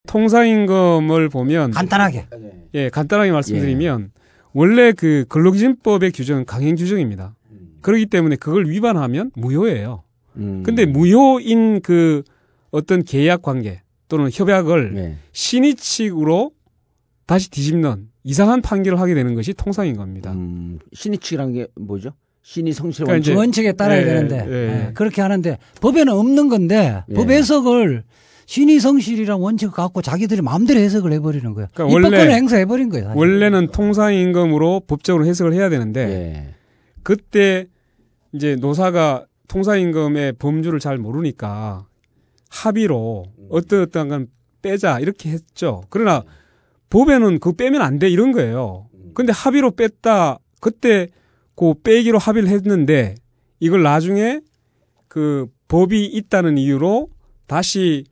통상임금을 0.06 1.28
보면 1.28 1.72
간단하게. 1.72 2.26
예, 2.74 2.88
간단하게 2.88 3.32
말씀드리면 3.32 4.12
원래 4.52 4.92
그 4.92 5.24
근로기준법의 5.28 6.12
규정은 6.12 6.44
강행 6.44 6.76
규정입니다. 6.76 7.34
그렇기 7.80 8.06
때문에 8.06 8.36
그걸 8.36 8.68
위반하면 8.68 9.30
무효예요. 9.34 10.04
음. 10.36 10.62
근데 10.64 10.86
무효인 10.86 11.80
그 11.82 12.22
어떤 12.70 13.04
계약 13.04 13.42
관계 13.42 13.82
또는 14.08 14.28
협약을 14.32 14.94
네. 14.94 15.16
신의칙으로 15.32 16.52
다시 17.26 17.50
뒤집는 17.50 18.08
이상한 18.22 18.60
판결을 18.62 19.00
하게 19.00 19.14
되는 19.14 19.34
것이 19.34 19.54
통상임금입니다. 19.54 20.32
음, 20.32 20.78
신의칙이란 20.92 21.52
게 21.52 21.66
뭐죠? 21.74 22.10
신의 22.42 22.74
성실 22.74 23.06
그러니까 23.06 23.30
원칙. 23.30 23.36
원칙에 23.38 23.72
따라야 23.72 24.00
예, 24.00 24.04
되는데 24.04 24.44
예. 24.46 24.52
예, 24.88 24.92
그렇게 24.92 25.22
하는데 25.22 25.56
법에는 25.80 26.12
없는 26.12 26.48
건데 26.50 27.02
예. 27.08 27.14
법 27.14 27.30
해석을 27.30 28.02
신의 28.46 28.80
성실이랑 28.80 29.42
원칙을 29.42 29.72
갖고 29.72 30.02
자기들이 30.02 30.42
마음대로 30.42 30.78
해석을 30.80 31.12
해버리는 31.14 31.54
거예요. 31.54 31.68
그러니까 31.72 31.96
입법권을 31.98 32.18
원래- 32.18 32.34
행사해버린 32.34 32.90
거예요. 32.90 33.06
사실. 33.06 33.18
원래는 33.18 33.68
통상임금으로 33.68 34.80
법적으로 34.86 35.24
해석을 35.24 35.54
해야 35.54 35.70
되는데 35.70 36.00
예. 36.00 36.54
그때 37.02 37.66
이제 38.34 38.56
노사가 38.56 39.24
통상임금의 39.48 40.34
범주를 40.34 40.80
잘 40.80 40.98
모르니까 40.98 41.86
합의로 42.54 43.24
어떤 43.50 43.82
어떤 43.82 44.08
건 44.08 44.26
빼자 44.62 45.00
이렇게 45.00 45.30
했죠. 45.30 45.82
그러나 45.90 46.22
법에는 46.90 47.40
그거 47.40 47.52
빼면 47.56 47.82
안 47.82 47.98
돼 47.98 48.08
이런 48.08 48.32
거예요. 48.32 48.88
근데 49.14 49.32
합의로 49.32 49.72
뺐다 49.72 50.38
그때 50.60 51.08
그 51.56 51.74
빼기로 51.82 52.18
합의를 52.18 52.48
했는데 52.48 53.14
이걸 53.60 53.82
나중에 53.82 54.40
그 55.08 55.46
법이 55.68 56.06
있다는 56.06 56.58
이유로 56.58 57.08
다시 57.46 58.04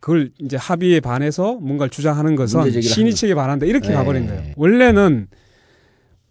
그걸 0.00 0.30
이제 0.38 0.56
합의에 0.56 1.00
반해서 1.00 1.54
뭔가를 1.54 1.90
주장하는 1.90 2.36
것은 2.36 2.80
신의책에 2.80 3.34
반한다 3.34 3.66
이렇게 3.66 3.88
네. 3.88 3.94
가버린 3.94 4.26
거예요. 4.26 4.52
원래는 4.56 5.28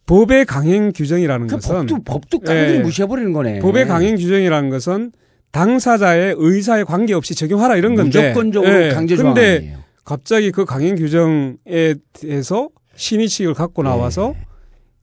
법의 0.07 0.45
강행 0.45 0.91
규정이라는 0.91 1.47
그 1.47 1.55
것은 1.55 1.85
법도 1.85 2.03
법도 2.03 2.39
깡그리 2.39 2.77
예. 2.77 2.79
무시해버리는 2.79 3.31
거네. 3.31 3.59
법의 3.59 3.85
강행 3.85 4.15
규정이라는 4.15 4.69
것은 4.71 5.11
당사자의 5.51 6.35
의사에 6.37 6.83
관계없이 6.83 7.35
적용하라 7.35 7.75
이런 7.75 7.95
건데 7.95 8.29
무조건적으로 8.29 8.85
예. 8.85 8.89
강제 8.89 9.15
조항 9.15 9.33
근데. 9.33 9.77
갑자기 10.05 10.51
그 10.51 10.65
강행 10.65 10.95
규정에 10.95 11.95
대해서 12.13 12.69
신의칙을 12.95 13.53
갖고 13.53 13.83
나와서 13.83 14.33
예. 14.35 14.45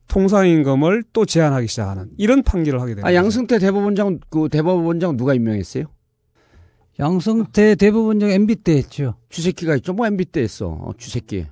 통상임금을 0.08 1.04
또 1.12 1.24
제한하기 1.24 1.66
시작하는 1.66 2.10
이런 2.16 2.42
판결을 2.42 2.80
하게 2.80 2.90
됩니다. 2.94 3.08
아 3.08 3.14
양승태 3.14 3.58
대법원장 3.58 4.20
그 4.30 4.48
대법원장 4.48 5.16
누가 5.16 5.34
임명했어요? 5.34 5.84
양성태 6.98 7.74
대법원장 7.74 8.30
MB 8.30 8.56
때 8.56 8.76
했죠. 8.76 9.16
주새끼가 9.28 9.76
있죠. 9.76 9.92
뭐 9.92 10.06
MB 10.06 10.26
때 10.26 10.42
했어. 10.42 10.68
어, 10.68 10.92
주새끼. 10.96 11.46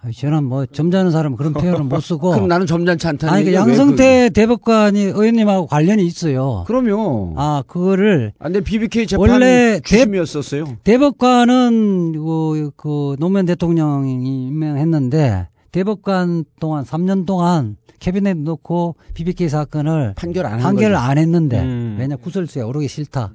아, 0.00 0.10
저는 0.16 0.44
뭐 0.44 0.64
점잖은 0.64 1.10
사람은 1.10 1.36
그런 1.36 1.52
표현을 1.52 1.80
못 1.84 2.00
쓰고. 2.00 2.30
그럼 2.32 2.48
나는 2.48 2.66
점잖지 2.66 3.06
않다는 3.06 3.34
아니 3.34 3.44
그. 3.44 3.50
왜 3.50 3.56
양성태 3.56 4.30
대법관이 4.30 5.00
의원님하고 5.00 5.66
관련이 5.66 6.06
있어요. 6.06 6.64
그, 6.66 6.72
그럼요. 6.72 7.34
아 7.36 7.62
그거를 7.66 8.32
아, 8.38 8.44
근데 8.44 8.60
BBK 8.60 9.06
재판 9.08 9.28
원래 9.30 9.80
대- 9.84 9.96
주심이었었어요. 9.98 10.76
대 10.84 10.98
법관은 10.98 12.12
그, 12.12 12.70
그 12.76 13.16
노무현 13.18 13.46
대통령이 13.46 14.46
임명했는데 14.48 15.48
대법관 15.72 16.44
동안 16.60 16.84
3년 16.84 17.26
동안 17.26 17.76
캐비넷 17.98 18.36
놓고 18.38 18.94
BBK 19.14 19.48
사건을 19.48 20.14
판결 20.16 20.46
안한 20.46 20.60
판결을 20.60 20.94
거죠. 20.94 21.04
안 21.04 21.18
했는데 21.18 21.60
음. 21.60 21.96
왜냐 21.98 22.14
구설수에 22.16 22.62
오르기 22.62 22.86
싫다. 22.86 23.32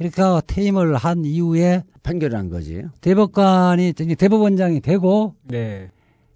이렇게 0.00 0.22
하고 0.22 0.40
퇴임을 0.40 0.96
한 0.96 1.24
이후에 1.26 1.84
판결을 2.02 2.36
한 2.38 2.48
거지. 2.48 2.82
대법관이 3.02 3.90
이제 3.90 4.14
대법원장이 4.14 4.80
되고 4.80 5.34
네. 5.44 5.90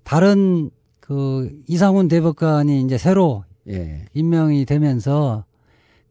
다른 0.04 0.70
그 1.00 1.50
이상훈 1.66 2.08
대법관이 2.08 2.82
이제 2.82 2.98
새로 2.98 3.44
예. 3.68 4.04
임명이 4.12 4.66
되면서 4.66 5.46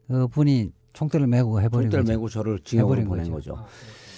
그 0.08 0.28
분이 0.28 0.72
총대를 0.94 1.28
메고 1.28 1.62
해버린 1.62 1.90
총대를 1.92 2.04
거죠. 2.06 2.12
메고 2.14 2.28
저를 2.30 2.60
징역으로 2.64 3.04
보낸 3.06 3.30
거죠. 3.30 3.54
거죠. 3.56 3.66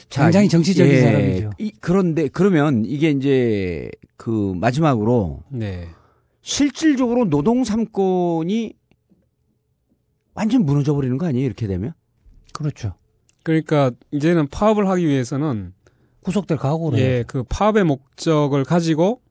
굉장히 0.10 0.46
이- 0.46 0.50
정치적인 0.50 1.02
사람이죠. 1.02 1.50
이- 1.60 1.72
그런데 1.82 2.30
그러면 2.30 2.86
이게 2.86 3.10
이제 3.12 3.92
그 4.16 4.54
마지막으로 4.56 5.44
네. 5.50 5.90
실질적으로 6.42 7.26
노동 7.30 7.66
삼권이 7.66 8.74
완전 10.36 10.66
무너져 10.66 10.94
버리는 10.94 11.18
거 11.18 11.26
아니에요? 11.26 11.46
이렇게 11.46 11.68
되면? 11.68 11.92
그렇죠. 12.54 12.94
그러니까 13.46 13.92
이제는 14.12 14.48
파업을 14.48 14.90
하기 14.90 15.06
위해서는 15.08 15.72
구속될 16.22 16.58
각오로 16.58 16.98
예, 16.98 17.24
그 17.28 17.44
파업의 17.44 17.84
목적을 17.84 18.64
가지고 18.64 19.22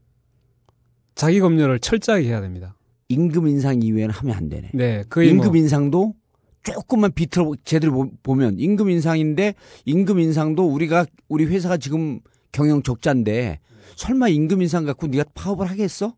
자기 1.17 1.41
검열을 1.41 1.81
철저하게 1.81 2.29
해야 2.29 2.41
됩니다. 2.41 2.77
임금 3.09 3.49
인상 3.49 3.83
이외에는 3.83 4.15
하면 4.15 4.37
안 4.37 4.49
되네. 4.49 4.71
네, 4.73 5.03
거의 5.11 5.31
임금 5.31 5.49
뭐 5.49 5.57
인상도 5.57 6.15
조금만 6.63 7.11
비틀어 7.13 7.55
제대로 7.65 7.93
보- 7.93 8.11
보면 8.23 8.61
임금 8.61 8.89
인상인데 8.89 9.55
임금 9.85 10.21
인상도 10.21 10.65
우리가 10.69 11.07
우리 11.29 11.45
회사가 11.47 11.77
지금 11.77 12.21
경영 12.53 12.85
적자인데 12.85 13.59
설마 13.97 14.29
임금 14.29 14.63
인상 14.63 14.85
갖고 14.85 15.09
네가 15.09 15.25
파업을 15.35 15.69
하겠어? 15.69 16.15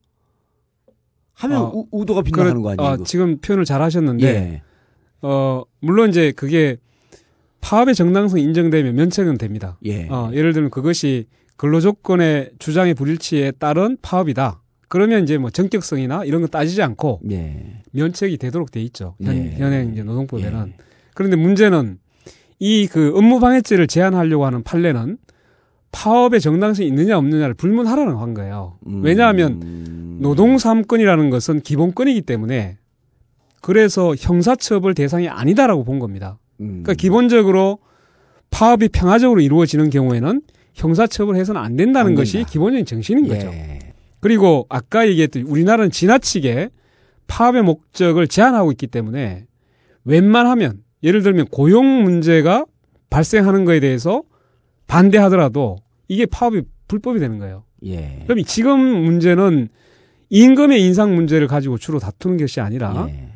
하면 1.32 1.62
어, 1.62 1.72
우, 1.74 1.86
우도가 1.90 2.20
빗나가는 2.22 2.60
거 2.60 2.70
아니에요? 2.72 2.90
어, 2.90 2.94
이거? 2.96 3.04
지금 3.04 3.38
표현을 3.40 3.64
잘 3.64 3.80
하셨는데 3.80 4.26
예. 4.26 4.62
어 5.22 5.62
물론 5.80 6.10
이제 6.10 6.32
그게 6.32 6.76
파업의 7.66 7.96
정당성이 7.96 8.44
인정되면 8.44 8.94
면책은 8.94 9.38
됩니다. 9.38 9.76
예. 9.86 10.06
어, 10.08 10.30
예를 10.32 10.52
들면 10.52 10.70
그것이 10.70 11.26
근로조건의 11.56 12.52
주장의 12.60 12.94
불일치에 12.94 13.52
따른 13.58 13.96
파업이다. 14.02 14.62
그러면 14.88 15.24
이제 15.24 15.36
뭐 15.36 15.50
전격성이나 15.50 16.24
이런 16.24 16.42
거 16.42 16.46
따지지 16.46 16.80
않고 16.80 17.22
예. 17.32 17.82
면책이 17.90 18.36
되도록 18.38 18.70
돼 18.70 18.80
있죠. 18.82 19.16
현, 19.20 19.36
예. 19.36 19.56
현행 19.56 19.92
이제 19.92 20.04
노동법에는. 20.04 20.74
그런데 21.14 21.36
문제는 21.36 21.98
이 22.60 22.86
그 22.86 23.12
업무 23.16 23.40
방해죄를 23.40 23.88
제한하려고 23.88 24.46
하는 24.46 24.62
판례는 24.62 25.18
파업의 25.90 26.40
정당성이 26.40 26.86
있느냐 26.88 27.18
없느냐를 27.18 27.54
불문하라는 27.54 28.16
한 28.16 28.32
거예요. 28.32 28.78
음. 28.86 29.02
왜냐하면 29.02 30.18
노동 30.20 30.54
3건이라는 30.54 31.30
것은 31.32 31.62
기본권이기 31.62 32.22
때문에 32.22 32.78
그래서 33.60 34.14
형사처벌 34.16 34.94
대상이 34.94 35.28
아니다라고 35.28 35.82
본 35.82 35.98
겁니다. 35.98 36.38
음. 36.60 36.82
그러니까 36.82 36.94
기본적으로 36.94 37.78
파업이 38.50 38.88
평화적으로 38.88 39.40
이루어지는 39.40 39.90
경우에는 39.90 40.42
형사처벌해서는 40.74 41.60
안 41.60 41.76
된다는 41.76 42.10
안 42.12 42.14
것이 42.14 42.34
된다. 42.34 42.48
기본적인 42.50 42.86
정신인 42.86 43.28
거죠. 43.28 43.48
예. 43.48 43.78
그리고 44.20 44.66
아까 44.68 45.06
얘기했듯이 45.08 45.44
우리나라는 45.44 45.90
지나치게 45.90 46.70
파업의 47.26 47.62
목적을 47.62 48.28
제한하고 48.28 48.70
있기 48.72 48.86
때문에 48.86 49.46
웬만하면 50.04 50.82
예를 51.02 51.22
들면 51.22 51.46
고용 51.46 52.04
문제가 52.04 52.64
발생하는 53.10 53.64
거에 53.64 53.80
대해서 53.80 54.22
반대하더라도 54.86 55.78
이게 56.08 56.26
파업이 56.26 56.62
불법이 56.88 57.18
되는 57.18 57.38
거예요. 57.38 57.64
예. 57.84 58.20
그럼 58.24 58.38
이 58.38 58.44
지금 58.44 58.78
문제는 58.80 59.68
임금의 60.30 60.82
인상 60.82 61.14
문제를 61.14 61.46
가지고 61.46 61.78
주로 61.78 61.98
다투는 61.98 62.36
것이 62.36 62.60
아니라 62.60 63.06
예. 63.08 63.28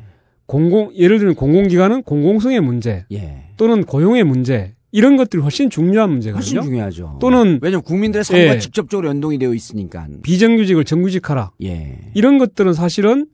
공공 0.51 0.91
예를 0.97 1.17
들면 1.17 1.35
공공기관은 1.35 2.03
공공성의 2.03 2.59
문제 2.59 3.05
예. 3.13 3.45
또는 3.55 3.85
고용의 3.85 4.25
문제 4.25 4.75
이런 4.91 5.15
것들이 5.15 5.41
훨씬 5.41 5.69
중요한 5.69 6.09
훨씬 6.09 6.33
문제거든요. 6.33 6.61
중요하죠. 6.61 7.19
또는 7.21 7.57
왜냐면 7.61 7.83
국민들의 7.83 8.25
삶과 8.25 8.55
예. 8.55 8.59
직접적으로 8.59 9.07
연동이 9.07 9.37
되어 9.37 9.53
있으니까. 9.53 10.09
비정규직을 10.23 10.83
정규직하라 10.83 11.51
예. 11.63 11.99
이런 12.15 12.37
것들은 12.37 12.73
사실은 12.73 13.27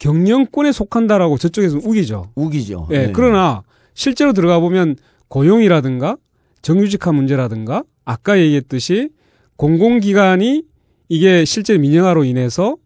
경영권에 0.00 0.72
속한다라고 0.72 1.38
저쪽에서는 1.38 1.86
우기죠. 1.86 2.32
우기죠. 2.34 2.88
예, 2.90 2.98
네. 2.98 3.12
그러나 3.14 3.62
실제로 3.94 4.32
들어가 4.32 4.58
보면 4.58 4.96
고용이라든가 5.28 6.16
정규직화 6.62 7.12
문제라든가 7.12 7.84
아까 8.04 8.40
얘기했듯이 8.40 9.10
공공기관이 9.54 10.64
이게 11.08 11.44
실제 11.44 11.78
민영화로 11.78 12.24
인해서 12.24 12.76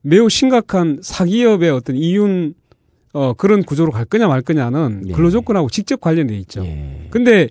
매우 0.00 0.30
심각한 0.30 1.00
사기업의 1.02 1.68
어떤 1.68 1.94
이윤 1.94 2.54
어 3.18 3.34
그런 3.34 3.64
구조로 3.64 3.90
갈 3.90 4.04
거냐 4.04 4.28
말 4.28 4.42
거냐는 4.42 5.02
예. 5.08 5.12
근로조건하고 5.12 5.68
직접 5.70 6.00
관련돼 6.00 6.36
있죠. 6.38 6.64
예. 6.64 7.08
근데 7.10 7.48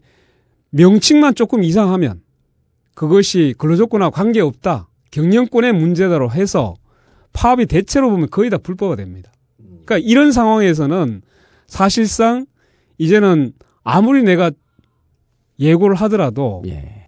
명칭만 0.69 1.35
조금 1.35 1.61
이상하면 1.61 2.21
그것이 2.95 3.53
근로조건하고 3.57 4.11
관계없다. 4.11 4.87
경영권의 5.11 5.73
문제다로 5.73 6.31
해서 6.31 6.75
파업이 7.33 7.65
대체로 7.65 8.09
보면 8.09 8.29
거의 8.29 8.49
다 8.49 8.57
불법화 8.57 8.95
됩니다. 8.95 9.29
그러니까 9.57 9.97
이런 9.97 10.31
상황에서는 10.31 11.21
사실상 11.67 12.45
이제는 12.97 13.51
아무리 13.83 14.23
내가 14.23 14.51
예고를 15.59 15.97
하더라도 15.97 16.63
예. 16.67 17.07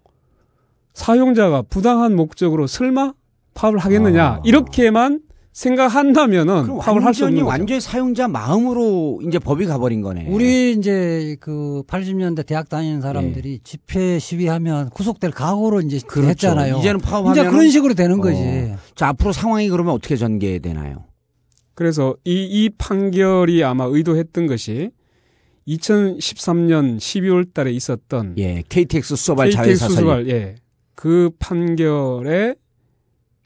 사용자가 0.93 1.61
부당한 1.61 2.13
목적으로 2.13 2.67
설마 2.67 3.13
파업을 3.53 3.79
하겠느냐 3.79 4.23
아. 4.25 4.41
이렇게만 4.43 5.21
생각한다면은 5.59 6.63
그럼 6.63 6.79
파업을 6.79 7.03
할수 7.03 7.23
완전히 7.23 7.41
없는 7.41 7.43
거죠. 7.43 7.47
완전히 7.47 7.81
사용자 7.81 8.27
마음으로 8.29 9.19
이제 9.27 9.39
법이 9.39 9.65
가버린 9.65 10.01
거네. 10.01 10.27
우리 10.29 10.71
이제 10.71 11.35
그 11.41 11.83
80년대 11.85 12.45
대학 12.45 12.69
다니는 12.69 13.01
사람들이 13.01 13.59
집회 13.65 14.19
시위하면 14.19 14.89
구속될 14.91 15.31
각오로 15.31 15.81
이제 15.81 15.97
예. 15.97 15.99
그렇죠. 16.07 16.29
했잖아요. 16.29 16.77
이제는 16.77 17.01
파업하면 17.01 17.33
이제 17.33 17.49
그런 17.49 17.69
식으로 17.69 17.93
되는 17.93 18.21
거지. 18.21 18.73
자 18.95 19.09
앞으로 19.09 19.33
상황이 19.33 19.67
그러면 19.67 19.93
어떻게 19.93 20.15
전개되나요? 20.15 21.03
그래서 21.75 22.15
이, 22.23 22.43
이 22.43 22.69
판결이 22.77 23.61
아마 23.65 23.83
의도했던 23.83 24.47
것이 24.47 24.91
2013년 25.67 26.97
12월 26.97 27.53
달에 27.53 27.71
있었던 27.71 28.35
예, 28.37 28.63
KTX 28.69 29.15
수소발 29.15 29.51
자회 29.51 29.65
KTX 29.65 29.79
사설. 29.79 29.95
수소발, 29.95 30.29
예. 30.29 30.55
그 30.95 31.31
판결에 31.37 32.55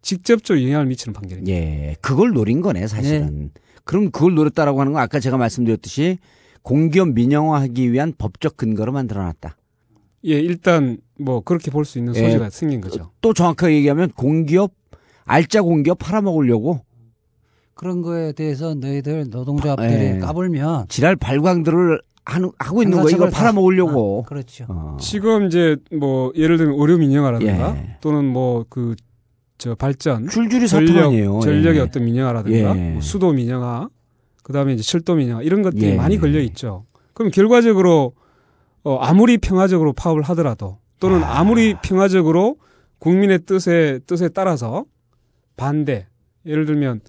직접적으로 0.04 0.64
영향을 0.64 0.86
미치는 0.86 1.14
판결입니다. 1.14 1.52
예, 1.58 1.96
그걸 2.02 2.32
노린 2.34 2.62
거네 2.62 2.86
사실은. 2.88 3.50
그럼 3.86 4.12
그걸 4.12 4.36
노렸다라고 4.36 4.80
하는 4.80 4.94
건 4.94 5.02
아까 5.02 5.20
제가 5.20 5.38
말씀드렸듯이 5.38 6.20
공기업 6.62 7.10
민영화하기 7.10 7.92
위한 7.92 8.14
법적 8.18 8.56
근거로 8.56 8.92
만들어놨다. 8.92 9.58
예, 10.26 10.40
일단 10.40 10.98
뭐 11.20 11.42
그렇게 11.42 11.72
볼 11.72 11.84
수 11.86 11.98
있는 11.98 12.16
예. 12.16 12.24
소지가 12.24 12.50
생긴 12.50 12.80
거죠. 12.82 13.12
또 13.22 13.34
정확하게 13.34 13.76
얘기하면 13.78 14.12
공기업 14.12 14.72
알짜 15.26 15.62
공기업 15.62 15.98
팔아먹으려고 16.00 16.82
그런 17.74 18.02
거에 18.02 18.32
대해서 18.34 18.76
너희들 18.76 19.30
노동조합들이 19.30 19.92
예. 19.92 20.20
까불면 20.20 20.86
지랄 20.90 21.16
발광들을 21.16 22.02
하는, 22.26 22.52
하고 22.58 22.84
있는 22.84 23.02
거 23.02 23.10
이걸 23.10 23.32
팔아먹으려고. 23.32 24.24
아, 24.26 24.30
그렇죠. 24.30 24.66
어. 24.70 24.98
지금 25.00 25.48
이제 25.48 25.76
뭐 25.92 26.32
예를 26.38 26.58
들면 26.58 26.80
의료 26.80 26.98
민영화라든가 26.98 27.76
예. 27.78 27.98
또는 28.00 28.26
뭐 28.26 28.66
그 28.70 28.96
저 29.64 29.76
발전 29.76 30.28
줄줄이 30.28 30.68
전력 30.68 31.06
아니에요. 31.06 31.40
전력의 31.40 31.78
예. 31.78 31.80
어떤 31.80 32.04
민영화라든가 32.04 32.78
예. 32.78 32.92
뭐 32.92 33.02
수도 33.02 33.32
민영화 33.32 33.88
그다음에 34.44 34.74
이제 34.74 34.84
철도 34.84 35.16
민영화 35.16 35.42
이런 35.42 35.62
것들이 35.62 35.92
예. 35.92 35.96
많이 35.96 36.18
걸려 36.18 36.42
있죠. 36.42 36.84
그럼 37.14 37.32
결과적으로 37.32 38.12
어 38.84 38.98
아무리 38.98 39.38
평화적으로 39.38 39.94
파업을 39.94 40.22
하더라도 40.24 40.80
또는 41.00 41.24
아. 41.24 41.46
무리 41.46 41.76
평화적으로 41.82 42.58
국민의 43.00 43.46
뜻에 43.46 44.02
뜻에 44.06 44.28
따라서 44.28 44.84
반대 45.56 46.08
예를 46.46 46.66
들면 46.66 47.00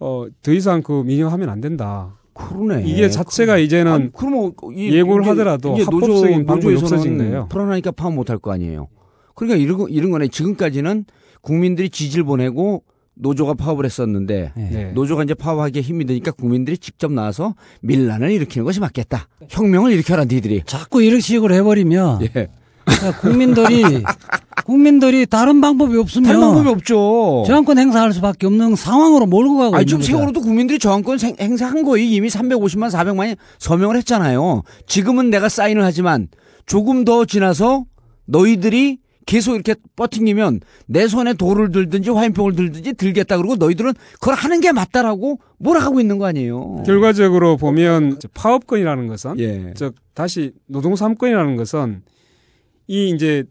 어더 0.00 0.52
이상 0.52 0.82
그 0.82 1.04
민영하면 1.06 1.50
안 1.50 1.60
된다. 1.60 2.16
그러네. 2.34 2.82
이게 2.84 3.10
자체가 3.10 3.58
이제는 3.58 3.92
아니, 3.92 4.12
그러면 4.12 4.54
이- 4.74 4.92
예고를 4.92 5.24
하더라도 5.28 5.74
이게 5.74 5.84
합법적인 5.84 6.46
방법이 6.46 6.74
노조에서는 6.74 6.82
없어진 6.94 7.18
거예요. 7.18 7.46
불안하니까 7.48 7.92
파업 7.92 8.12
못할 8.14 8.38
거 8.38 8.50
아니에요. 8.50 8.88
그러니까 9.36 9.56
이런 9.56 9.78
거 9.78 9.86
이런 9.88 10.10
거네. 10.10 10.26
지금까지는 10.26 11.04
국민들이 11.42 11.90
지지를 11.90 12.24
보내고 12.24 12.84
노조가 13.14 13.54
파업을 13.54 13.84
했었는데 13.84 14.52
네. 14.56 14.92
노조가 14.94 15.24
이제 15.24 15.34
파업하기에 15.34 15.82
힘이 15.82 16.06
드니까 16.06 16.30
국민들이 16.30 16.78
직접 16.78 17.12
나와서 17.12 17.54
밀란을 17.82 18.30
일으키는 18.30 18.64
것이 18.64 18.80
맞겠다. 18.80 19.28
혁명을 19.50 19.92
일으켜라 19.92 20.24
니들이. 20.24 20.62
자꾸 20.64 21.02
이런 21.02 21.20
식으로 21.20 21.54
해버리면 21.54 22.22
예. 22.22 22.48
그러니까 22.84 23.20
국민들이 23.20 23.82
국민들이 24.64 25.26
다른 25.26 25.60
방법이 25.60 25.96
없으면 25.98 26.30
할 26.30 26.36
방법이 26.40 26.68
없죠. 26.68 27.44
저항권 27.46 27.78
행사할 27.78 28.12
수밖에 28.12 28.46
없는 28.46 28.76
상황으로 28.76 29.26
몰고 29.26 29.56
가고 29.58 29.76
아니 29.76 29.82
있는 29.82 29.86
지금 29.86 29.98
거죠. 30.00 30.06
세월호도 30.12 30.40
국민들이 30.40 30.78
저항권 30.78 31.18
생- 31.18 31.36
행사한 31.38 31.82
거예요. 31.82 32.06
이미 32.06 32.28
350만 32.28 32.90
400만이 32.90 33.36
서명을 33.58 33.96
했잖아요. 33.98 34.62
지금은 34.86 35.30
내가 35.30 35.48
사인을 35.48 35.84
하지만 35.84 36.28
조금 36.66 37.04
더 37.04 37.24
지나서 37.24 37.84
너희들이 38.26 38.98
계속 39.26 39.54
이렇게 39.54 39.74
버팅기면 39.96 40.60
내 40.86 41.06
손에 41.06 41.34
돌을 41.34 41.70
들든지 41.70 42.10
화염병을 42.10 42.54
들든지 42.54 42.94
들겠다 42.94 43.36
그러고 43.36 43.56
너희들은 43.56 43.94
그걸 44.14 44.34
하는 44.34 44.60
게 44.60 44.72
맞다라고 44.72 45.38
몰아가고 45.58 46.00
있는 46.00 46.18
거 46.18 46.26
아니에요. 46.26 46.82
결과적으로 46.84 47.56
보면 47.56 48.18
파업권이라는 48.34 49.06
것은 49.06 49.38
예. 49.38 49.74
즉 49.74 49.94
다시 50.14 50.52
노동 50.66 50.94
3권이라는 50.94 51.56
것은 51.56 52.02
이 52.88 53.10
이제 53.10 53.44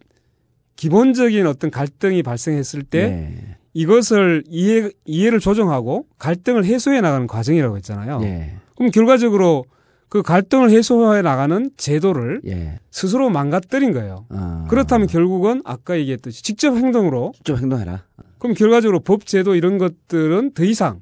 기본적인 0.76 1.46
어떤 1.48 1.72
갈등이 1.72 2.24
발생했을 2.24 2.84
때 2.84 3.08
네. 3.10 3.58
이것을 3.74 4.44
이해 4.50 4.90
이해를 5.06 5.40
조정하고 5.40 6.06
갈등을 6.18 6.66
해소해 6.66 7.02
나가는 7.02 7.28
과정이라고 7.28 7.78
했잖아요. 7.78 8.20
예. 8.24 8.54
그럼 8.76 8.92
결과적으로 8.92 9.66
그 10.12 10.22
갈등을 10.22 10.72
해소해 10.72 11.22
나가는 11.22 11.72
제도를 11.78 12.42
예. 12.46 12.80
스스로 12.92 13.30
망가뜨린 13.30 13.94
거예요. 13.94 14.26
아. 14.28 14.66
그렇다면 14.70 15.08
결국은 15.08 15.62
아까 15.64 15.98
얘기했듯이 15.98 16.44
직접 16.44 16.76
행동으로 16.76 17.32
직접 17.34 17.58
행동해라. 17.58 18.04
그럼 18.38 18.54
결과적으로 18.54 19.00
법 19.00 19.26
제도 19.26 19.56
이런 19.56 19.78
것들은 19.78 20.52
더 20.54 20.66
이상 20.66 21.00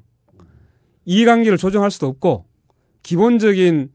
이해관계를 1.06 1.58
조정할 1.58 1.90
수도 1.90 2.06
없고 2.06 2.44
기본적인 3.02 3.88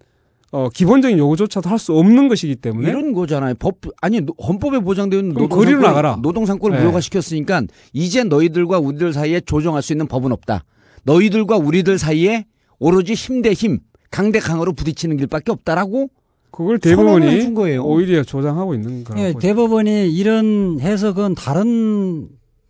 어 0.52 0.68
기본적인 0.70 1.18
요구조차도 1.18 1.70
할 1.70 1.80
수 1.80 1.94
없는 1.94 2.28
것이기 2.28 2.58
때문에 2.58 2.90
이런 2.90 3.14
거잖아요. 3.14 3.54
법 3.58 3.78
아니 4.02 4.20
노- 4.20 4.34
헌법에 4.46 4.80
보장되어 4.80 5.20
있는 5.20 5.34
노동삼권 5.34 5.82
나가라. 5.82 6.20
노동삼권을 6.22 6.78
네. 6.78 6.84
무효화 6.84 7.00
시켰으니까 7.00 7.64
이제 7.94 8.26
너희들과 8.26 8.80
우리들 8.80 9.14
사이에 9.14 9.40
조정할 9.40 9.82
수 9.82 9.94
있는 9.94 10.08
법은 10.08 10.34
없다. 10.34 10.66
너희들과 11.04 11.56
우리들 11.56 11.98
사이에 11.98 12.46
오로지 12.80 13.14
힘 13.14 13.42
대 13.42 13.54
힘, 13.54 13.80
강대 14.16 14.40
강으로 14.40 14.72
부딪히는 14.72 15.18
길밖에 15.18 15.52
없다라고 15.52 16.08
그걸 16.50 16.80
대법원이 16.80 17.28
해준 17.28 17.54
거예요. 17.54 17.84
오히려 17.84 18.24
조장하고 18.24 18.74
있는 18.74 19.04
거라고 19.04 19.28
예. 19.28 19.34
대법원이 19.38 20.10
이런 20.10 20.80
해석은 20.80 21.36
다른 21.36 22.30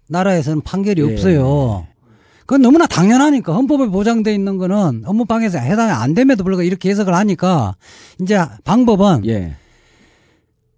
나라에서는 0.10 0.62
판결이 0.62 1.04
예. 1.04 1.14
없어요. 1.14 1.86
그건 2.40 2.64
너무나 2.64 2.88
당연하니까 2.88 3.54
헌법에 3.54 3.86
보장돼 3.86 4.34
있는 4.34 4.58
거는 4.58 5.04
업무 5.06 5.26
방해에서 5.26 5.60
해당이 5.60 5.92
안 5.92 6.16
됨에도 6.16 6.44
불구하고 6.44 6.64
이렇게 6.64 6.90
해석을 6.90 7.14
하니까 7.14 7.76
이제 8.20 8.44
방법은 8.64 9.28
예. 9.28 9.54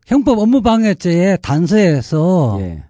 형법 0.06 0.40
업무 0.40 0.62
방해죄의 0.62 1.38
단서에서 1.42 2.58
예. 2.60 2.84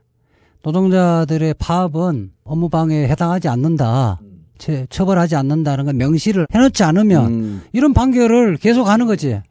노동자들의 0.64 1.54
파업은 1.60 2.32
업무 2.44 2.70
방해에 2.70 3.08
해당하지 3.08 3.50
않는다. 3.50 4.20
처- 4.58 4.86
처벌하지 4.89 5.36
않는다는 5.36 5.86
걸 5.86 5.93
명시를 5.93 6.47
해놓지 6.53 6.84
않으면 6.84 7.26
음, 7.28 7.62
이런 7.74 7.93
판결을 7.93 8.58
계속 8.58 8.88
하는 8.88 9.05
거지. 9.08 9.30
예. 9.30 9.41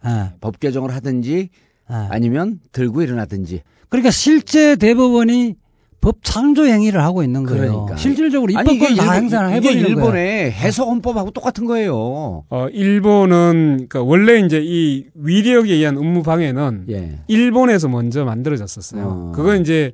법 0.41 0.61
개정을 0.61 0.95
하든지 0.95 1.49
예. 1.91 1.95
아니면 2.11 2.61
들고 2.73 3.03
일어나든지. 3.03 3.63
그러니까 3.89 4.11
실제 4.11 4.77
대법원이 4.77 5.55
법 6.01 6.19
창조 6.23 6.67
행위를 6.67 7.03
하고 7.03 7.23
있는 7.25 7.43
거예요. 7.45 7.73
그러니까. 7.73 7.97
실질적으로 7.97 8.51
이게 8.53 8.61
입법권 8.61 8.97
다 8.97 9.13
행사를 9.13 9.49
이게 9.57 9.57
해버리는 9.57 9.83
거예요. 9.83 9.97
일본의 9.97 10.53
해석 10.53 10.89
헌법하고 10.89 11.31
똑같은 11.33 11.65
거예요. 11.67 12.45
어, 12.49 12.69
일본은 12.73 13.87
그러니까 13.89 14.03
원래 14.03 14.39
이제 14.39 14.61
이 14.63 15.07
위력에 15.15 15.73
의한 15.75 15.97
업무 15.97 16.23
방해는 16.23 16.85
예. 16.91 17.19
일본에서 17.29 17.89
먼저 17.89 18.25
만들어졌었어요. 18.25 19.03
어. 19.05 19.33
그건 19.35 19.61
이제 19.63 19.93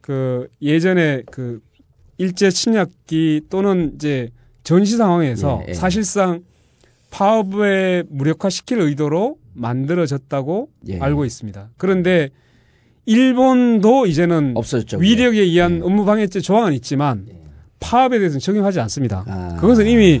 그 0.00 0.48
예전에 0.62 1.22
그 1.30 1.60
일제 2.18 2.50
침략기 2.50 3.42
또는 3.50 3.92
이제 3.94 4.30
전시 4.64 4.96
상황에서 4.96 5.62
예, 5.66 5.70
예. 5.70 5.74
사실상 5.74 6.42
파업에 7.10 8.02
무력화시킬 8.08 8.80
의도로 8.80 9.38
만들어졌다고 9.54 10.68
예. 10.88 10.98
알고 10.98 11.24
있습니다. 11.24 11.70
그런데 11.76 12.30
일본도 13.06 14.06
이제는 14.06 14.52
없어졌죠. 14.56 14.98
위력에 14.98 15.40
의한 15.40 15.76
예. 15.76 15.80
업무 15.80 16.04
방해죄 16.04 16.40
조항은 16.40 16.72
있지만 16.74 17.26
파업에 17.80 18.18
대해서는 18.18 18.40
적용하지 18.40 18.80
않습니다. 18.80 19.24
아. 19.28 19.56
그것은 19.60 19.86
이미 19.86 20.20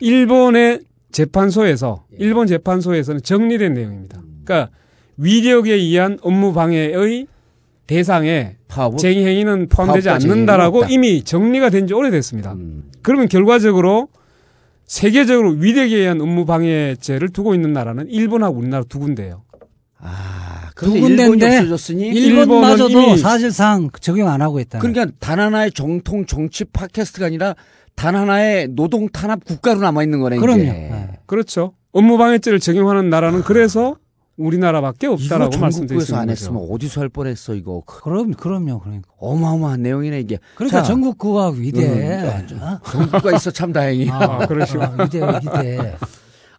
일본의 0.00 0.80
재판소에서 1.12 2.04
일본 2.18 2.46
재판소에서는 2.46 3.22
정리된 3.22 3.72
내용입니다. 3.74 4.20
그러니까 4.44 4.70
위력에 5.16 5.72
의한 5.72 6.18
업무 6.20 6.52
방해의 6.52 7.26
대상에 7.86 8.56
파업은 8.68 8.98
쟁의 8.98 9.24
행위는 9.26 9.68
포함되지 9.68 10.08
않는다라고. 10.10 10.84
이미 10.88 11.22
정리가 11.22 11.70
된 11.70 11.86
지 11.86 11.94
오래됐습니다. 11.94 12.52
음. 12.54 12.84
그러면 13.02 13.28
결과적으로 13.28 14.08
세계적으로 14.86 15.50
위력에 15.50 15.96
의한 15.96 16.20
업무 16.20 16.44
방해죄를 16.46 17.28
두고 17.30 17.54
있는 17.54 17.72
나라는 17.72 18.08
일본하고 18.08 18.56
우리나라 18.58 18.84
두 18.88 18.98
군데예요. 18.98 19.42
아, 19.98 20.70
두 20.76 20.92
군데인데 20.92 21.58
없어졌으니 21.58 22.08
일본마저도 22.08 23.16
사실상 23.16 23.88
적용 24.00 24.28
안 24.28 24.42
하고 24.42 24.60
있다. 24.60 24.78
그러니까 24.80 25.06
단 25.18 25.40
하나의 25.40 25.72
정통 25.72 26.26
정치 26.26 26.64
팟캐스트가 26.64 27.26
아니라 27.26 27.54
단 27.94 28.14
하나의 28.14 28.68
노동 28.68 29.08
탄압 29.08 29.44
국가로 29.44 29.80
남아 29.80 30.02
있는 30.02 30.20
거네 30.20 30.36
그럼요. 30.36 30.62
이제. 30.62 30.70
네. 30.72 31.08
그렇죠. 31.26 31.72
업무 31.92 32.18
방해죄를 32.18 32.60
적용하는 32.60 33.08
나라는 33.08 33.42
그래서 33.42 33.96
우리나라밖에 34.36 35.06
없다라고 35.06 35.54
있는 35.54 36.14
안. 36.14 36.30
했으면 36.30 36.66
어디서 36.70 37.00
할 37.00 37.08
뻔했어 37.08 37.54
이거. 37.54 37.82
그럼 37.86 38.32
그럼요. 38.32 38.80
그러니까. 38.80 39.08
어마어마한 39.18 39.82
내용이네 39.82 40.20
이게. 40.20 40.38
그러니까 40.54 40.82
자, 40.82 40.86
전국구가 40.86 41.50
위대. 41.50 41.86
음, 41.86 42.58
어? 42.60 42.80
전국구가 42.90 43.36
있어 43.36 43.50
참 43.50 43.72
다행이야. 43.72 44.14
아, 44.14 44.46
그러시고. 44.46 44.82
어, 44.82 44.96
위대 45.04 45.20
위대. 45.22 45.96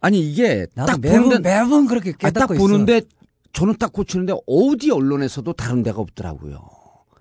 아니 0.02 0.20
이게 0.20 0.66
딱 0.76 1.00
매번 1.02 1.24
보는데 1.24 1.50
매번 1.50 1.88
그렇게 1.88 2.10
아, 2.12 2.14
딱 2.30 2.34
깨닫고 2.34 2.54
있어. 2.56 2.62
보는데 2.64 3.02
저는 3.54 3.76
딱 3.80 3.94
고치는데 3.94 4.34
어디 4.48 4.92
언론에서도 4.92 5.52
다른 5.54 5.84
데가 5.84 6.00
없더라고요. 6.02 6.60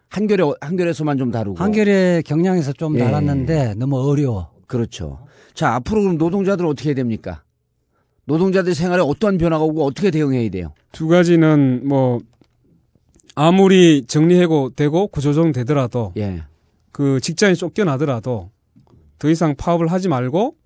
한겨레 0.08 0.42
한겨레에서만 0.60 1.18
좀 1.18 1.30
다루고. 1.30 1.62
한겨레 1.62 2.22
경향에서 2.24 2.72
좀 2.72 2.96
예. 2.98 3.04
달았는데 3.04 3.74
너무 3.74 3.98
어려워. 4.08 4.50
그렇죠. 4.66 5.20
자 5.54 5.74
앞으로 5.74 6.02
그럼 6.02 6.18
노동자들은 6.18 6.68
어떻게 6.70 6.90
해야 6.90 6.94
됩니까? 6.94 7.42
노동자들 8.26 8.74
생활에 8.74 9.02
어떠한 9.02 9.38
변화가 9.38 9.64
오고 9.64 9.84
어떻게 9.84 10.10
대응해야 10.10 10.48
돼요? 10.50 10.74
두 10.92 11.08
가지는 11.08 11.86
뭐 11.86 12.20
아무리 13.34 14.04
정리해고 14.06 14.70
되고 14.70 15.06
구조정되더라도 15.08 16.12
예. 16.16 16.42
그 16.92 17.20
직장에 17.20 17.54
쫓겨나더라도 17.54 18.50
더 19.18 19.30
이상 19.30 19.54
파업을 19.56 19.88
하지 19.88 20.08
말고 20.08 20.56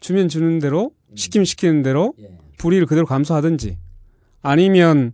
주면 0.00 0.28
주는 0.28 0.58
대로 0.58 0.92
시키면 1.14 1.44
시키는 1.44 1.82
대로 1.82 2.14
불이익을 2.58 2.86
그대로 2.86 3.06
감수하든지 3.06 3.78
아니면 4.42 5.12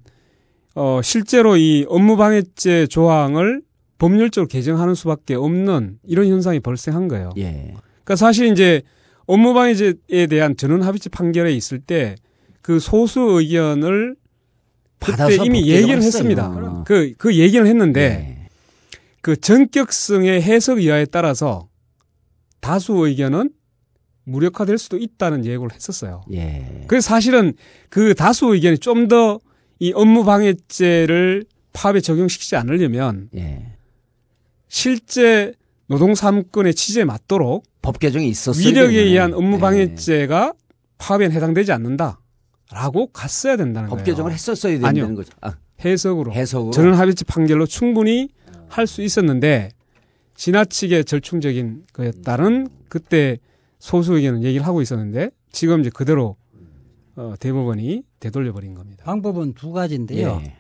어 0.75 1.01
실제로 1.03 1.57
이 1.57 1.87
업무방해죄 1.89 2.89
조항을 2.89 3.63
법률적으로 3.99 4.49
개정하는 4.49 4.95
수밖에 4.95 5.35
없는 5.35 5.99
이런 6.03 6.27
현상이 6.27 6.61
발생한 6.61 7.07
거예요. 7.09 7.31
예. 7.37 7.75
그러니까 8.03 8.17
사실 8.17 8.51
이제 8.51 8.83
업무방해죄에 9.27 10.27
대한 10.29 10.57
전원합의체 10.57 11.11
판결에 11.11 11.53
있을 11.53 11.79
때 11.81 12.17
그 12.63 12.79
소수 12.79 13.21
의견을 13.21 14.17
그때 14.99 15.37
이미 15.45 15.69
얘기를 15.69 15.97
했어요. 15.97 16.07
했습니다. 16.07 16.85
그, 16.87 17.13
그 17.19 17.37
얘기를 17.37 17.67
했는데 17.67 18.01
예. 18.41 18.49
그 19.21 19.37
전격성의 19.37 20.41
해석 20.41 20.79
의하에 20.79 21.05
따라서 21.05 21.69
다수 22.61 22.95
의견은 23.07 23.51
무력화될 24.25 24.79
수도 24.79 24.97
있다는 24.97 25.45
예고를 25.45 25.75
했었어요. 25.75 26.25
예. 26.33 26.85
그래서 26.87 27.07
사실은 27.07 27.53
그 27.91 28.15
다수 28.15 28.47
의견이 28.55 28.79
좀 28.79 29.09
더 29.09 29.41
이 29.81 29.93
업무방해죄를 29.93 31.45
파업에 31.75 32.01
적용시키지 32.01 32.57
않으려면 32.57 33.29
예. 33.37 33.67
실제 34.69 35.53
노동 35.87 36.15
삼권의 36.15 36.75
취지에 36.75 37.05
맞도록 37.05 37.65
법 37.83 37.99
개정이 37.99 38.29
있었어요. 38.29 38.67
위력에. 38.67 38.99
의한 39.01 39.31
예. 39.31 39.35
업무 39.35 39.59
방해죄가 39.59 40.55
파업에는 40.99 41.35
해당되지 41.37 41.73
않는다라고 41.73 43.09
갔어야 43.13 43.57
된다는 43.57 43.89
법 43.89 43.97
거예요. 43.97 44.05
개정을 44.07 44.33
했었어야 44.33 44.73
아니요. 44.77 45.05
된다는 45.07 45.15
거죠. 45.15 45.33
아, 45.43 45.55
해석으로 45.85 46.33
해석으로. 46.33 46.71
전원 46.73 46.95
합의체 46.95 47.25
판결로 47.27 47.67
충분히 47.67 48.29
할 48.69 48.87
수 48.87 49.03
있었는데 49.03 49.71
지나치게 50.37 51.05
절충적인 51.05 51.85
거였다는 51.93 52.69
그때 52.89 53.39
소수 53.79 54.15
의견은 54.15 54.43
얘기를 54.43 54.67
하고 54.67 54.81
있었는데 54.83 55.31
지금 55.53 55.81
이제 55.81 55.91
그대로 55.91 56.37
어, 57.17 57.35
대법원이 57.39 58.03
되돌려 58.19 58.53
버린 58.53 58.75
겁니다. 58.75 59.05
방법은 59.05 59.53
두 59.55 59.71
가지인데요. 59.71 60.41
예. 60.45 60.57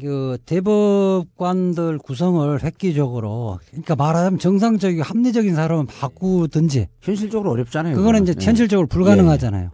그 0.00 0.38
대법관들 0.46 1.98
구성을 1.98 2.62
획기적으로 2.62 3.58
그러니까 3.68 3.96
말하자면 3.96 4.38
정상적이고 4.38 5.02
합리적인 5.02 5.54
사람은 5.54 5.86
바꾸든지 5.86 6.88
현실적으로 7.00 7.50
어렵잖아요. 7.52 7.96
그거는 7.96 8.22
이제. 8.24 8.34
예. 8.38 8.44
현실적으로 8.44 8.86
불가능하잖아요. 8.86 9.70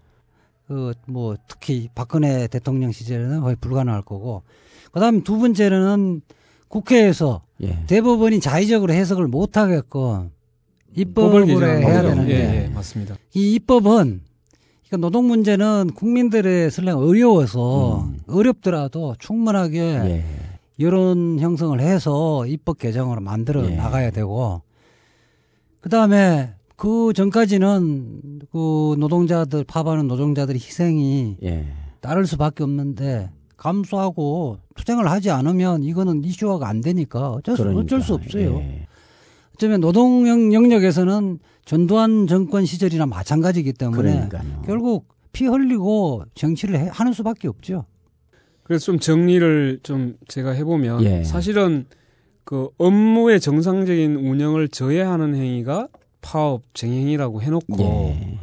그 0.67 0.93
뭐 1.07 1.37
특히 1.49 1.89
박근혜 1.95 2.49
대통령 2.49 2.91
시절에는 2.91 3.41
거의 3.41 3.55
불가능할 3.57 4.03
거고 4.03 4.43
그다음 4.91 5.23
두 5.23 5.39
번째는 5.39 6.23
국회에서 6.69 7.43
예. 7.63 7.85
대법원이 7.87 8.41
자의적으로 8.41 8.93
해석을 8.93 9.29
못 9.29 9.57
하게끔 9.57 10.31
법을 11.15 11.43
입법을 11.49 11.83
해야. 11.83 12.03
되는데 12.03 12.33
예, 12.33 12.65
예, 12.65 12.69
맞습니다. 12.69 13.17
이 13.35 13.55
입법은 13.55 14.23
그러니까 14.89 15.07
노동 15.07 15.27
문제는 15.27 15.91
국민들의 15.95 16.71
설령 16.71 16.99
어려워서 16.99 18.05
음. 18.05 18.19
어렵더라도 18.29 19.17
충분하게 19.19 19.81
예. 19.81 20.25
여론 20.79 21.39
형성을 21.41 21.79
해서 21.81 22.47
입법 22.47 22.79
개정으로 22.79 23.21
만들어 23.21 23.69
예. 23.69 23.75
나가야 23.75 24.11
되고 24.11 24.63
그 25.81 25.89
다음에 25.89 26.55
그 26.77 27.13
전까지는 27.15 28.41
그 28.53 28.97
노동자들 28.99 29.65
파업하는 29.65 30.07
노동자들의 30.07 30.61
희생이 30.61 31.39
예. 31.43 31.67
따를 32.01 32.27
수밖에 32.27 32.63
없는데 32.63 33.31
감수하고 33.57 34.59
투쟁을 34.77 35.11
하지 35.11 35.31
않으면 35.31 35.83
이거는 35.83 36.23
이슈화가 36.23 36.69
안 36.69 36.81
되니까 36.81 37.31
어쩔 37.31 37.57
수, 37.57 37.63
어쩔 37.63 38.01
수 38.03 38.19
그러니까, 38.19 38.25
없어요. 38.27 38.59
예. 38.61 38.87
어쩌면 39.57 39.81
노동 39.81 40.29
영- 40.29 40.53
영역에서는 40.53 41.39
전두환 41.65 42.27
정권 42.27 42.67
시절이나 42.67 43.07
마찬가지이기 43.07 43.73
때문에 43.73 44.13
그러니까요. 44.29 44.63
결국 44.67 45.09
피 45.33 45.47
흘리고 45.47 46.25
정치를 46.35 46.79
해- 46.79 46.89
하는 46.93 47.13
수밖에 47.15 47.49
없죠. 47.49 47.87
그래서 48.65 48.85
좀 48.87 48.99
정리를 48.99 49.81
좀 49.83 50.17
제가 50.29 50.51
해보면 50.51 51.03
예. 51.05 51.25
사실은 51.25 51.87
그 52.45 52.69
업무의 52.77 53.41
정상적인 53.41 54.17
운영을 54.17 54.69
저해하는 54.69 55.35
행위가 55.35 55.89
파업 56.21 56.63
쟁행이라고 56.75 57.41
해놓고 57.41 57.77
예. 57.81 58.39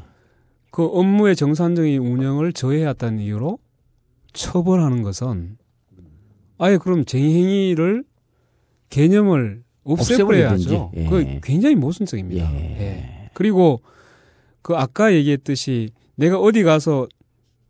그 0.71 0.83
업무의 0.85 1.35
정상적인 1.35 1.99
운영을 2.01 2.53
저해했다는 2.53 3.19
이유로 3.19 3.59
처벌하는 4.33 5.03
것은 5.03 5.57
아예 6.57 6.77
그럼 6.77 7.05
쟁행위를 7.05 8.03
개념을 8.89 9.62
없애버려야죠. 9.83 10.91
예. 10.95 11.05
그 11.07 11.39
굉장히 11.43 11.75
모순적입니다. 11.75 12.53
예. 12.53 12.57
예. 12.79 13.29
그리고 13.33 13.81
그 14.61 14.75
아까 14.75 15.13
얘기했듯이 15.13 15.89
내가 16.15 16.39
어디 16.39 16.63
가서 16.63 17.07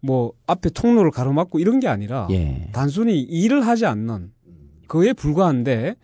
뭐 0.01 0.34
앞에 0.47 0.70
통로를 0.70 1.11
가로막고 1.11 1.59
이런 1.59 1.80
게 1.80 1.88
아니라 1.88 2.28
예. 2.32 2.68
단순히 2.72 3.22
일을 3.22 3.66
하지 3.66 3.86
않는 3.86 4.32
그에 4.88 5.14
불과한데 5.14 5.95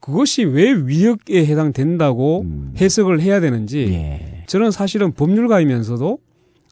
그것이 0.00 0.44
왜 0.44 0.72
위협에 0.72 1.44
해당된다고 1.44 2.42
음. 2.42 2.72
해석을 2.80 3.20
해야 3.20 3.40
되는지 3.40 3.88
예. 3.92 4.44
저는 4.46 4.70
사실은 4.70 5.12
법률가이면서도 5.12 6.18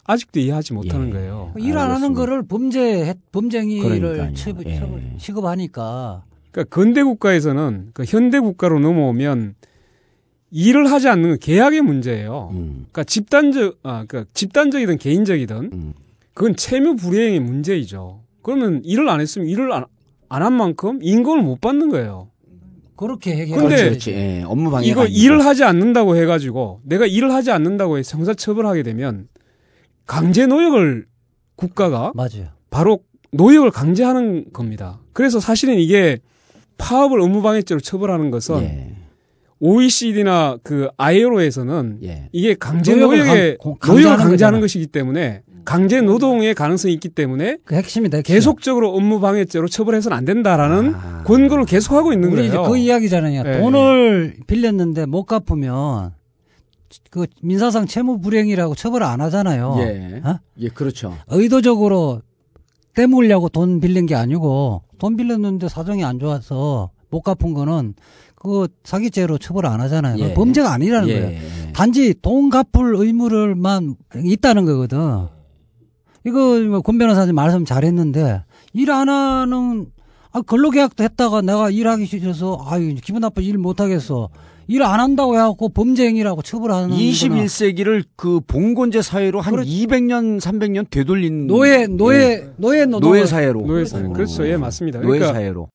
아직도 0.05 0.38
이해하지 0.38 0.72
못하는 0.74 1.09
예. 1.09 1.12
거예요. 1.12 1.53
일 1.59 1.76
안 1.76 1.90
하는. 1.90 2.14
거를 2.14 2.44
범죄 2.47 3.12
범죄행위를 3.32 3.99
그러니까요. 3.99 4.34
취급, 4.34 4.66
예. 4.66 4.80
취급하니까 5.18 6.22
그러니까 6.57 6.75
근대 6.75 7.03
국가에서는 7.03 7.91
그 7.93 8.05
현대 8.05 8.41
국가로 8.41 8.81
넘어오면 8.81 9.57
일을 10.53 10.91
하지 10.91 11.09
않는 11.09 11.29
건 11.29 11.39
계약의 11.39 11.83
문제예요. 11.83 12.49
음. 12.53 12.87
그러니까 12.91 13.05
집단적 13.05 13.79
아 13.83 14.07
그러니까 14.09 14.25
집단적이든 14.33 14.97
개인적이든 14.97 15.71
음. 15.71 15.93
그건 16.33 16.57
채무 16.57 16.97
불이행의 16.97 17.41
문제이죠. 17.41 18.23
그러면 18.41 18.81
일을 18.85 19.11
안 19.11 19.21
했으면 19.21 19.49
일을 19.49 19.71
안한 20.31 20.53
만큼 20.55 20.99
임금을 21.03 21.43
못 21.43 21.61
받는 21.61 21.91
거예요. 21.91 22.31
그렇게 22.97 23.37
해결. 23.37 23.59
근데 23.59 23.77
그렇지, 23.77 23.85
그렇지. 23.85 24.11
예. 24.13 24.43
업무 24.47 24.71
방해가 24.71 24.91
이거 24.91 25.03
아니고. 25.03 25.15
일을 25.15 25.45
하지 25.45 25.63
않는다고 25.63 26.17
해가지고 26.17 26.81
내가 26.85 27.05
일을 27.05 27.35
하지 27.35 27.51
않는다고 27.51 27.99
해서 27.99 28.17
형사 28.17 28.33
처벌하게 28.33 28.83
되면 28.83 29.29
강제 30.07 30.47
노역을 30.47 31.05
국가가 31.55 32.13
맞아요. 32.15 32.49
바로 32.71 33.01
노역을 33.33 33.71
강제하는 33.73 34.53
겁니다. 34.55 35.01
그래서 35.13 35.39
사실은 35.39 35.79
이게 35.79 36.19
파업을 36.79 37.20
업무방해죄로 37.20 37.81
처벌하는 37.81 38.31
것은 38.31 38.62
예. 38.62 38.93
OECD나 39.59 40.59
그 40.62 40.89
ILO에서는 40.99 41.99
예. 42.05 42.29
이게 42.33 42.55
강제 42.55 42.95
노역에 42.95 43.57
강- 43.81 43.95
노역을 43.95 44.16
강제하는. 44.18 44.61
것이기 44.61 44.87
때문에 44.89 45.43
강제 45.64 46.01
노동의 46.01 46.55
가능성이 46.55 46.95
있기 46.95 47.09
때문에 47.09 47.57
그 47.64 47.74
핵심이다. 47.74 48.18
핵심. 48.18 48.35
계속적으로 48.35 48.93
업무 48.95 49.18
방해죄로 49.20 49.66
처벌해서는 49.68 50.16
안 50.16 50.24
된다라는 50.24 50.95
아. 50.95 51.22
권고를 51.27 51.64
계속하고 51.64 52.12
있는 52.12 52.31
우리 52.33 52.49
거예요. 52.49 52.62
그 52.68 52.77
이야기잖아요. 52.77 53.43
예, 53.47 53.59
돈을 53.61 54.37
빌렸는데 54.47 55.07
못 55.07 55.24
갚으면 55.24 56.12
그 57.11 57.27
민사상 57.43 57.87
채무 57.87 58.20
불이행이라고 58.20 58.74
처벌 58.77 59.03
안 59.03 59.20
하잖아요. 59.22 59.77
예. 59.81 60.20
어? 60.24 60.39
예, 60.59 60.68
그렇죠. 60.68 61.16
의도적으로 61.29 62.20
떼먹으려고 62.97 63.49
돈 63.49 63.78
빌린 63.78 64.07
게 64.07 64.14
아니고 64.16 64.82
돈 64.99 65.16
빌렸는데 65.16 65.68
사정이 65.68 66.03
안 66.05 66.18
좋아서 66.18 66.90
못 67.11 67.20
갚은 67.20 67.55
거는 67.55 67.94
그거 68.34 68.66
사기죄로 68.84 69.38
처벌 69.38 69.66
안 69.66 69.80
하잖아요. 69.82 70.18
예. 70.18 70.34
범죄가 70.34 70.72
아니라는 70.72 71.09
예. 71.09 71.20
거예요. 71.20 71.40
단지 71.72 72.14
돈 72.20 72.51
갚을 72.51 72.94
의무를만 72.97 73.94
있다는 74.24 74.64
거거든. 74.64 75.26
이거 76.24 76.59
뭐권 76.61 76.99
변호사님 76.99 77.34
말씀 77.34 77.64
잘했는데 77.64 78.42
일 78.72 78.90
안 78.90 79.09
하는 79.09 79.86
아 80.32 80.40
근로계약도 80.42 81.05
했다가 81.05 81.40
내가 81.42 81.70
일하기 81.70 82.05
싫어서 82.07 82.62
아유 82.66 82.94
기분 83.03 83.20
나빠 83.20 83.40
일 83.42 83.59
못 83.59 83.80
하겠어. 83.80 84.28
일 84.69 84.83
안 84.83 85.01
한다고 85.01 85.35
해갖고 85.35 85.69
범죄행위라고 85.71 86.43
처벌하는 86.43 86.89
거나 86.91 87.01
21세기를 87.01 88.05
그 88.17 88.41
봉건제 88.47 89.03
사회로 89.03 89.41
한 89.41 89.55
200년, 89.55 90.41
300년 90.41 90.91
되돌린 90.91 91.47
노예 91.47 91.87
노예 91.87 92.17
예. 92.19 92.49
노예 92.57 92.85
노동 92.85 93.11
노예 93.12 93.27
사회로. 93.27 93.62
노예 93.67 93.85
사회. 93.85 94.09
그렇죠. 94.09 94.47
예, 94.49 94.57
맞습니다. 94.57 95.01
노예 95.01 95.19
그러니까 95.19 95.33
사회로. 95.39 95.69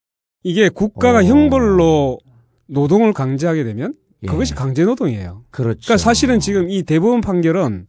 이게 0.44 0.70
국가가 0.70 1.20
어. 1.20 1.24
형벌로 1.24 2.20
노동을 2.68 3.14
강제하게 3.14 3.64
되면 3.64 3.94
예. 4.24 4.28
그것이 4.28 4.54
강제 4.56 4.84
노동이에요. 4.84 5.44
그렇죠. 5.52 5.80
그러니까 5.86 5.98
사실은 5.98 6.40
지금 6.40 6.70
이 6.70 6.84
대법원 6.84 7.22
판결은 7.22 7.88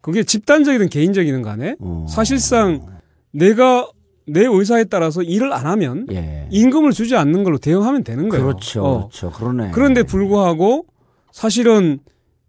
그게 0.00 0.22
집단적이든 0.22 0.88
개인적이든 0.88 1.42
간에 1.42 1.76
어. 1.80 2.06
사실상 2.08 2.86
내가 3.32 3.88
내 4.28 4.44
의사에 4.46 4.84
따라서 4.84 5.22
일을 5.22 5.52
안 5.52 5.66
하면 5.66 6.06
예. 6.10 6.46
임금을 6.50 6.92
주지 6.92 7.16
않는 7.16 7.44
걸로 7.44 7.58
대응하면 7.58 8.04
되는 8.04 8.28
거예요. 8.28 8.44
그렇죠. 8.44 8.84
어. 8.84 8.98
그렇죠. 9.08 9.30
그러네. 9.30 9.70
그런데 9.72 10.02
불구하고 10.02 10.86
사실은 11.32 11.98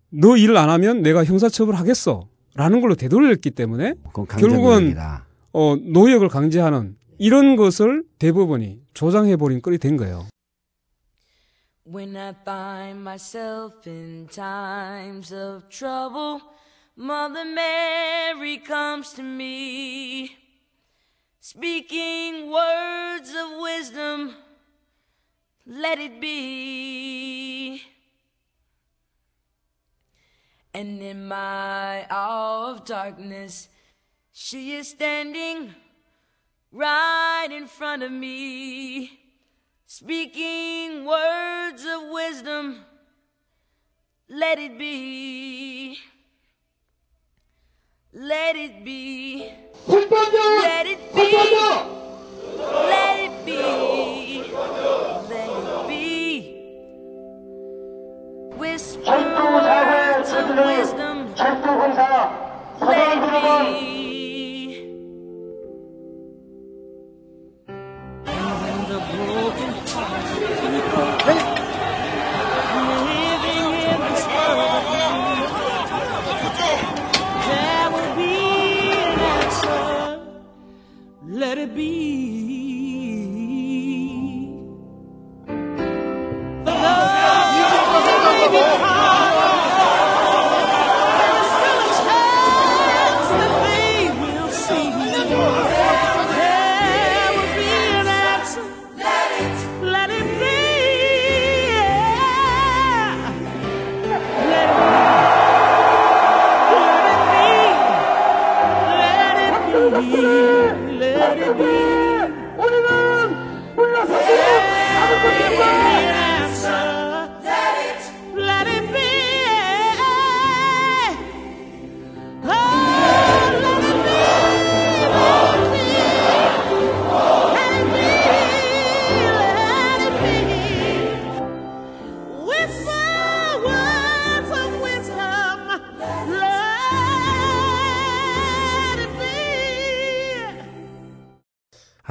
너 0.10 0.38
일을 0.38 0.58
안 0.58 0.70
하면 0.70 1.02
내가 1.02 1.24
형사처벌 1.24 1.76
하겠어. 1.76 2.28
라는 2.56 2.82
걸로 2.82 2.96
되돌렸기 2.96 3.52
때문에 3.52 3.94
결국은. 4.28 4.96
어, 5.52 5.76
노역을 5.76 6.30
강제하는 6.30 6.96
이런 7.18 7.56
것을 7.56 8.04
대법원이 8.20 8.82
조장해 8.94 9.36
버린 9.38 9.62
꼴이 9.62 9.78
된 9.78 9.98
거예요. 9.98 10.28
When 11.92 12.16
I 12.16 12.34
find 12.42 13.00
myself 13.02 13.90
in 13.90 14.28
times 14.28 15.34
of 15.34 15.68
trouble, 15.70 16.40
Mother 16.98 17.50
Mary 17.50 18.62
comes 18.64 19.16
to 19.16 19.24
me, 19.24 20.30
speaking 21.50 22.52
words 22.52 23.32
of 23.32 23.60
wisdom. 23.60 24.36
Let 25.66 25.98
it 25.98 26.22
be. 26.22 27.82
And 30.76 31.02
in 31.02 31.28
my 31.28 32.06
hour 32.08 32.74
of 32.74 32.86
darkness, 32.86 33.68
she 34.32 34.74
is 34.74 34.90
standing 34.90 35.74
right 36.72 37.48
in 37.50 37.66
front 37.66 38.04
of 38.04 38.12
me 38.12 39.20
speaking 39.88 41.04
words 41.04 41.84
of 41.84 42.12
wisdom. 42.12 42.86
Let 44.30 44.60
it 44.60 44.78
be. 44.78 45.98
Let 48.22 48.58
it 48.58 48.84
be. 48.84 49.50
Let 49.88 50.86
it 50.88 51.16
be. 51.16 51.32
Let 52.58 53.30
it 53.30 53.46
be. 53.46 54.44
Let 55.30 55.50
it 55.50 55.88
be. 55.88 56.52
Whisper 58.58 59.02
words 59.06 60.34
of 60.34 60.50
wisdom. 60.50 61.34
Let 62.82 63.18
it 63.18 63.94
be. 63.94 64.09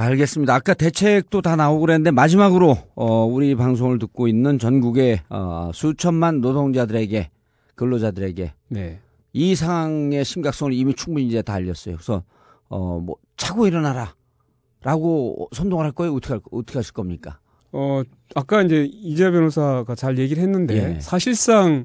알겠습니다. 0.09 0.55
아까 0.55 0.73
대책도 0.75 1.43
다 1.43 1.55
나오고 1.57 1.81
그랬는데 1.81 2.11
마지막으로 2.13 2.79
어, 2.95 3.25
우리 3.27 3.55
방송을 3.55 3.99
듣고 3.99 4.27
있는 4.27 4.59
전국의 4.59 5.21
어, 5.29 5.71
수천만 5.75 6.41
노동자들에게 6.41 7.31
근로자들에게 7.75 8.53
네. 8.69 9.01
이 9.35 9.55
상황의 9.55 10.25
심각성을 10.25 10.73
이미 10.73 10.95
충분히 10.95 11.27
이제 11.27 11.43
다 11.43 11.55
알렸어요. 11.55 11.97
그래서 11.97 12.23
어, 12.69 13.01
뭐 13.01 13.17
차고 13.37 13.67
일어나라라고 13.67 15.49
선동을 15.53 15.85
할 15.85 15.93
거예요. 15.93 16.15
어떻게 16.15 16.33
할, 16.35 16.41
어떻게 16.51 16.79
하실 16.79 16.95
겁니까? 16.95 17.39
어, 17.73 18.03
아까 18.35 18.63
이제 18.63 18.89
이재 18.91 19.31
변호사가 19.31 19.95
잘 19.95 20.19
얘기를 20.19 20.43
했는데 20.43 20.97
예. 20.97 21.01
사실상 21.01 21.85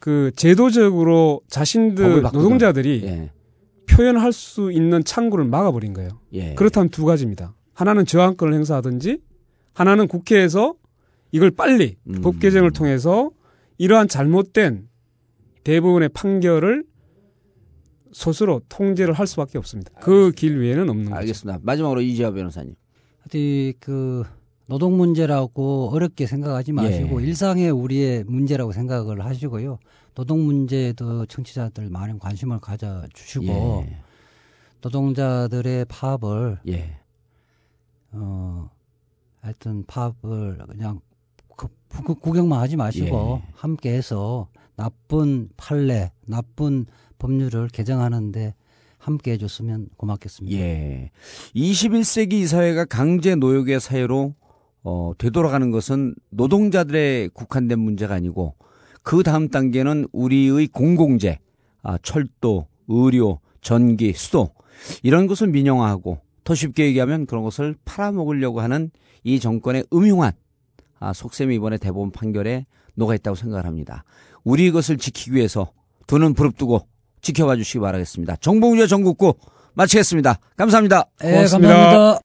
그 0.00 0.32
제도적으로 0.34 1.40
자신들. 1.48 2.22
노동자들이 2.22 3.02
예. 3.04 3.30
표현할 3.94 4.32
수 4.32 4.72
있는 4.72 5.04
창구를 5.04 5.44
막아버린 5.44 5.92
거예요. 5.92 6.10
예. 6.32 6.54
그렇다면 6.54 6.88
두 6.90 7.04
가지입니다. 7.04 7.54
하나는 7.72 8.04
저항권을 8.04 8.54
행사하든지 8.54 9.20
하나는 9.72 10.08
국회에서 10.08 10.74
이걸 11.32 11.50
빨리 11.50 11.96
음. 12.08 12.20
법 12.22 12.38
개정을 12.38 12.72
통해서 12.72 13.30
이러한 13.78 14.08
잘못된 14.08 14.88
대부분의 15.64 16.10
판결을 16.10 16.84
스스로 18.12 18.60
통제를 18.68 19.14
할 19.14 19.26
수밖에 19.26 19.58
없습니다. 19.58 19.90
그길 20.00 20.60
외에는 20.60 20.88
없는 20.88 21.04
거죠. 21.06 21.16
알겠습니다. 21.16 21.58
마지막으로 21.62 22.00
이지아 22.00 22.30
변호사님. 22.30 22.74
하여튼 23.18 23.72
그 23.80 24.22
노동 24.66 24.96
문제라고 24.96 25.90
어렵게 25.92 26.26
생각하지 26.26 26.72
마시고 26.72 27.20
예. 27.22 27.26
일상의 27.26 27.70
우리의 27.70 28.24
문제라고 28.24 28.72
생각을 28.72 29.24
하시고요. 29.24 29.78
노동 30.14 30.44
문제도 30.44 31.26
청취자들 31.26 31.90
많은 31.90 32.18
관심을 32.18 32.60
가져주시고 32.60 33.84
예. 33.88 33.98
노동자들의 34.80 35.86
파업을 35.86 36.58
예. 36.68 36.98
어 38.12 38.70
하여튼 39.40 39.84
파업을 39.86 40.58
그냥 40.68 41.00
그, 41.56 41.68
그 41.88 42.14
구경만 42.14 42.60
하지 42.60 42.76
마시고 42.76 43.42
예. 43.42 43.52
함께해서 43.54 44.48
나쁜 44.76 45.48
판례, 45.56 46.12
나쁜 46.26 46.86
법률을 47.18 47.68
개정하는데 47.68 48.54
함께 48.98 49.32
해 49.32 49.38
줬으면 49.38 49.88
고맙겠습니다. 49.96 50.56
예. 50.56 51.10
21세기 51.54 52.32
이 52.34 52.46
사회가 52.46 52.84
강제 52.84 53.34
노역의 53.34 53.80
사회로 53.80 54.34
어, 54.82 55.12
되돌아가는 55.18 55.70
것은 55.70 56.14
노동자들의 56.30 57.30
국한된 57.30 57.78
문제가 57.78 58.14
아니고 58.14 58.54
그 59.04 59.22
다음 59.22 59.48
단계는 59.48 60.08
우리의 60.12 60.66
공공재, 60.68 61.38
아, 61.82 61.98
철도, 62.02 62.66
의료, 62.88 63.38
전기, 63.60 64.12
수도 64.14 64.50
이런 65.02 65.26
것을 65.28 65.46
민영화하고 65.48 66.18
더 66.42 66.54
쉽게 66.54 66.86
얘기하면 66.86 67.26
그런 67.26 67.44
것을 67.44 67.76
팔아먹으려고 67.84 68.60
하는 68.60 68.90
이 69.22 69.38
정권의 69.38 69.84
음흉한 69.92 70.32
아, 70.98 71.12
속셈이 71.12 71.54
이번에 71.54 71.78
대법원 71.78 72.10
판결에 72.10 72.66
녹아 72.94 73.14
있다고 73.14 73.34
생각을 73.36 73.66
합니다. 73.66 74.04
우리 74.44 74.70
것을 74.72 74.96
지키기 74.98 75.34
위해서 75.34 75.70
두 76.06 76.18
눈 76.18 76.34
부릅뜨고 76.34 76.86
지켜봐 77.22 77.56
주시기 77.56 77.78
바라겠습니다. 77.80 78.36
정봉주의 78.36 78.88
전국구 78.88 79.34
마치겠습니다. 79.74 80.38
감사합니다. 80.56 81.06
예, 81.24 81.32
감사합니다. 81.36 82.20